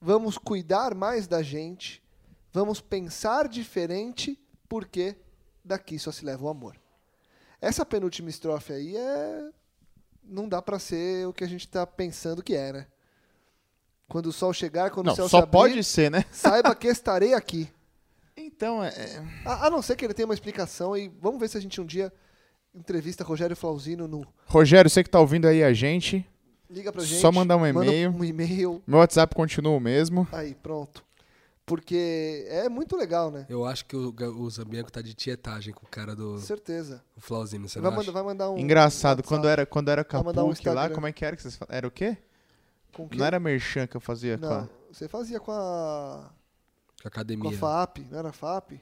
vamos 0.00 0.38
cuidar 0.38 0.94
mais 0.94 1.26
da 1.26 1.42
gente, 1.42 2.02
vamos 2.52 2.80
pensar 2.80 3.48
diferente, 3.48 4.38
porque 4.68 5.16
daqui 5.64 5.98
só 5.98 6.10
se 6.12 6.24
leva 6.24 6.44
o 6.44 6.48
amor. 6.48 6.76
Essa 7.60 7.84
penúltima 7.86 8.28
estrofe 8.30 8.72
aí 8.72 8.96
é. 8.96 9.48
Não 10.26 10.48
dá 10.48 10.62
pra 10.62 10.78
ser 10.78 11.26
o 11.28 11.32
que 11.34 11.44
a 11.44 11.46
gente 11.46 11.68
tá 11.68 11.86
pensando 11.86 12.42
que 12.42 12.54
é, 12.54 12.72
né? 12.72 12.86
Quando 14.08 14.26
o 14.26 14.32
sol 14.32 14.52
chegar, 14.54 14.90
quando 14.90 15.06
o 15.06 15.10
Não, 15.10 15.16
céu 15.16 15.24
se 15.26 15.30
só 15.32 15.38
abrir, 15.38 15.50
pode 15.50 15.84
ser, 15.84 16.10
né? 16.10 16.24
saiba 16.32 16.74
que 16.74 16.86
estarei 16.88 17.34
aqui. 17.34 17.70
Então, 18.36 18.82
é, 18.82 18.88
é- 18.88 19.22
A, 19.44 19.66
a 19.66 19.70
não 19.70 19.80
ser 19.82 19.96
que 19.96 20.04
ele 20.04 20.14
tenha 20.14 20.26
uma 20.26 20.34
explicação 20.34 20.96
e 20.96 21.08
vamos 21.20 21.38
ver 21.40 21.48
se 21.48 21.56
a 21.56 21.60
gente 21.60 21.80
um 21.80 21.84
dia 21.86 22.12
entrevista 22.74 23.22
Rogério 23.24 23.54
Flauzino 23.56 24.06
no. 24.08 24.26
Rogério, 24.46 24.90
você 24.90 25.02
que 25.04 25.10
tá 25.10 25.20
ouvindo 25.20 25.46
aí 25.46 25.62
a 25.62 25.72
gente, 25.72 26.26
Liga 26.70 26.90
pra 26.92 27.04
gente. 27.04 27.20
Só 27.20 27.30
mandar 27.30 27.56
um 27.56 27.60
manda 27.60 27.84
e-mail. 27.86 28.10
Um 28.10 28.24
e-mail. 28.24 28.82
meu 28.86 28.98
WhatsApp 28.98 29.34
continua 29.34 29.76
o 29.76 29.80
mesmo. 29.80 30.26
Aí, 30.32 30.54
pronto. 30.54 31.04
Porque 31.66 32.44
é 32.48 32.68
muito 32.68 32.96
legal, 32.96 33.30
né? 33.30 33.46
Eu 33.48 33.64
acho 33.64 33.84
que 33.86 33.96
o, 33.96 34.12
o 34.38 34.50
Zambianco 34.50 34.90
tá 34.92 35.00
de 35.00 35.14
tietagem 35.14 35.72
com 35.72 35.86
o 35.86 35.88
cara 35.88 36.14
do 36.14 36.38
Certeza. 36.38 37.02
o 37.16 37.20
Flauzino, 37.20 37.68
você 37.68 37.78
Vai 37.80 37.90
não 37.90 37.96
mandar, 37.96 38.02
acha? 38.02 38.12
vai 38.12 38.22
mandar 38.22 38.50
um. 38.50 38.58
Engraçado, 38.58 39.18
WhatsApp. 39.18 39.28
quando 39.28 39.48
era, 39.48 39.64
quando 39.66 39.88
era 39.88 40.06
Vai 40.10 40.22
mandar 40.22 40.44
um 40.44 40.50
Capuc 40.50 40.68
lá, 40.68 40.90
como 40.90 41.06
é 41.06 41.12
que 41.12 41.24
era 41.24 41.36
que 41.36 41.42
vocês 41.42 41.56
falavam? 41.56 41.76
Era 41.76 41.86
o 41.86 41.90
quê? 41.90 42.18
Com? 42.92 43.08
Não 43.14 43.24
era 43.24 43.38
merchan 43.40 43.86
que 43.86 43.96
eu 43.96 44.00
fazia 44.00 44.36
com 44.36 44.46
a... 44.46 44.60
Não, 44.62 44.68
você 44.92 45.08
fazia 45.08 45.40
com 45.40 45.52
a. 45.52 45.56
Com 45.56 45.58
a 45.58 47.02
Com 47.02 47.08
academia. 47.08 47.50
a 47.50 47.52
FAP, 47.52 47.98
não 48.10 48.18
era 48.18 48.32
FAP? 48.32 48.72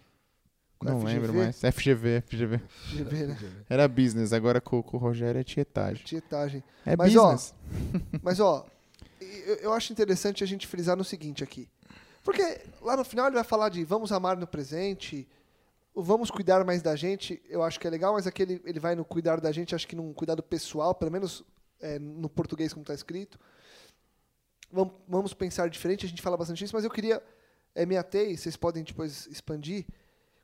Não 0.82 1.00
FGV? 1.00 1.12
lembro 1.12 1.34
mais. 1.34 1.60
FGV, 1.60 2.22
FGV. 2.26 2.58
FGV, 2.58 3.26
né? 3.26 3.38
Era 3.68 3.88
business, 3.88 4.32
agora 4.32 4.60
com, 4.60 4.82
com 4.82 4.96
o 4.96 5.00
Rogério 5.00 5.40
é 5.40 5.44
tietagem. 5.44 6.04
Tietagem. 6.04 6.64
É 6.84 6.96
Mas, 6.96 7.16
ó, 7.16 7.32
business. 7.32 7.54
Mas, 8.22 8.40
ó, 8.40 8.66
eu, 9.20 9.54
eu 9.56 9.72
acho 9.72 9.92
interessante 9.92 10.42
a 10.42 10.46
gente 10.46 10.66
frisar 10.66 10.96
no 10.96 11.04
seguinte 11.04 11.42
aqui. 11.44 11.68
Porque 12.22 12.60
lá 12.80 12.96
no 12.96 13.04
final 13.04 13.26
ele 13.26 13.34
vai 13.34 13.44
falar 13.44 13.68
de 13.68 13.84
vamos 13.84 14.12
amar 14.12 14.36
no 14.36 14.46
presente, 14.46 15.28
vamos 15.94 16.30
cuidar 16.30 16.64
mais 16.64 16.80
da 16.80 16.94
gente, 16.94 17.42
eu 17.48 17.62
acho 17.62 17.80
que 17.80 17.86
é 17.86 17.90
legal, 17.90 18.14
mas 18.14 18.26
aqui 18.26 18.42
ele, 18.42 18.80
vai 18.80 18.94
no 18.94 19.04
cuidar 19.04 19.40
da 19.40 19.50
gente, 19.50 19.74
acho 19.74 19.88
que 19.88 19.96
num 19.96 20.12
cuidado 20.12 20.42
pessoal, 20.42 20.94
pelo 20.94 21.10
menos 21.10 21.44
é, 21.80 21.98
no 21.98 22.28
português 22.28 22.72
como 22.72 22.82
está 22.82 22.94
escrito. 22.94 23.38
Vamos, 24.70 24.94
vamos 25.06 25.34
pensar 25.34 25.68
diferente, 25.68 26.06
a 26.06 26.08
gente 26.08 26.22
fala 26.22 26.36
bastante 26.36 26.64
isso, 26.64 26.74
mas 26.74 26.84
eu 26.84 26.90
queria 26.90 27.20
é 27.74 27.86
Meatei, 27.86 28.36
vocês 28.36 28.56
podem 28.56 28.84
depois 28.84 29.26
expandir, 29.26 29.86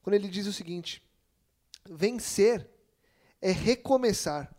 quando 0.02 0.14
ele 0.14 0.28
diz 0.28 0.46
o 0.46 0.52
seguinte: 0.52 1.02
vencer 1.88 2.68
é 3.40 3.50
recomeçar. 3.50 4.54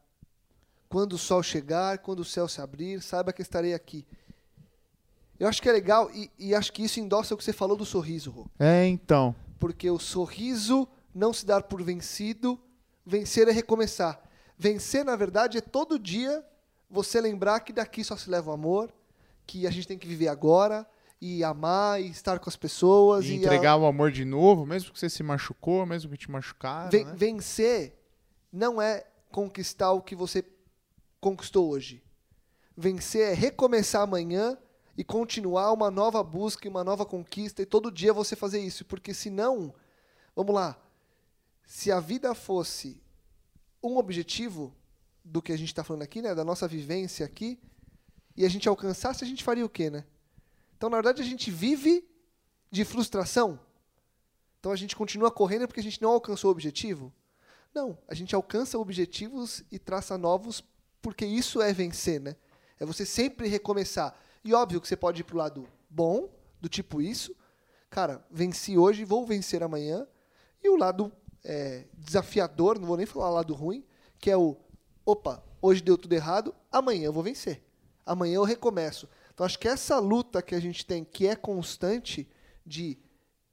Quando 0.88 1.14
o 1.14 1.18
sol 1.20 1.44
chegar, 1.44 2.00
quando 2.00 2.22
o 2.22 2.26
céu 2.26 2.48
se 2.48 2.60
abrir, 2.60 3.02
saiba 3.02 3.32
que 3.32 3.44
estarei 3.44 3.76
aqui. 3.76 4.08
Eu 5.40 5.48
acho 5.48 5.62
que 5.62 5.70
é 5.70 5.72
legal 5.72 6.10
e, 6.12 6.32
e 6.38 6.56
acho 6.56 6.74
que 6.74 6.84
isso 6.84 7.00
endossa 7.00 7.34
o 7.34 7.38
que 7.38 7.44
você 7.44 7.54
falou 7.54 7.78
do 7.78 7.86
sorriso, 7.86 8.32
Rô. 8.32 8.48
É, 8.58 8.88
então. 8.88 9.36
Porque 9.60 9.90
o 9.90 10.00
sorriso 10.00 10.88
não 11.14 11.32
se 11.32 11.46
dar 11.46 11.64
por 11.64 11.84
vencido, 11.84 12.60
vencer 13.06 13.48
é 13.48 13.52
recomeçar. 13.52 14.22
Vencer, 14.58 15.06
na 15.06 15.16
verdade, 15.16 15.58
é 15.58 15.62
todo 15.62 16.00
dia 16.00 16.44
você 16.90 17.22
lembrar 17.22 17.60
que 17.62 17.72
daqui 17.72 18.04
só 18.04 18.18
se 18.18 18.30
leva 18.30 18.50
o 18.50 18.54
amor, 18.54 18.92
que 19.46 19.68
a 19.68 19.72
gente 19.72 19.88
tem 19.88 19.98
que 19.98 20.08
viver 20.08 20.28
agora 20.28 20.88
e 21.22 21.44
amar 21.44 22.02
e 22.02 22.08
estar 22.10 22.40
com 22.40 22.50
as 22.50 22.56
pessoas 22.56 23.26
E 23.26 23.30
e 23.32 23.36
entregar 23.36 23.72
a- 23.72 23.78
o 23.78 23.86
amor 23.86 24.12
de 24.12 24.24
novo, 24.24 24.66
mesmo 24.66 24.92
que 24.94 25.00
você 25.00 25.10
se 25.10 25.22
machucou, 25.22 25.86
mesmo 25.86 26.10
que 26.12 26.18
te 26.18 26.32
machucaram, 26.32 26.90
Ven- 26.90 27.04
né? 27.06 27.14
vencer 27.16 28.00
não 28.52 28.82
é 28.82 29.06
conquistar 29.32 29.92
o 29.92 30.02
que 30.02 30.16
você 30.16 30.44
conquistou 31.20 31.70
hoje. 31.70 32.02
Vencer 32.76 33.32
é 33.32 33.34
recomeçar 33.34 34.02
amanhã 34.04 34.58
e 34.98 35.04
continuar 35.04 35.72
uma 35.74 35.92
nova 35.92 36.24
busca 36.24 36.66
e 36.68 36.70
uma 36.70 36.84
nova 36.84 37.06
conquista 37.06 37.62
e 37.62 37.66
todo 37.66 37.92
dia 37.92 38.14
você 38.14 38.36
fazer 38.36 38.60
isso, 38.62 38.86
porque 38.86 39.14
senão, 39.14 39.74
vamos 40.36 40.56
lá, 40.56 40.78
se 41.66 41.92
a 41.92 42.00
vida 42.00 42.34
fosse 42.34 43.02
um 43.84 43.98
objetivo 43.98 44.74
do 45.24 45.42
que 45.42 45.52
a 45.52 45.58
gente 45.58 45.68
está 45.68 45.84
falando 45.84 46.02
aqui, 46.04 46.22
né, 46.22 46.34
da 46.34 46.44
nossa 46.44 46.68
vivência 46.68 47.26
aqui, 47.26 47.60
e 48.36 48.46
a 48.46 48.50
gente 48.50 48.68
alcançasse, 48.70 49.24
a 49.24 49.28
gente 49.28 49.44
faria 49.44 49.66
o 49.66 49.70
quê, 49.70 49.90
né? 49.90 50.06
Então, 50.80 50.90
na 50.90 50.96
verdade, 50.96 51.22
a 51.22 51.26
gente 51.26 51.52
vive 51.52 52.08
de 52.72 52.86
frustração. 52.86 53.60
Então, 54.62 54.72
a 54.72 54.78
gente 54.78 54.96
continua 54.96 55.30
correndo 55.30 55.68
porque 55.68 55.82
a 55.82 55.84
gente 55.84 56.02
não 56.02 56.12
alcançou 56.12 56.48
o 56.48 56.54
objetivo. 56.54 57.14
Não, 57.76 57.98
a 58.08 58.16
gente 58.16 58.34
alcança 58.34 58.80
objetivos 58.80 59.62
e 59.70 59.78
traça 59.78 60.18
novos 60.18 60.64
porque 61.02 61.26
isso 61.26 61.62
é 61.62 61.74
vencer, 61.74 62.22
né? 62.22 62.34
É 62.80 62.86
você 62.86 63.06
sempre 63.06 63.50
recomeçar. 63.50 64.18
E 64.42 64.54
óbvio 64.54 64.80
que 64.80 64.88
você 64.88 64.96
pode 64.96 65.20
ir 65.20 65.26
pro 65.26 65.38
lado 65.38 65.68
bom, 65.90 66.30
do 66.62 66.70
tipo 66.70 67.02
isso. 67.02 67.36
Cara, 67.90 68.26
venci 68.32 68.78
hoje, 68.78 69.04
vou 69.04 69.26
vencer 69.26 69.62
amanhã. 69.62 70.08
E 70.64 70.70
o 70.70 70.78
lado 70.78 71.12
é, 71.44 71.88
desafiador, 71.94 72.80
não 72.80 72.88
vou 72.88 72.96
nem 72.96 73.06
falar 73.06 73.32
lado 73.32 73.54
ruim, 73.54 73.86
que 74.18 74.32
é 74.32 74.38
o 74.38 74.56
opa, 75.06 75.44
hoje 75.62 75.82
deu 75.82 75.98
tudo 75.98 76.14
errado, 76.14 76.56
amanhã 76.72 77.08
eu 77.08 77.14
vou 77.14 77.24
vencer. 77.24 77.62
Amanhã 78.06 78.36
eu 78.36 78.46
recomeço. 78.46 79.10
Então 79.40 79.46
acho 79.46 79.58
que 79.58 79.70
essa 79.70 79.98
luta 80.00 80.42
que 80.42 80.54
a 80.54 80.60
gente 80.60 80.86
tem, 80.86 81.02
que 81.02 81.26
é 81.26 81.34
constante, 81.34 82.28
de 82.66 83.00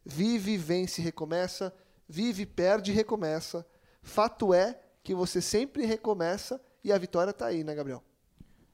vive, 0.05 0.57
vence, 0.57 1.01
recomeça, 1.01 1.73
vive, 2.09 2.45
perde 2.45 2.91
recomeça. 2.91 3.65
Fato 4.03 4.53
é 4.53 4.81
que 5.05 5.15
você 5.15 5.41
sempre 5.41 5.87
recomeça 5.87 6.61
e 6.83 6.91
a 6.91 6.99
vitória 6.99 7.33
tá 7.33 7.47
aí, 7.47 7.63
né, 7.63 7.73
Gabriel? 7.73 8.03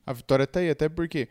A 0.07 0.13
vitória 0.15 0.47
tá 0.47 0.61
aí, 0.61 0.71
até 0.71 0.89
porque 0.89 1.29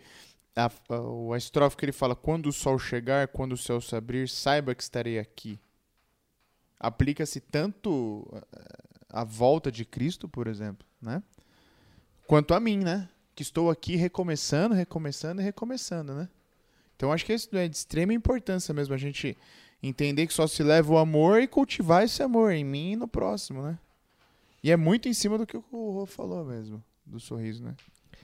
a, 0.56 0.68
a, 0.68 1.34
a 1.34 1.38
estrofe 1.40 1.76
que 1.76 1.86
ele 1.86 1.92
fala, 1.92 2.16
quando 2.16 2.46
o 2.46 2.54
sol 2.54 2.78
chegar, 2.78 3.30
quando 3.30 3.54
o 3.54 3.58
céu 3.58 3.82
se 3.82 3.96
abrir, 3.96 4.30
saiba 4.30 4.76
que 4.76 4.84
estarei 4.84 5.18
aqui. 5.18 5.60
Aplica-se 6.80 7.40
tanto 7.40 8.32
eh, 8.36 9.00
à 9.10 9.24
volta 9.24 9.72
de 9.72 9.84
Cristo, 9.84 10.30
por 10.30 10.46
exemplo, 10.46 10.86
né? 11.02 11.24
Quanto 12.28 12.54
a 12.54 12.60
mim, 12.60 12.78
né? 12.78 13.10
Que 13.36 13.44
estou 13.44 13.70
aqui 13.70 13.96
recomeçando, 13.96 14.76
recomeçando 14.76 15.42
e 15.42 15.44
recomeçando, 15.44 16.14
né? 16.14 16.30
Então 16.96 17.12
acho 17.12 17.26
que 17.26 17.34
isso 17.34 17.50
é 17.56 17.68
de 17.68 17.76
extrema 17.76 18.14
importância 18.14 18.74
mesmo, 18.74 18.94
a 18.94 18.98
gente 18.98 19.38
entender 19.82 20.28
que 20.28 20.34
só 20.34 20.46
se 20.46 20.62
leva 20.62 20.94
o 20.94 20.98
amor 20.98 21.42
e 21.42 21.48
cultivar 21.48 22.04
esse 22.04 22.22
amor 22.22 22.52
em 22.52 22.64
mim 22.64 22.92
e 22.92 22.96
no 22.96 23.08
próximo, 23.08 23.64
né? 23.64 23.80
E 24.64 24.70
é 24.70 24.78
muito 24.78 25.10
em 25.10 25.14
cima 25.14 25.38
do 25.38 25.48
que 25.48 25.58
o 25.58 25.62
Rô 25.72 26.06
falou 26.06 26.46
mesmo, 26.46 26.84
do 27.06 27.20
sorriso, 27.20 27.64
né? 27.64 27.76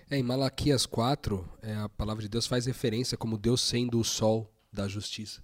É, 0.10 0.18
em 0.18 0.24
Malaquias 0.24 0.86
4, 0.86 1.44
é, 1.62 1.74
a 1.76 1.90
palavra 1.90 2.22
de 2.22 2.30
Deus 2.30 2.46
faz 2.46 2.66
referência 2.66 3.18
como 3.18 3.38
Deus 3.38 3.62
sendo 3.62 4.00
o 4.00 4.04
sol 4.04 4.50
da 4.72 4.88
justiça. 4.88 5.44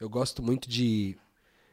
Eu 0.00 0.08
gosto 0.08 0.42
muito 0.42 0.68
de, 0.68 1.18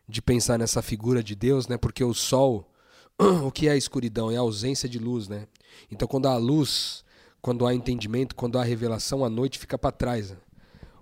de 0.10 0.22
pensar 0.22 0.58
nessa 0.58 0.82
figura 0.82 1.24
de 1.24 1.36
Deus, 1.36 1.68
né? 1.68 1.78
Porque 1.78 2.04
o 2.04 2.14
sol, 2.14 2.70
o 3.46 3.52
que 3.52 3.68
é 3.68 3.72
a 3.72 3.78
escuridão? 3.78 4.32
É 4.32 4.38
a 4.38 4.42
ausência 4.42 4.90
de 4.90 4.98
luz, 4.98 5.28
né? 5.28 5.48
Então, 5.92 6.08
quando 6.08 6.28
há 6.28 6.36
luz, 6.36 7.05
quando 7.46 7.68
há 7.68 7.76
entendimento, 7.76 8.36
quando 8.36 8.58
há 8.58 8.64
revelação, 8.64 9.24
a 9.24 9.30
noite 9.30 9.60
fica 9.60 9.78
para 9.78 9.92
trás. 9.92 10.32
né? 10.32 10.38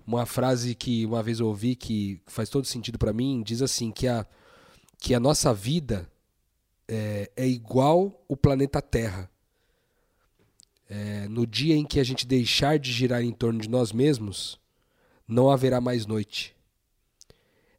Uma 0.05 0.25
frase 0.25 0.75
que 0.75 1.05
uma 1.05 1.23
vez 1.23 1.39
eu 1.39 1.47
ouvi 1.47 1.73
que 1.73 2.19
faz 2.27 2.49
todo 2.49 2.67
sentido 2.67 2.99
para 2.99 3.13
mim 3.13 3.41
diz 3.41 3.61
assim 3.61 3.93
que 3.93 4.09
a 4.09 4.27
que 4.97 5.15
a 5.15 5.21
nossa 5.21 5.53
vida 5.53 6.11
é, 6.85 7.31
é 7.37 7.47
igual 7.47 8.21
o 8.27 8.35
planeta 8.35 8.81
Terra. 8.81 9.31
É, 10.89 11.29
no 11.29 11.47
dia 11.47 11.77
em 11.77 11.85
que 11.85 11.97
a 11.97 12.03
gente 12.03 12.27
deixar 12.27 12.77
de 12.77 12.91
girar 12.91 13.21
em 13.23 13.31
torno 13.31 13.61
de 13.61 13.69
nós 13.69 13.93
mesmos, 13.93 14.59
não 15.25 15.49
haverá 15.49 15.79
mais 15.79 16.05
noite. 16.05 16.53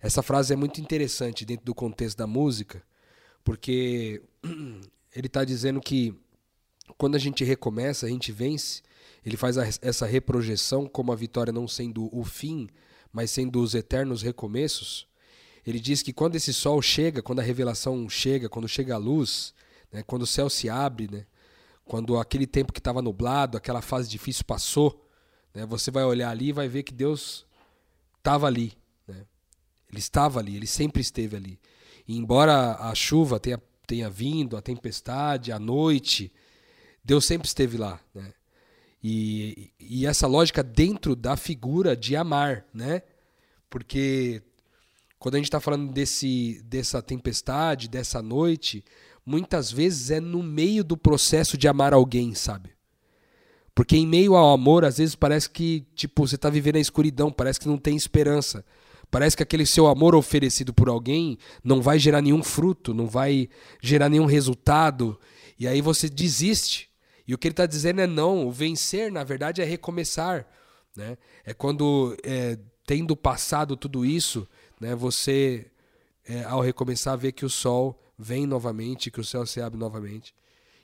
Essa 0.00 0.22
frase 0.22 0.54
é 0.54 0.56
muito 0.56 0.80
interessante 0.80 1.44
dentro 1.44 1.66
do 1.66 1.74
contexto 1.74 2.16
da 2.16 2.26
música, 2.26 2.82
porque 3.44 4.22
ele 5.14 5.26
está 5.26 5.44
dizendo 5.44 5.82
que 5.82 6.18
quando 6.98 7.14
a 7.14 7.18
gente 7.18 7.44
recomeça, 7.44 8.06
a 8.06 8.08
gente 8.08 8.30
vence, 8.32 8.82
ele 9.24 9.36
faz 9.36 9.56
a- 9.58 9.66
essa 9.80 10.06
reprojeção 10.06 10.86
como 10.86 11.12
a 11.12 11.16
vitória 11.16 11.52
não 11.52 11.66
sendo 11.66 12.08
o 12.16 12.24
fim, 12.24 12.68
mas 13.12 13.30
sendo 13.30 13.60
os 13.60 13.74
eternos 13.74 14.22
recomeços. 14.22 15.06
Ele 15.66 15.80
diz 15.80 16.02
que 16.02 16.12
quando 16.12 16.36
esse 16.36 16.52
sol 16.52 16.82
chega, 16.82 17.22
quando 17.22 17.40
a 17.40 17.42
revelação 17.42 18.08
chega, 18.08 18.48
quando 18.48 18.68
chega 18.68 18.94
a 18.94 18.98
luz, 18.98 19.54
né, 19.90 20.02
quando 20.02 20.22
o 20.22 20.26
céu 20.26 20.50
se 20.50 20.68
abre, 20.68 21.08
né, 21.10 21.26
quando 21.84 22.18
aquele 22.18 22.46
tempo 22.46 22.72
que 22.72 22.80
estava 22.80 23.00
nublado, 23.00 23.56
aquela 23.56 23.80
fase 23.80 24.08
difícil 24.08 24.44
passou, 24.44 25.08
né, 25.54 25.64
você 25.64 25.90
vai 25.90 26.04
olhar 26.04 26.30
ali 26.30 26.48
e 26.48 26.52
vai 26.52 26.68
ver 26.68 26.82
que 26.82 26.92
Deus 26.92 27.46
estava 28.18 28.46
ali. 28.46 28.72
Né? 29.06 29.24
Ele 29.88 29.98
estava 29.98 30.40
ali, 30.40 30.56
ele 30.56 30.66
sempre 30.66 31.00
esteve 31.00 31.36
ali. 31.36 31.58
E 32.06 32.16
embora 32.16 32.74
a 32.74 32.94
chuva 32.94 33.40
tenha, 33.40 33.62
tenha 33.86 34.10
vindo, 34.10 34.56
a 34.56 34.60
tempestade, 34.60 35.52
a 35.52 35.58
noite, 35.58 36.30
Deus 37.04 37.24
sempre 37.24 37.46
esteve 37.46 37.76
lá. 37.76 38.00
Né? 38.14 38.32
E, 39.02 39.70
e 39.78 40.06
essa 40.06 40.26
lógica 40.26 40.62
dentro 40.62 41.14
da 41.14 41.36
figura 41.36 41.94
de 41.96 42.16
amar, 42.16 42.64
né? 42.72 43.02
Porque 43.68 44.42
quando 45.18 45.34
a 45.34 45.38
gente 45.38 45.46
está 45.46 45.60
falando 45.60 45.92
desse, 45.92 46.62
dessa 46.64 47.02
tempestade, 47.02 47.88
dessa 47.88 48.22
noite, 48.22 48.84
muitas 49.26 49.70
vezes 49.70 50.10
é 50.10 50.20
no 50.20 50.42
meio 50.42 50.82
do 50.82 50.96
processo 50.96 51.58
de 51.58 51.68
amar 51.68 51.92
alguém, 51.92 52.34
sabe? 52.34 52.70
Porque 53.74 53.96
em 53.96 54.06
meio 54.06 54.36
ao 54.36 54.54
amor, 54.54 54.84
às 54.84 54.98
vezes 54.98 55.14
parece 55.14 55.50
que, 55.50 55.84
tipo, 55.94 56.26
você 56.26 56.36
está 56.36 56.48
vivendo 56.48 56.76
a 56.76 56.80
escuridão, 56.80 57.32
parece 57.32 57.58
que 57.58 57.66
não 57.66 57.76
tem 57.76 57.96
esperança. 57.96 58.64
Parece 59.10 59.36
que 59.36 59.42
aquele 59.42 59.66
seu 59.66 59.86
amor 59.86 60.14
oferecido 60.14 60.72
por 60.72 60.88
alguém 60.88 61.36
não 61.62 61.82
vai 61.82 61.98
gerar 61.98 62.22
nenhum 62.22 62.42
fruto, 62.42 62.94
não 62.94 63.06
vai 63.06 63.48
gerar 63.82 64.08
nenhum 64.08 64.26
resultado. 64.26 65.18
E 65.58 65.66
aí 65.66 65.80
você 65.80 66.08
desiste. 66.08 66.88
E 67.26 67.34
o 67.34 67.38
que 67.38 67.48
ele 67.48 67.52
está 67.52 67.66
dizendo 67.66 68.00
é 68.00 68.06
não. 68.06 68.46
O 68.46 68.52
vencer, 68.52 69.10
na 69.10 69.24
verdade, 69.24 69.62
é 69.62 69.64
recomeçar. 69.64 70.46
Né? 70.96 71.16
É 71.44 71.54
quando, 71.54 72.16
é, 72.22 72.58
tendo 72.86 73.16
passado 73.16 73.76
tudo 73.76 74.04
isso, 74.04 74.48
né, 74.80 74.94
você, 74.94 75.70
é, 76.26 76.44
ao 76.44 76.60
recomeçar, 76.60 77.16
vê 77.16 77.32
que 77.32 77.44
o 77.44 77.50
sol 77.50 78.00
vem 78.18 78.46
novamente, 78.46 79.10
que 79.10 79.20
o 79.20 79.24
céu 79.24 79.46
se 79.46 79.60
abre 79.60 79.78
novamente. 79.78 80.34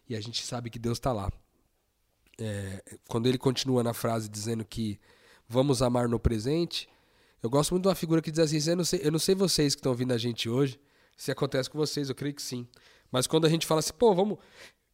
E 0.08 0.16
a 0.16 0.20
gente 0.20 0.44
sabe 0.44 0.70
que 0.70 0.78
Deus 0.78 0.98
está 0.98 1.12
lá. 1.12 1.30
É, 2.40 2.82
quando 3.06 3.26
ele 3.26 3.38
continua 3.38 3.82
na 3.82 3.92
frase 3.92 4.28
dizendo 4.28 4.64
que 4.64 4.98
vamos 5.46 5.82
amar 5.82 6.08
no 6.08 6.18
presente, 6.18 6.88
eu 7.42 7.50
gosto 7.50 7.72
muito 7.72 7.82
de 7.82 7.88
uma 7.88 7.94
figura 7.94 8.22
que 8.22 8.30
diz 8.30 8.40
assim: 8.40 8.70
eu 8.70 8.76
não 8.76 8.84
sei, 8.84 9.00
eu 9.04 9.12
não 9.12 9.18
sei 9.18 9.34
vocês 9.34 9.74
que 9.74 9.78
estão 9.78 9.92
ouvindo 9.92 10.12
a 10.12 10.18
gente 10.18 10.48
hoje, 10.48 10.80
se 11.16 11.30
acontece 11.30 11.68
com 11.68 11.78
vocês, 11.78 12.08
eu 12.08 12.14
creio 12.14 12.34
que 12.34 12.42
sim. 12.42 12.66
Mas 13.10 13.26
quando 13.26 13.44
a 13.44 13.48
gente 13.48 13.66
fala 13.66 13.80
assim, 13.80 13.92
pô, 13.92 14.14
vamos. 14.14 14.38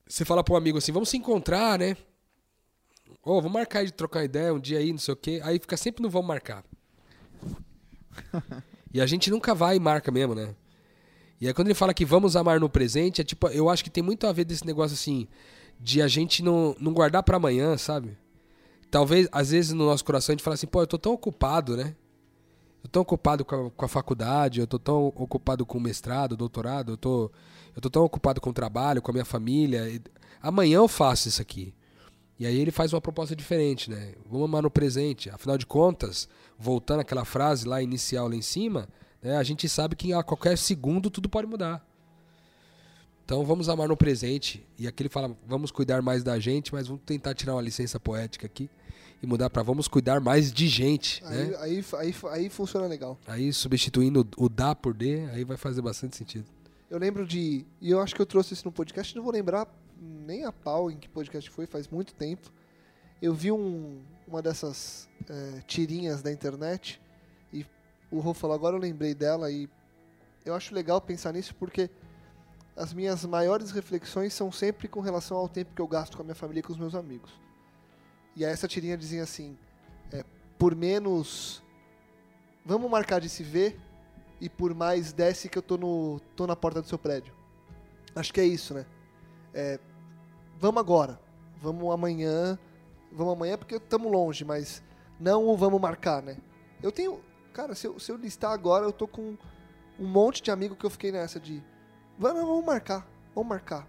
Você 0.09 0.25
fala 0.25 0.45
para 0.45 0.55
um 0.55 0.57
amigo 0.57 0.79
assim, 0.79 0.93
vamos 0.93 1.09
se 1.09 1.17
encontrar, 1.17 1.79
né? 1.79 1.97
Ô, 3.23 3.41
vamos 3.41 3.53
marcar 3.53 3.85
de 3.85 3.93
trocar 3.93 4.25
ideia 4.25 4.55
um 4.55 4.61
dia 4.61 4.79
aí, 4.79 4.93
não 4.93 4.99
sei 4.99 5.15
o 5.15 5.17
quê. 5.17 5.41
Aí 5.43 5.59
fica 5.59 5.77
sempre 5.77 6.03
no 6.03 6.09
vamos 6.09 6.29
marcar. 6.29 6.65
e 8.95 9.01
a 9.01 9.07
gente 9.07 9.31
nunca 9.31 9.55
vai 9.55 9.77
e 9.77 9.81
marca 9.81 10.13
mesmo, 10.13 10.35
né? 10.35 10.55
E 11.41 11.49
aí 11.49 11.53
quando 11.53 11.69
ele 11.69 11.75
fala 11.75 11.93
que 11.93 12.05
vamos 12.05 12.37
amar 12.37 12.61
no 12.61 12.69
presente, 12.69 13.21
é 13.21 13.25
tipo, 13.25 13.49
eu 13.49 13.69
acho 13.69 13.83
que 13.83 13.91
tem 13.91 14.03
muito 14.03 14.27
a 14.27 14.33
ver 14.33 14.45
desse 14.45 14.65
negócio 14.65 14.95
assim, 14.95 15.27
de 15.81 16.01
a 16.01 16.09
gente 16.09 16.43
não, 16.43 16.75
não 16.79 16.93
guardar 16.93 17.23
para 17.23 17.37
amanhã, 17.37 17.77
sabe? 17.77 18.17
Talvez, 18.91 19.29
às 19.33 19.51
vezes 19.51 19.73
no 19.73 19.85
nosso 19.85 20.05
coração 20.05 20.33
a 20.33 20.35
gente 20.37 20.45
fala 20.45 20.55
assim, 20.55 20.67
pô, 20.67 20.81
eu 20.81 20.87
tô 20.87 20.99
tão 20.99 21.13
ocupado, 21.13 21.77
né? 21.77 21.97
Eu 22.83 22.85
tô 22.85 22.89
tão 22.91 23.03
ocupado 23.03 23.45
com 23.45 23.67
a, 23.67 23.71
com 23.71 23.85
a 23.85 23.89
faculdade, 23.89 24.61
eu 24.61 24.67
tô 24.67 24.79
tão 24.79 25.09
ocupado 25.09 25.67
com 25.67 25.79
o 25.79 25.81
mestrado, 25.81 26.37
doutorado, 26.37 26.93
eu 26.93 26.97
tô, 26.97 27.31
eu 27.77 27.81
tô 27.83 27.89
tão 27.91 28.03
ocupado 28.03 28.41
com 28.41 28.51
o 28.51 28.53
trabalho, 28.55 29.01
com 29.03 29.11
a 29.11 29.15
minha 29.15 29.25
família. 29.25 29.89
e- 29.89 30.01
Amanhã 30.43 30.79
eu 30.79 30.89
faço 30.89 31.29
isso 31.29 31.41
aqui. 31.43 31.73
E 32.39 32.47
aí 32.47 32.59
ele 32.59 32.71
faz 32.71 32.93
uma 32.93 33.01
proposta 33.01 33.35
diferente, 33.37 33.89
né? 33.91 34.13
Vamos 34.29 34.47
amar 34.49 34.63
no 34.63 34.71
presente. 34.71 35.31
Afinal 35.31 35.57
de 35.57 35.65
contas, 35.67 36.29
voltando 36.59 37.01
àquela 37.01 37.25
frase 37.25 37.67
lá 37.67 37.81
inicial 37.83 38.29
lá 38.29 38.35
em 38.35 38.43
cima, 38.43 38.89
né, 39.23 39.37
a 39.37 39.43
gente 39.43 39.69
sabe 39.69 39.97
que 39.97 40.13
a 40.13 40.23
qualquer 40.23 40.59
segundo 40.59 41.09
tudo 41.11 41.29
pode 41.29 41.47
mudar. 41.47 41.85
Então 43.25 43.45
vamos 43.45 43.69
amar 43.69 43.89
no 43.89 43.97
presente. 43.97 44.65
E 44.79 44.87
aqui 44.87 45.03
ele 45.03 45.09
fala, 45.11 45.37
vamos 45.47 45.71
cuidar 45.71 46.01
mais 46.03 46.23
da 46.23 46.39
gente, 46.39 46.73
mas 46.73 46.87
vamos 46.87 47.03
tentar 47.05 47.35
tirar 47.35 47.55
uma 47.55 47.63
licença 47.63 47.99
poética 47.99 48.47
aqui 48.47 48.71
e 49.23 49.27
mudar 49.27 49.51
para 49.51 49.63
vamos 49.63 49.89
cuidar 49.89 50.21
mais 50.21 50.53
de 50.53 50.69
gente. 50.69 51.23
Aí, 51.25 51.45
né? 51.47 51.57
aí, 51.61 51.85
aí, 51.99 52.15
aí 52.31 52.49
funciona 52.49 52.87
legal. 52.87 53.19
Aí 53.27 53.53
substituindo 53.53 54.29
o 54.37 54.49
dá 54.49 54.75
por 54.75 54.95
D, 54.95 55.25
aí 55.33 55.43
vai 55.43 55.57
fazer 55.57 55.83
bastante 55.83 56.17
sentido. 56.17 56.47
Eu 56.89 56.99
lembro 56.99 57.27
de. 57.27 57.67
E 57.81 57.91
eu 57.91 58.01
acho 58.01 58.15
que 58.15 58.23
eu 58.23 58.27
trouxe 58.27 58.55
isso 58.55 58.65
no 58.65 58.73
podcast, 58.73 59.15
não 59.17 59.23
vou 59.23 59.33
lembrar 59.33 59.67
nem 59.99 60.45
a 60.45 60.53
pau 60.53 60.91
em 60.91 60.97
que 60.97 61.09
podcast 61.09 61.51
foi, 61.51 61.67
faz 61.67 61.89
muito 61.89 62.15
tempo. 62.15 62.53
Eu 63.21 63.35
vi 63.35 63.51
um, 63.51 64.03
uma 64.27 64.41
dessas 64.41 65.09
é, 65.29 65.61
tirinhas 65.63 66.23
da 66.23 66.31
internet 66.31 67.01
e 67.53 67.67
o 68.11 68.21
Rô 68.21 68.35
falou, 68.35 68.55
agora 68.55 68.77
eu 68.77 68.81
lembrei 68.81 69.15
dela 69.15 69.51
e 69.51 69.69
eu 70.45 70.55
acho 70.55 70.75
legal 70.75 71.01
pensar 71.01 71.33
nisso 71.33 71.55
porque 71.55 71.91
as 72.77 72.93
minhas 72.93 73.25
maiores 73.25 73.71
reflexões 73.71 74.35
são 74.35 74.53
sempre 74.53 74.87
com 74.87 75.01
relação 75.01 75.39
ao 75.39 75.49
tempo 75.49 75.75
que 75.75 75.81
eu 75.81 75.89
gasto 75.89 76.15
com 76.17 76.23
a 76.23 76.25
minha 76.25 76.35
família 76.35 76.61
e 76.61 76.63
com 76.63 76.73
os 76.73 76.79
meus 76.79 76.95
amigos. 76.95 77.33
E 78.37 78.45
aí 78.45 78.53
essa 78.53 78.69
tirinha 78.69 78.97
dizia 78.97 79.23
assim, 79.23 79.57
é, 80.13 80.25
por 80.59 80.75
menos... 80.75 81.63
Vamos 82.65 82.91
marcar 82.91 83.21
de 83.21 83.29
se 83.29 83.43
ver 83.43 83.81
e 84.41 84.49
por 84.49 84.75
mais 84.75 85.13
desce 85.13 85.49
que 85.49 85.57
eu 85.59 85.63
tô, 85.63 85.77
no, 85.77 86.21
tô 86.35 86.47
na 86.47 86.57
porta 86.57 86.81
do 86.83 86.89
seu 86.89 86.99
prédio. 86.99 87.35
Acho 88.15 88.33
que 88.33 88.41
é 88.41 88.45
isso, 88.45 88.75
né? 88.75 88.87
É, 89.55 89.79
vamos 90.59 90.81
agora, 90.81 91.19
vamos 91.61 91.93
amanhã, 91.93 92.59
vamos 93.13 93.33
amanhã 93.35 93.57
porque 93.59 93.77
estamos 93.77 94.11
longe, 94.11 94.45
mas 94.45 94.83
não 95.19 95.47
o 95.47 95.57
vamos 95.57 95.81
marcar, 95.81 96.23
né? 96.23 96.37
Eu 96.83 96.93
tenho, 96.93 97.21
cara, 97.53 97.75
se 97.75 97.87
eu, 97.87 97.99
se 97.99 98.11
eu 98.13 98.17
listar 98.17 98.53
agora, 98.53 98.85
eu 98.85 98.93
tô 98.93 99.07
com 99.09 99.37
um 99.99 100.07
monte 100.07 100.43
de 100.43 100.51
amigo 100.51 100.77
que 100.77 100.85
eu 100.85 100.91
fiquei 100.91 101.11
nessa 101.11 101.41
de, 101.41 101.63
vamos, 102.19 102.43
vamos 102.43 102.65
marcar, 102.65 103.07
vamos 103.35 103.49
marcar. 103.49 103.89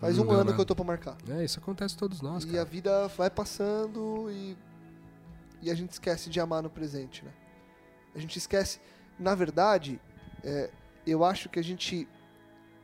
Faz 0.00 0.16
Não 0.16 0.24
um 0.24 0.26
deu 0.26 0.34
ano 0.36 0.44
nada. 0.44 0.54
que 0.56 0.60
eu 0.60 0.66
tô 0.66 0.74
pra 0.74 0.84
marcar. 0.84 1.16
É, 1.28 1.44
isso 1.44 1.58
acontece 1.58 1.96
todos 1.96 2.20
nós, 2.20 2.44
E 2.44 2.48
cara. 2.48 2.62
a 2.62 2.64
vida 2.64 3.08
vai 3.08 3.30
passando 3.30 4.30
e, 4.30 4.56
e 5.62 5.70
a 5.70 5.74
gente 5.74 5.92
esquece 5.92 6.28
de 6.28 6.40
amar 6.40 6.62
no 6.62 6.68
presente, 6.68 7.24
né? 7.24 7.32
A 8.14 8.18
gente 8.18 8.36
esquece. 8.38 8.80
Na 9.18 9.34
verdade, 9.34 10.00
é, 10.42 10.70
eu 11.06 11.24
acho 11.24 11.48
que 11.48 11.58
a 11.58 11.64
gente 11.64 12.08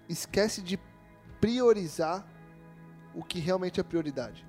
esquece 0.08 0.62
de 0.62 0.78
priorizar 1.40 2.26
o 3.14 3.24
que 3.24 3.38
realmente 3.38 3.80
é 3.80 3.82
prioridade. 3.82 4.46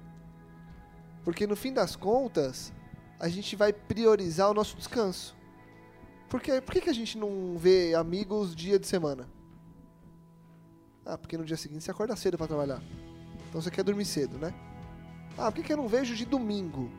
Porque 1.23 1.45
no 1.47 1.55
fim 1.55 1.73
das 1.73 1.95
contas, 1.95 2.73
a 3.19 3.27
gente 3.29 3.55
vai 3.55 3.71
priorizar 3.71 4.49
o 4.49 4.53
nosso 4.53 4.75
descanso. 4.75 5.35
Porque, 6.29 6.61
por 6.61 6.73
que, 6.73 6.81
que 6.81 6.89
a 6.89 6.93
gente 6.93 7.17
não 7.17 7.57
vê 7.57 7.93
amigos 7.93 8.55
dia 8.55 8.79
de 8.79 8.87
semana? 8.87 9.29
Ah, 11.05 11.17
porque 11.17 11.37
no 11.37 11.43
dia 11.43 11.57
seguinte 11.57 11.83
você 11.83 11.91
acorda 11.91 12.15
cedo 12.15 12.37
para 12.37 12.47
trabalhar. 12.47 12.81
Então 13.49 13.61
você 13.61 13.69
quer 13.69 13.83
dormir 13.83 14.05
cedo, 14.05 14.37
né? 14.37 14.53
Ah, 15.37 15.51
por 15.51 15.55
que, 15.55 15.63
que 15.63 15.73
eu 15.73 15.77
não 15.77 15.87
vejo 15.87 16.15
de 16.15 16.25
domingo? 16.25 16.89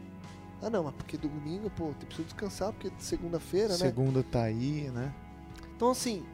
Ah, 0.62 0.70
não, 0.70 0.84
mas 0.84 0.94
porque 0.94 1.18
domingo, 1.18 1.68
pô, 1.70 1.88
eu 1.88 1.94
preciso 1.94 2.22
descansar, 2.22 2.72
porque 2.72 2.92
segunda-feira, 2.98 3.70
né? 3.70 3.74
Segunda 3.74 4.22
tá 4.22 4.44
aí, 4.44 4.88
né? 4.90 5.12
Então, 5.74 5.90
assim, 5.90 6.24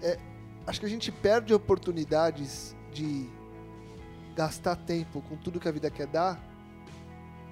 é, 0.00 0.16
acho 0.64 0.78
que 0.78 0.86
a 0.86 0.88
gente 0.88 1.10
perde 1.10 1.52
oportunidades 1.52 2.76
de 2.92 3.28
gastar 4.36 4.76
tempo 4.76 5.20
com 5.22 5.36
tudo 5.36 5.58
que 5.58 5.68
a 5.68 5.72
vida 5.72 5.90
quer 5.90 6.06
dar. 6.06 6.40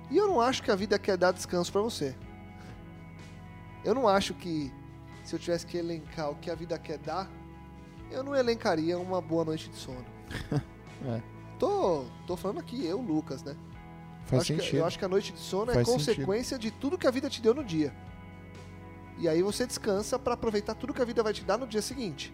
E 0.08 0.16
eu 0.16 0.28
não 0.28 0.40
acho 0.40 0.62
que 0.62 0.70
a 0.70 0.76
vida 0.76 0.98
quer 1.00 1.16
dar 1.16 1.32
descanso 1.32 1.72
pra 1.72 1.80
você. 1.80 2.14
Eu 3.84 3.92
não 3.94 4.06
acho 4.06 4.32
que 4.34 4.72
se 5.24 5.34
eu 5.34 5.38
tivesse 5.38 5.66
que 5.66 5.76
elencar 5.76 6.30
o 6.30 6.36
que 6.36 6.48
a 6.48 6.54
vida 6.54 6.78
quer 6.78 6.98
dar, 6.98 7.28
eu 8.10 8.22
não 8.22 8.36
elencaria 8.36 8.96
uma 8.98 9.20
boa 9.20 9.44
noite 9.44 9.68
de 9.68 9.76
sono. 9.76 10.06
É. 11.02 11.22
Tô, 11.58 12.04
tô 12.26 12.36
falando 12.36 12.60
aqui, 12.60 12.84
eu, 12.84 13.00
Lucas, 13.00 13.42
né? 13.42 13.56
Faz 14.26 14.42
acho 14.42 14.52
que- 14.54 14.60
sentido. 14.60 14.78
eu 14.78 14.84
acho 14.86 14.98
que 14.98 15.04
a 15.04 15.08
noite 15.08 15.32
de 15.32 15.38
sono 15.38 15.70
é 15.70 15.74
Faz 15.74 15.86
consequência 15.88 16.58
de 16.58 16.70
tudo 16.70 16.96
que 16.98 17.06
a 17.06 17.10
vida 17.10 17.28
te 17.28 17.40
deu 17.42 17.52
no 17.54 17.64
dia. 17.64 17.92
E 19.18 19.28
aí 19.28 19.42
você 19.42 19.66
descansa 19.66 20.18
para 20.18 20.34
aproveitar 20.34 20.74
tudo 20.74 20.94
que 20.94 21.02
a 21.02 21.04
vida 21.04 21.22
vai 21.22 21.32
te 21.32 21.44
dar 21.44 21.58
no 21.58 21.66
dia 21.66 21.82
seguinte. 21.82 22.32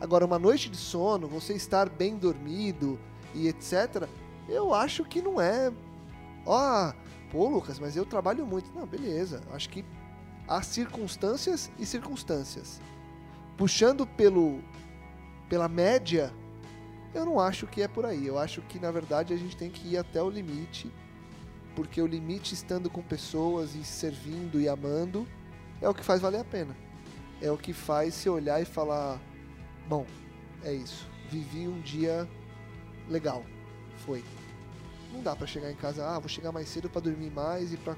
Agora, 0.00 0.24
uma 0.24 0.38
noite 0.38 0.68
de 0.68 0.76
sono, 0.76 1.28
você 1.28 1.54
estar 1.54 1.88
bem 1.88 2.16
dormido 2.16 2.98
e 3.34 3.48
etc., 3.48 4.06
eu 4.48 4.74
acho 4.74 5.04
que 5.04 5.22
não 5.22 5.40
é. 5.40 5.72
Ó, 6.44 6.92
pô, 7.30 7.48
Lucas, 7.48 7.78
mas 7.78 7.96
eu 7.96 8.04
trabalho 8.04 8.44
muito. 8.46 8.70
Não, 8.74 8.86
beleza. 8.86 9.40
Acho 9.52 9.68
que 9.68 9.84
há 10.48 10.60
circunstâncias 10.62 11.70
e 11.78 11.86
circunstâncias. 11.86 12.80
Puxando 13.56 14.06
pelo 14.06 14.60
pela 15.48 15.68
média, 15.68 16.32
eu 17.14 17.24
não 17.24 17.40
acho 17.40 17.66
que 17.66 17.82
é 17.82 17.88
por 17.88 18.04
aí. 18.06 18.26
Eu 18.26 18.38
acho 18.38 18.62
que, 18.62 18.78
na 18.78 18.90
verdade, 18.90 19.34
a 19.34 19.36
gente 19.36 19.56
tem 19.56 19.68
que 19.70 19.88
ir 19.88 19.96
até 19.98 20.22
o 20.22 20.30
limite 20.30 20.90
porque 21.74 22.00
o 22.00 22.06
limite 22.06 22.54
estando 22.54 22.90
com 22.90 23.02
pessoas 23.02 23.74
e 23.74 23.84
servindo 23.84 24.60
e 24.60 24.68
amando 24.68 25.26
é 25.80 25.88
o 25.88 25.94
que 25.94 26.04
faz 26.04 26.20
valer 26.20 26.40
a 26.40 26.44
pena. 26.44 26.76
É 27.40 27.50
o 27.50 27.56
que 27.56 27.72
faz 27.72 28.14
se 28.14 28.28
olhar 28.28 28.60
e 28.60 28.64
falar: 28.64 29.18
bom, 29.88 30.04
é 30.62 30.72
isso. 30.72 31.08
Vivi 31.30 31.66
um 31.68 31.80
dia 31.80 32.28
legal. 33.08 33.44
Foi. 34.04 34.22
Não 35.12 35.22
dá 35.22 35.34
pra 35.34 35.46
chegar 35.46 35.70
em 35.70 35.74
casa, 35.76 36.06
ah, 36.06 36.18
vou 36.18 36.28
chegar 36.28 36.52
mais 36.52 36.68
cedo 36.68 36.88
pra 36.88 37.00
dormir 37.00 37.30
mais 37.30 37.72
e 37.72 37.76
pra 37.76 37.96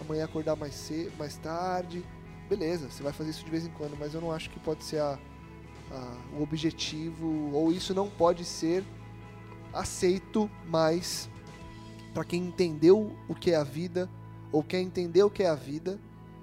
amanhã 0.00 0.24
acordar 0.24 0.56
mais 0.56 0.74
cedo, 0.74 1.12
mais 1.18 1.36
tarde. 1.36 2.04
Beleza, 2.48 2.90
você 2.90 3.02
vai 3.02 3.12
fazer 3.12 3.30
isso 3.30 3.44
de 3.44 3.50
vez 3.50 3.64
em 3.64 3.70
quando, 3.70 3.96
mas 3.98 4.14
eu 4.14 4.20
não 4.20 4.32
acho 4.32 4.50
que 4.50 4.58
pode 4.58 4.82
ser 4.82 4.98
a, 5.00 5.16
a- 5.92 6.16
o 6.36 6.42
objetivo 6.42 7.50
ou 7.52 7.70
isso 7.72 7.94
não 7.94 8.08
pode 8.10 8.44
ser 8.44 8.82
aceito 9.72 10.50
mais 10.66 11.28
para 12.12 12.24
quem 12.24 12.44
entendeu 12.44 13.16
o 13.28 13.34
que 13.34 13.52
é 13.52 13.56
a 13.56 13.64
vida 13.64 14.08
ou 14.52 14.62
quer 14.62 14.80
entender 14.80 15.22
o 15.22 15.30
que 15.30 15.42
é 15.42 15.48
a 15.48 15.54
vida, 15.54 15.98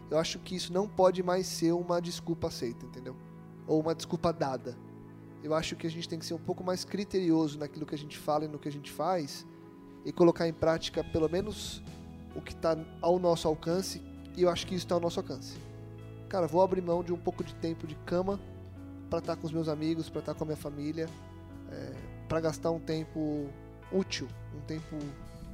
eu 0.09 0.17
acho 0.17 0.39
que 0.39 0.55
isso 0.55 0.71
não 0.71 0.87
pode 0.87 1.21
mais 1.21 1.45
ser 1.45 1.73
uma 1.73 2.01
desculpa 2.01 2.47
aceita, 2.47 2.85
entendeu? 2.85 3.15
Ou 3.67 3.81
uma 3.81 3.93
desculpa 3.93 4.31
dada. 4.31 4.77
Eu 5.43 5.53
acho 5.53 5.75
que 5.75 5.85
a 5.85 5.89
gente 5.89 6.07
tem 6.07 6.17
que 6.17 6.25
ser 6.25 6.33
um 6.33 6.39
pouco 6.39 6.63
mais 6.63 6.85
criterioso 6.85 7.59
naquilo 7.59 7.85
que 7.85 7.95
a 7.95 7.97
gente 7.97 8.17
fala 8.17 8.45
e 8.45 8.47
no 8.47 8.57
que 8.57 8.67
a 8.67 8.71
gente 8.71 8.91
faz 8.91 9.45
e 10.05 10.11
colocar 10.11 10.47
em 10.47 10.53
prática 10.53 11.03
pelo 11.03 11.29
menos 11.29 11.83
o 12.35 12.41
que 12.41 12.53
está 12.53 12.77
ao 13.01 13.19
nosso 13.19 13.47
alcance 13.47 14.01
e 14.35 14.43
eu 14.43 14.49
acho 14.49 14.65
que 14.65 14.75
isso 14.75 14.85
está 14.85 14.95
ao 14.95 15.01
nosso 15.01 15.19
alcance. 15.19 15.57
Cara, 16.29 16.47
vou 16.47 16.61
abrir 16.61 16.81
mão 16.81 17.03
de 17.03 17.11
um 17.11 17.17
pouco 17.17 17.43
de 17.43 17.53
tempo 17.55 17.85
de 17.85 17.95
cama 18.05 18.39
para 19.09 19.19
estar 19.19 19.35
com 19.35 19.45
os 19.45 19.51
meus 19.51 19.67
amigos, 19.67 20.09
para 20.09 20.19
estar 20.19 20.33
com 20.33 20.43
a 20.43 20.47
minha 20.47 20.57
família, 20.57 21.09
é, 21.71 21.93
para 22.27 22.39
gastar 22.39 22.71
um 22.71 22.79
tempo 22.79 23.47
útil, 23.91 24.27
um 24.55 24.61
tempo 24.61 24.97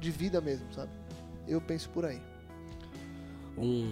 de 0.04 0.10
vida 0.10 0.40
mesmo, 0.40 0.66
sabe? 0.72 0.90
Eu 1.48 1.60
penso 1.60 1.88
por 1.88 2.04
aí. 2.04 2.20
Um 3.56 3.90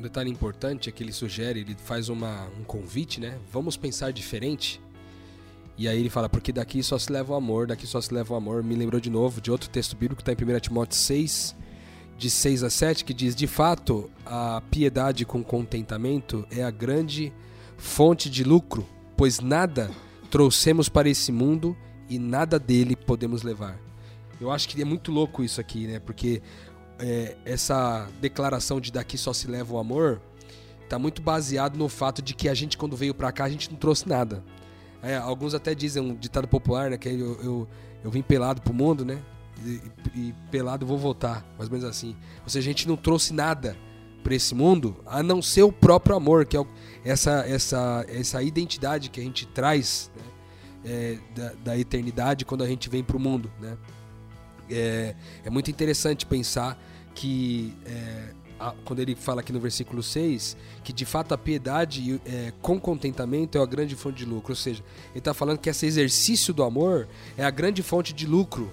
detalhe 0.00 0.30
importante 0.30 0.88
é 0.88 0.92
que 0.92 1.02
ele 1.02 1.12
sugere, 1.12 1.60
ele 1.60 1.76
faz 1.76 2.08
uma, 2.08 2.46
um 2.58 2.64
convite, 2.64 3.20
né? 3.20 3.38
Vamos 3.52 3.76
pensar 3.76 4.12
diferente. 4.12 4.80
E 5.76 5.88
aí 5.88 5.98
ele 5.98 6.10
fala, 6.10 6.28
porque 6.28 6.52
daqui 6.52 6.82
só 6.82 6.98
se 6.98 7.12
leva 7.12 7.32
o 7.32 7.36
amor, 7.36 7.66
daqui 7.66 7.86
só 7.86 8.00
se 8.00 8.12
leva 8.12 8.34
o 8.34 8.36
amor. 8.36 8.62
Me 8.62 8.74
lembrou 8.74 9.00
de 9.00 9.10
novo 9.10 9.40
de 9.40 9.50
outro 9.50 9.68
texto 9.68 9.96
bíblico 9.96 10.22
que 10.22 10.30
está 10.30 10.44
em 10.44 10.56
1 10.56 10.60
Timóteo 10.60 10.98
6, 10.98 11.56
de 12.18 12.30
6 12.30 12.62
a 12.64 12.70
7, 12.70 13.04
que 13.04 13.14
diz: 13.14 13.34
De 13.34 13.46
fato, 13.46 14.10
a 14.26 14.62
piedade 14.70 15.24
com 15.24 15.42
contentamento 15.42 16.46
é 16.50 16.62
a 16.62 16.70
grande 16.70 17.32
fonte 17.76 18.28
de 18.28 18.44
lucro, 18.44 18.86
pois 19.16 19.40
nada 19.40 19.90
trouxemos 20.30 20.88
para 20.88 21.08
esse 21.08 21.32
mundo 21.32 21.76
e 22.08 22.18
nada 22.18 22.58
dele 22.58 22.94
podemos 22.94 23.42
levar. 23.42 23.89
Eu 24.40 24.50
acho 24.50 24.68
que 24.68 24.80
é 24.80 24.84
muito 24.84 25.12
louco 25.12 25.42
isso 25.44 25.60
aqui, 25.60 25.86
né? 25.86 25.98
Porque 25.98 26.42
é, 26.98 27.36
essa 27.44 28.08
declaração 28.20 28.80
de 28.80 28.90
daqui 28.90 29.18
só 29.18 29.32
se 29.32 29.46
leva 29.46 29.74
o 29.74 29.78
amor 29.78 30.20
tá 30.88 30.98
muito 30.98 31.22
baseado 31.22 31.76
no 31.76 31.88
fato 31.88 32.20
de 32.20 32.34
que 32.34 32.48
a 32.48 32.54
gente, 32.54 32.76
quando 32.76 32.96
veio 32.96 33.14
pra 33.14 33.30
cá, 33.30 33.44
a 33.44 33.48
gente 33.48 33.70
não 33.70 33.78
trouxe 33.78 34.08
nada. 34.08 34.42
É, 35.00 35.16
alguns 35.16 35.54
até 35.54 35.72
dizem 35.72 36.02
um 36.02 36.14
ditado 36.16 36.48
popular, 36.48 36.90
né? 36.90 36.98
Que 36.98 37.08
eu, 37.08 37.40
eu, 37.42 37.68
eu 38.02 38.10
vim 38.10 38.22
pelado 38.22 38.60
pro 38.60 38.74
mundo, 38.74 39.04
né? 39.04 39.22
E, 39.64 39.80
e 40.16 40.34
pelado 40.50 40.84
vou 40.84 40.98
voltar, 40.98 41.46
mais 41.56 41.70
ou 41.70 41.76
menos 41.76 41.88
assim. 41.88 42.16
Ou 42.42 42.48
seja, 42.48 42.68
a 42.68 42.72
gente 42.72 42.88
não 42.88 42.96
trouxe 42.96 43.32
nada 43.32 43.76
para 44.22 44.34
esse 44.34 44.54
mundo 44.54 44.96
a 45.06 45.22
não 45.22 45.40
ser 45.40 45.62
o 45.62 45.72
próprio 45.72 46.16
amor, 46.16 46.44
que 46.44 46.56
é 46.56 46.64
essa, 47.04 47.44
essa, 47.46 48.04
essa 48.08 48.42
identidade 48.42 49.10
que 49.10 49.20
a 49.20 49.24
gente 49.24 49.46
traz 49.46 50.10
né? 50.14 50.22
É, 50.82 51.18
da, 51.36 51.52
da 51.64 51.78
eternidade 51.78 52.44
quando 52.44 52.64
a 52.64 52.66
gente 52.66 52.88
vem 52.88 53.04
pro 53.04 53.18
mundo, 53.18 53.50
né? 53.60 53.76
É, 54.70 55.14
é 55.44 55.50
muito 55.50 55.70
interessante 55.70 56.24
pensar 56.26 56.80
que 57.14 57.74
é, 57.84 58.32
a- 58.58 58.74
quando 58.84 59.00
ele 59.00 59.14
fala 59.14 59.40
aqui 59.40 59.52
no 59.52 59.60
versículo 59.60 60.02
6, 60.02 60.56
que 60.84 60.92
de 60.92 61.04
fato 61.04 61.32
a 61.34 61.38
piedade 61.38 62.20
é, 62.24 62.52
com 62.62 62.78
contentamento 62.80 63.58
é 63.58 63.62
a 63.62 63.66
grande 63.66 63.96
fonte 63.96 64.18
de 64.18 64.24
lucro. 64.24 64.52
Ou 64.52 64.56
seja, 64.56 64.82
ele 65.10 65.18
está 65.18 65.34
falando 65.34 65.58
que 65.58 65.68
esse 65.70 65.86
exercício 65.86 66.52
do 66.54 66.62
amor 66.62 67.08
é 67.36 67.44
a 67.44 67.50
grande 67.50 67.82
fonte 67.82 68.12
de 68.12 68.26
lucro 68.26 68.70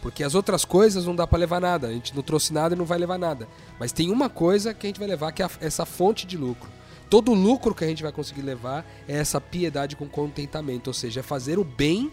Porque 0.00 0.24
as 0.24 0.34
outras 0.34 0.64
coisas 0.64 1.06
não 1.06 1.14
dá 1.14 1.28
pra 1.28 1.38
levar 1.38 1.60
nada. 1.60 1.86
A 1.86 1.92
gente 1.92 2.12
não 2.16 2.22
trouxe 2.24 2.52
nada 2.52 2.74
e 2.74 2.78
não 2.78 2.84
vai 2.84 2.98
levar 2.98 3.18
nada. 3.18 3.46
Mas 3.78 3.92
tem 3.92 4.10
uma 4.10 4.28
coisa 4.28 4.74
que 4.74 4.84
a 4.84 4.88
gente 4.88 4.98
vai 4.98 5.06
levar, 5.08 5.30
que 5.30 5.42
é 5.42 5.44
a- 5.44 5.50
essa 5.60 5.86
fonte 5.86 6.26
de 6.26 6.36
lucro. 6.36 6.68
Todo 7.08 7.32
lucro 7.34 7.72
que 7.72 7.84
a 7.84 7.86
gente 7.86 8.02
vai 8.02 8.10
conseguir 8.10 8.42
levar 8.42 8.84
é 9.06 9.16
essa 9.18 9.40
piedade 9.40 9.94
com 9.94 10.08
contentamento. 10.08 10.88
Ou 10.88 10.94
seja, 10.94 11.20
é 11.20 11.22
fazer 11.22 11.56
o 11.56 11.62
bem 11.62 12.10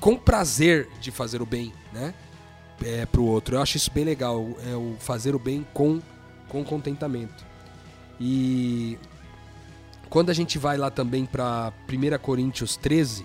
com 0.00 0.16
prazer 0.16 0.88
de 1.00 1.10
fazer 1.10 1.42
o 1.42 1.46
bem, 1.46 1.72
né? 1.92 2.14
É, 2.82 3.04
pro 3.04 3.22
outro. 3.24 3.56
Eu 3.56 3.62
acho 3.62 3.76
isso 3.76 3.90
bem 3.92 4.04
legal. 4.04 4.48
É 4.66 4.74
o 4.74 4.96
fazer 4.98 5.34
o 5.34 5.38
bem 5.38 5.66
com, 5.74 6.00
com 6.48 6.64
contentamento. 6.64 7.44
E 8.18 8.98
quando 10.08 10.30
a 10.30 10.34
gente 10.34 10.58
vai 10.58 10.76
lá 10.76 10.90
também 10.90 11.26
para 11.26 11.72
1 11.88 12.18
Coríntios 12.18 12.76
13, 12.76 13.24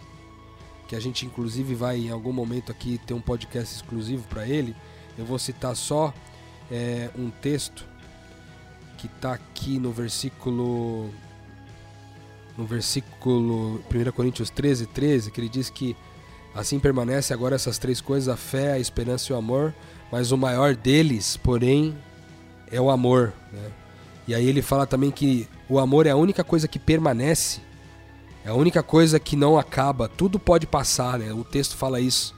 que 0.88 0.96
a 0.96 1.00
gente 1.00 1.26
inclusive 1.26 1.74
vai 1.74 1.98
em 1.98 2.12
algum 2.12 2.32
momento 2.32 2.72
aqui 2.72 3.00
ter 3.06 3.14
um 3.14 3.22
podcast 3.22 3.74
exclusivo 3.74 4.28
para 4.28 4.46
ele, 4.48 4.76
eu 5.18 5.26
vou 5.26 5.40
citar 5.40 5.76
só 5.76 6.14
é, 6.70 7.10
um 7.18 7.30
texto 7.30 7.86
que 8.98 9.08
está 9.08 9.34
aqui 9.34 9.80
no 9.80 9.92
versículo 9.92 11.10
no 12.58 12.66
versículo 12.66 13.82
1 13.94 14.12
Coríntios 14.12 14.50
13, 14.50 14.86
13, 14.88 15.32
que 15.32 15.42
ele 15.42 15.50
diz 15.50 15.70
que 15.70 15.96
assim 16.56 16.80
permanece 16.80 17.34
agora 17.34 17.56
essas 17.56 17.78
três 17.78 18.00
coisas, 18.00 18.30
a 18.30 18.38
fé, 18.38 18.72
a 18.72 18.80
esperança 18.80 19.32
e 19.32 19.36
o 19.36 19.38
amor, 19.38 19.74
mas 20.12 20.32
o 20.32 20.38
maior 20.38 20.74
deles, 20.74 21.36
porém, 21.38 21.96
é 22.72 22.80
o 22.80 22.90
amor. 22.90 23.34
Né? 23.52 23.72
E 24.28 24.34
aí 24.34 24.48
ele 24.48 24.62
fala 24.62 24.88
também 24.88 25.12
que 25.12 25.48
o 25.68 25.78
amor 25.78 26.08
é 26.08 26.12
a 26.12 26.16
única 26.16 26.44
coisa 26.44 26.68
que 26.68 26.80
permanece, 26.80 27.60
é 28.46 28.50
a 28.50 28.54
única 28.54 28.82
coisa 28.82 29.20
que 29.20 29.36
não 29.36 29.58
acaba, 29.58 30.08
tudo 30.08 30.40
pode 30.40 30.66
passar, 30.66 31.20
né? 31.20 31.34
O 31.34 31.44
texto 31.44 31.76
fala 31.76 32.00
isso. 32.00 32.34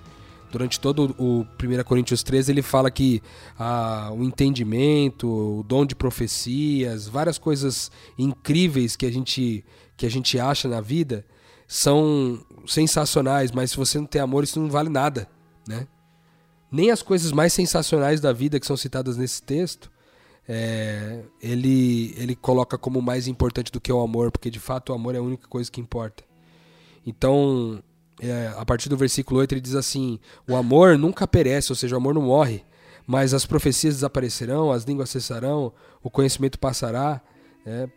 Durante 0.49 0.80
todo 0.80 1.13
o 1.20 1.45
1 1.61 1.84
Coríntios 1.84 2.24
13, 2.24 2.53
ele 2.53 2.61
fala 2.61 2.89
que 2.89 3.22
ah, 3.59 4.09
o 4.13 4.24
entendimento, 4.24 5.28
o 5.28 5.63
dom 5.63 5.86
de 5.86 5.93
profecias, 5.93 7.09
várias 7.09 7.38
coisas 7.38 7.91
incríveis 8.18 8.95
que 8.95 9.05
a 9.05 9.11
gente, 9.11 9.65
que 9.97 10.05
a 10.05 10.09
gente 10.09 10.39
acha 10.39 10.70
na 10.70 10.80
vida 10.80 11.26
são 11.68 12.39
sensacionais, 12.68 13.51
mas 13.51 13.72
se 13.72 13.78
você 13.78 13.97
não 13.97 14.05
tem 14.05 14.22
amor, 14.22 14.43
isso 14.43 14.59
não 14.59 14.70
vale 14.70 14.89
nada, 14.89 15.28
né? 15.68 15.88
Nem 16.72 16.91
as 16.91 17.01
coisas 17.01 17.32
mais 17.32 17.53
sensacionais 17.53 18.20
da 18.20 18.34
vida 18.34 18.59
que 18.59 18.65
são 18.68 18.76
citadas 18.76 19.15
nesse 19.15 19.41
texto, 19.41 19.89
é, 20.47 21.24
ele, 21.41 22.13
ele 22.18 22.36
coloca 22.36 22.78
como 22.78 23.01
mais 23.01 23.28
importante 23.28 23.72
do 23.72 23.82
que 23.82 23.91
o 23.91 24.01
amor, 24.01 24.32
porque 24.32 24.49
de 24.49 24.59
fato 24.59 24.91
o 24.91 24.95
amor 24.95 25.15
é 25.15 25.18
a 25.18 25.22
única 25.22 25.47
coisa 25.47 25.72
que 25.72 25.82
importa. 25.82 26.24
Então, 27.05 27.82
é, 28.20 28.53
a 28.57 28.65
partir 28.65 28.89
do 28.89 28.97
versículo 28.97 29.39
8 29.39 29.53
ele 29.53 29.61
diz 29.61 29.76
assim: 29.76 30.20
O 30.47 30.55
amor 30.55 30.97
nunca 30.97 31.28
perece, 31.28 31.72
ou 31.72 31.76
seja, 31.76 31.95
o 31.95 31.97
amor 31.97 32.13
não 32.13 32.22
morre, 32.22 32.63
mas 33.05 33.34
as 33.34 33.45
profecias 33.45 33.95
desaparecerão, 33.95 34.72
as 34.72 34.84
línguas 34.84 35.09
cessarão, 35.09 35.72
o 36.03 36.09
conhecimento 36.09 36.59
passará. 36.59 37.22
né? 37.65 37.89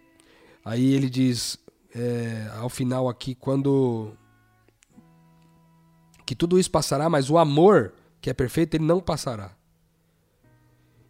Aí 0.65 0.93
ele 0.95 1.09
diz, 1.09 1.59
é, 1.95 2.49
ao 2.59 2.69
final 2.69 3.09
aqui, 3.09 3.35
quando. 3.35 4.13
Que 6.31 6.37
tudo 6.37 6.61
isso 6.61 6.71
passará, 6.71 7.11
mas 7.11 7.29
o 7.29 7.37
amor, 7.37 7.93
que 8.21 8.31
é 8.31 8.33
perfeito, 8.33 8.77
ele 8.77 8.85
não 8.85 9.01
passará. 9.01 9.51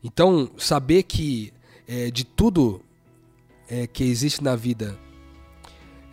Então, 0.02 0.50
saber 0.56 1.02
que 1.02 1.52
é, 1.86 2.10
de 2.10 2.24
tudo 2.24 2.80
é, 3.68 3.86
que 3.86 4.02
existe 4.02 4.42
na 4.42 4.56
vida, 4.56 4.98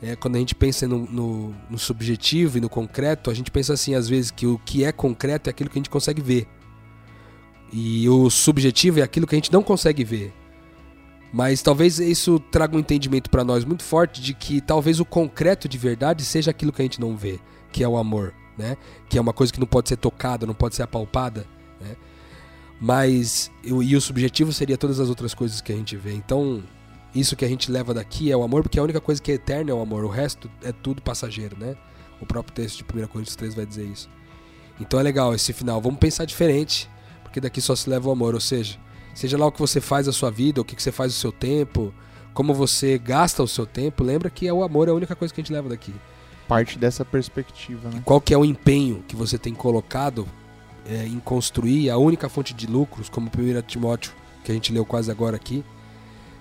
é, 0.02 0.18
quando 0.18 0.36
a 0.36 0.40
gente 0.40 0.54
pensa 0.54 0.86
no, 0.90 1.06
no, 1.06 1.56
no 1.70 1.80
subjetivo 1.80 2.58
e 2.58 2.60
no 2.60 2.68
concreto, 2.68 3.32
a 3.32 3.34
gente 3.34 3.50
pensa 3.50 3.72
assim, 3.72 3.96
às 3.96 4.10
vezes, 4.10 4.30
que 4.30 4.46
o 4.46 4.60
que 4.60 4.84
é 4.84 4.92
concreto 4.92 5.50
é 5.50 5.52
aquilo 5.52 5.70
que 5.70 5.78
a 5.78 5.82
gente 5.82 5.90
consegue 5.90 6.22
ver. 6.22 6.46
E 7.72 8.10
o 8.10 8.30
subjetivo 8.30 9.00
é 9.00 9.04
aquilo 9.04 9.26
que 9.26 9.36
a 9.36 9.38
gente 9.38 9.54
não 9.54 9.64
consegue 9.64 10.04
ver. 10.04 10.34
Mas 11.32 11.62
talvez 11.62 11.98
isso 11.98 12.42
traga 12.52 12.76
um 12.76 12.80
entendimento 12.80 13.30
para 13.30 13.46
nós 13.46 13.64
muito 13.64 13.84
forte 13.84 14.20
de 14.22 14.34
que 14.34 14.60
talvez 14.60 15.00
o 15.00 15.06
concreto 15.06 15.70
de 15.70 15.78
verdade 15.78 16.26
seja 16.26 16.52
aquilo 16.52 16.74
que 16.74 16.82
a 16.82 16.84
gente 16.84 17.00
não 17.00 17.16
vê, 17.16 17.40
que 17.72 17.86
é 17.86 17.88
o 17.88 17.96
amor, 17.96 18.34
né? 18.58 18.78
Que 19.10 19.18
é 19.18 19.22
uma 19.22 19.34
coisa 19.34 19.52
que 19.54 19.60
não 19.60 19.68
pode 19.68 19.90
ser 19.90 19.98
tocada, 19.98 20.46
não 20.46 20.54
pode 20.54 20.76
ser 20.76 20.84
apalpada, 20.84 21.46
né? 21.80 21.96
Mas 22.80 23.52
eu- 23.64 23.82
e 23.82 23.96
o 23.96 24.02
subjetivo 24.02 24.54
seria 24.54 24.78
todas 24.78 25.00
as 25.00 25.10
outras 25.10 25.34
coisas 25.34 25.62
que 25.62 25.72
a 25.72 25.76
gente 25.76 25.96
vê. 25.96 26.14
Então, 26.14 26.64
isso 27.14 27.36
que 27.36 27.44
a 27.44 27.48
gente 27.48 27.72
leva 27.72 27.94
daqui 27.94 28.32
é 28.32 28.38
o 28.38 28.44
amor, 28.44 28.62
porque 28.62 28.80
a 28.80 28.84
única 28.84 29.02
coisa 29.02 29.22
que 29.22 29.32
é 29.32 29.36
eterna 29.36 29.72
é 29.72 29.74
o 29.74 29.82
amor, 29.82 30.04
o 30.04 30.10
resto 30.10 30.50
é 30.62 30.72
tudo 30.72 31.02
passageiro, 31.02 31.58
né? 31.60 31.76
O 32.22 32.26
próprio 32.26 32.54
texto 32.54 32.78
de 32.78 32.84
1 32.84 33.08
Coríntios 33.08 33.36
3 33.36 33.56
vai 33.56 33.66
dizer 33.66 33.86
isso. 33.86 34.10
Então 34.80 35.00
é 35.00 35.04
legal 35.04 35.34
esse 35.34 35.54
final. 35.54 35.82
Vamos 35.82 36.00
pensar 36.00 36.26
diferente, 36.26 36.90
porque 37.24 37.40
daqui 37.42 37.62
só 37.62 37.76
se 37.76 37.90
leva 37.90 38.10
o 38.10 38.12
amor, 38.12 38.36
ou 38.36 38.40
seja, 38.40 38.78
seja 39.16 39.38
lá 39.38 39.48
o 39.48 39.52
que 39.52 39.60
você 39.60 39.82
faz 39.82 40.06
da 40.06 40.12
sua 40.12 40.30
vida, 40.30 40.62
o 40.62 40.66
que 40.66 40.82
você 40.82 40.92
faz 40.92 41.14
do 41.14 41.18
seu 41.18 41.32
tempo, 41.32 41.94
como 42.34 42.54
você 42.54 43.00
gasta 43.00 43.42
o 43.42 43.48
seu 43.48 43.66
tempo, 43.66 44.04
lembra 44.04 44.30
que 44.30 44.48
é 44.48 44.54
o 44.54 44.64
amor 44.64 44.88
é 44.88 44.92
a 44.92 44.94
única 44.94 45.16
coisa 45.16 45.34
que 45.34 45.42
a 45.42 45.44
gente 45.44 45.52
leva 45.54 45.70
daqui. 45.70 45.94
Parte 46.48 46.78
dessa 46.78 47.04
perspectiva, 47.04 47.90
né? 47.90 48.02
Qual 48.06 48.22
que 48.22 48.34
é 48.34 48.38
o 48.38 48.46
empenho 48.46 49.04
que 49.08 49.16
você 49.16 49.38
tem 49.38 49.54
colocado 49.54 50.28
é, 50.88 51.06
em 51.06 51.20
construir 51.20 51.90
a 51.90 51.98
única 51.98 52.30
fonte 52.30 52.54
de 52.54 52.66
lucros, 52.66 53.10
como 53.10 53.28
1 53.30 53.62
Timóteo, 53.64 54.14
que 54.44 54.52
a 54.52 54.56
gente 54.56 54.72
leu 54.72 54.86
quase 54.86 55.12
agora 55.12 55.36
aqui. 55.36 55.64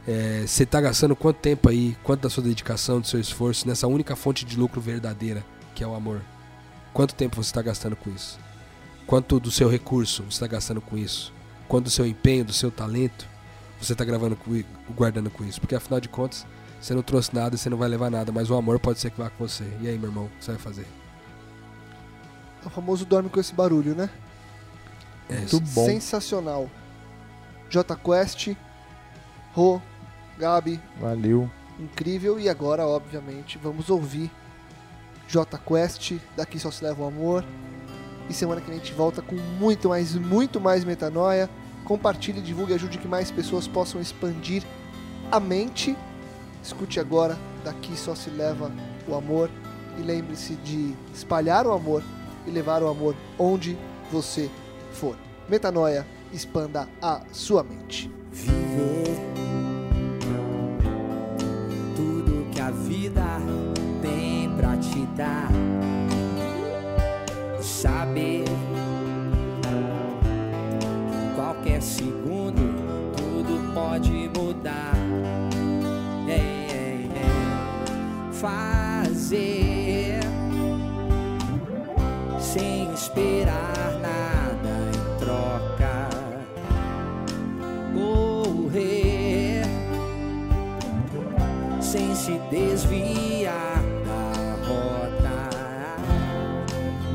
É, 0.06 0.44
você 0.46 0.62
está 0.62 0.80
gastando 0.80 1.16
quanto 1.16 1.38
tempo 1.38 1.68
aí, 1.68 1.96
quanto 2.04 2.22
da 2.22 2.30
sua 2.30 2.44
dedicação, 2.44 3.00
do 3.00 3.06
seu 3.06 3.18
esforço 3.18 3.66
nessa 3.66 3.88
única 3.88 4.14
fonte 4.14 4.44
de 4.44 4.56
lucro 4.56 4.80
verdadeira, 4.80 5.44
que 5.74 5.82
é 5.82 5.86
o 5.86 5.94
amor? 5.94 6.20
Quanto 6.92 7.14
tempo 7.14 7.34
você 7.36 7.50
está 7.50 7.60
gastando 7.60 7.96
com 7.96 8.08
isso? 8.10 8.38
Quanto 9.06 9.40
do 9.40 9.50
seu 9.50 9.68
recurso 9.68 10.22
você 10.22 10.36
está 10.36 10.46
gastando 10.46 10.80
com 10.80 10.96
isso? 10.96 11.32
Quanto 11.66 11.84
do 11.84 11.90
seu 11.90 12.06
empenho, 12.06 12.44
do 12.44 12.52
seu 12.52 12.70
talento 12.70 13.26
você 13.80 13.92
está 13.92 14.04
gravando, 14.04 14.36
com- 14.36 14.62
guardando 14.94 15.28
com 15.28 15.44
isso? 15.44 15.60
Porque 15.60 15.74
afinal 15.74 16.00
de 16.00 16.08
contas, 16.08 16.46
você 16.80 16.94
não 16.94 17.02
trouxe 17.02 17.34
nada 17.34 17.54
e 17.54 17.58
você 17.58 17.68
não 17.70 17.76
vai 17.76 17.88
levar 17.88 18.10
nada, 18.10 18.30
mas 18.32 18.50
o 18.50 18.54
amor 18.54 18.78
pode 18.78 18.98
ser 18.98 19.10
que 19.10 19.18
vá 19.18 19.30
com 19.30 19.46
você. 19.46 19.64
E 19.80 19.88
aí, 19.88 19.98
meu 19.98 20.08
irmão, 20.10 20.24
o 20.26 20.28
que 20.28 20.44
você 20.44 20.52
vai 20.52 20.60
fazer? 20.60 20.86
O 22.64 22.70
famoso 22.70 23.04
dorme 23.04 23.28
com 23.28 23.38
esse 23.40 23.54
barulho, 23.54 23.94
né? 23.94 24.10
É 25.28 25.38
Muito 25.38 25.60
bom. 25.60 25.86
Sensacional. 25.86 26.70
J 27.68 27.96
Quest, 27.96 28.54
Rô, 29.52 29.80
Gabi, 30.38 30.80
Valeu. 31.00 31.50
incrível. 31.78 32.38
E 32.38 32.48
agora, 32.48 32.86
obviamente, 32.86 33.58
vamos 33.58 33.90
ouvir 33.90 34.30
J 35.28 35.58
Quest, 35.58 36.14
daqui 36.36 36.58
só 36.58 36.70
se 36.70 36.84
leva 36.84 37.02
o 37.02 37.06
amor. 37.06 37.44
E 38.28 38.34
semana 38.34 38.60
que 38.60 38.68
vem 38.68 38.76
a 38.76 38.82
gente 38.82 38.92
volta 38.92 39.22
com 39.22 39.36
muito 39.36 39.88
mais, 39.88 40.14
muito 40.14 40.60
mais 40.60 40.84
metanoia. 40.84 41.48
Compartilhe, 41.84 42.40
divulgue, 42.40 42.74
ajude 42.74 42.98
que 42.98 43.06
mais 43.06 43.30
pessoas 43.30 43.68
possam 43.68 44.00
expandir 44.00 44.64
a 45.30 45.38
mente. 45.38 45.96
Escute 46.66 46.98
agora, 46.98 47.38
daqui 47.62 47.96
só 47.96 48.12
se 48.16 48.28
leva 48.28 48.72
o 49.06 49.14
amor. 49.14 49.48
E 49.96 50.02
lembre-se 50.02 50.56
de 50.56 50.96
espalhar 51.14 51.64
o 51.64 51.72
amor 51.72 52.02
e 52.44 52.50
levar 52.50 52.82
o 52.82 52.88
amor 52.88 53.14
onde 53.38 53.78
você 54.10 54.50
for. 54.90 55.16
Metanoia, 55.48 56.04
expanda 56.32 56.88
a 57.00 57.22
sua 57.30 57.62
mente. 57.62 58.10
viver 58.32 59.16
tudo 61.94 62.50
que 62.50 62.60
a 62.60 62.72
vida 62.72 63.22
tem 64.02 64.50
pra 64.56 64.76
te 64.76 65.06
dar. 65.16 65.48
Saber 67.62 68.44
qualquer 71.36 71.80
segundo 71.80 72.60
tudo 73.16 73.72
pode 73.72 74.25
Fazer 78.40 80.20
sem 82.38 82.92
esperar 82.92 83.98
nada 84.02 84.74
em 84.92 85.18
troca. 85.18 86.08
Correr 87.94 89.62
sem 91.80 92.14
se 92.14 92.38
desviar 92.50 93.82
da 94.04 94.32
rota, 94.68 95.48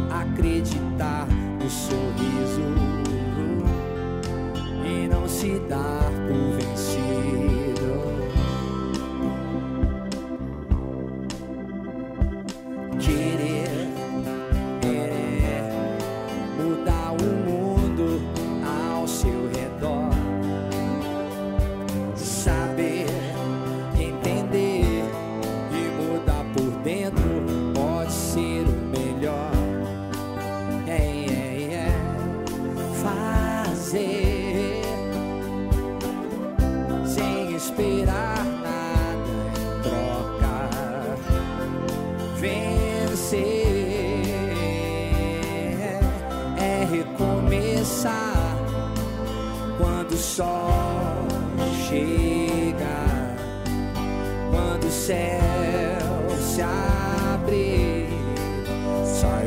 acreditar 0.09 1.27
no 1.61 1.69
sorriso 1.69 2.65
e 4.83 5.07
não 5.07 5.27
se 5.29 5.59
dar 5.69 6.10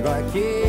aqui. 0.07 0.64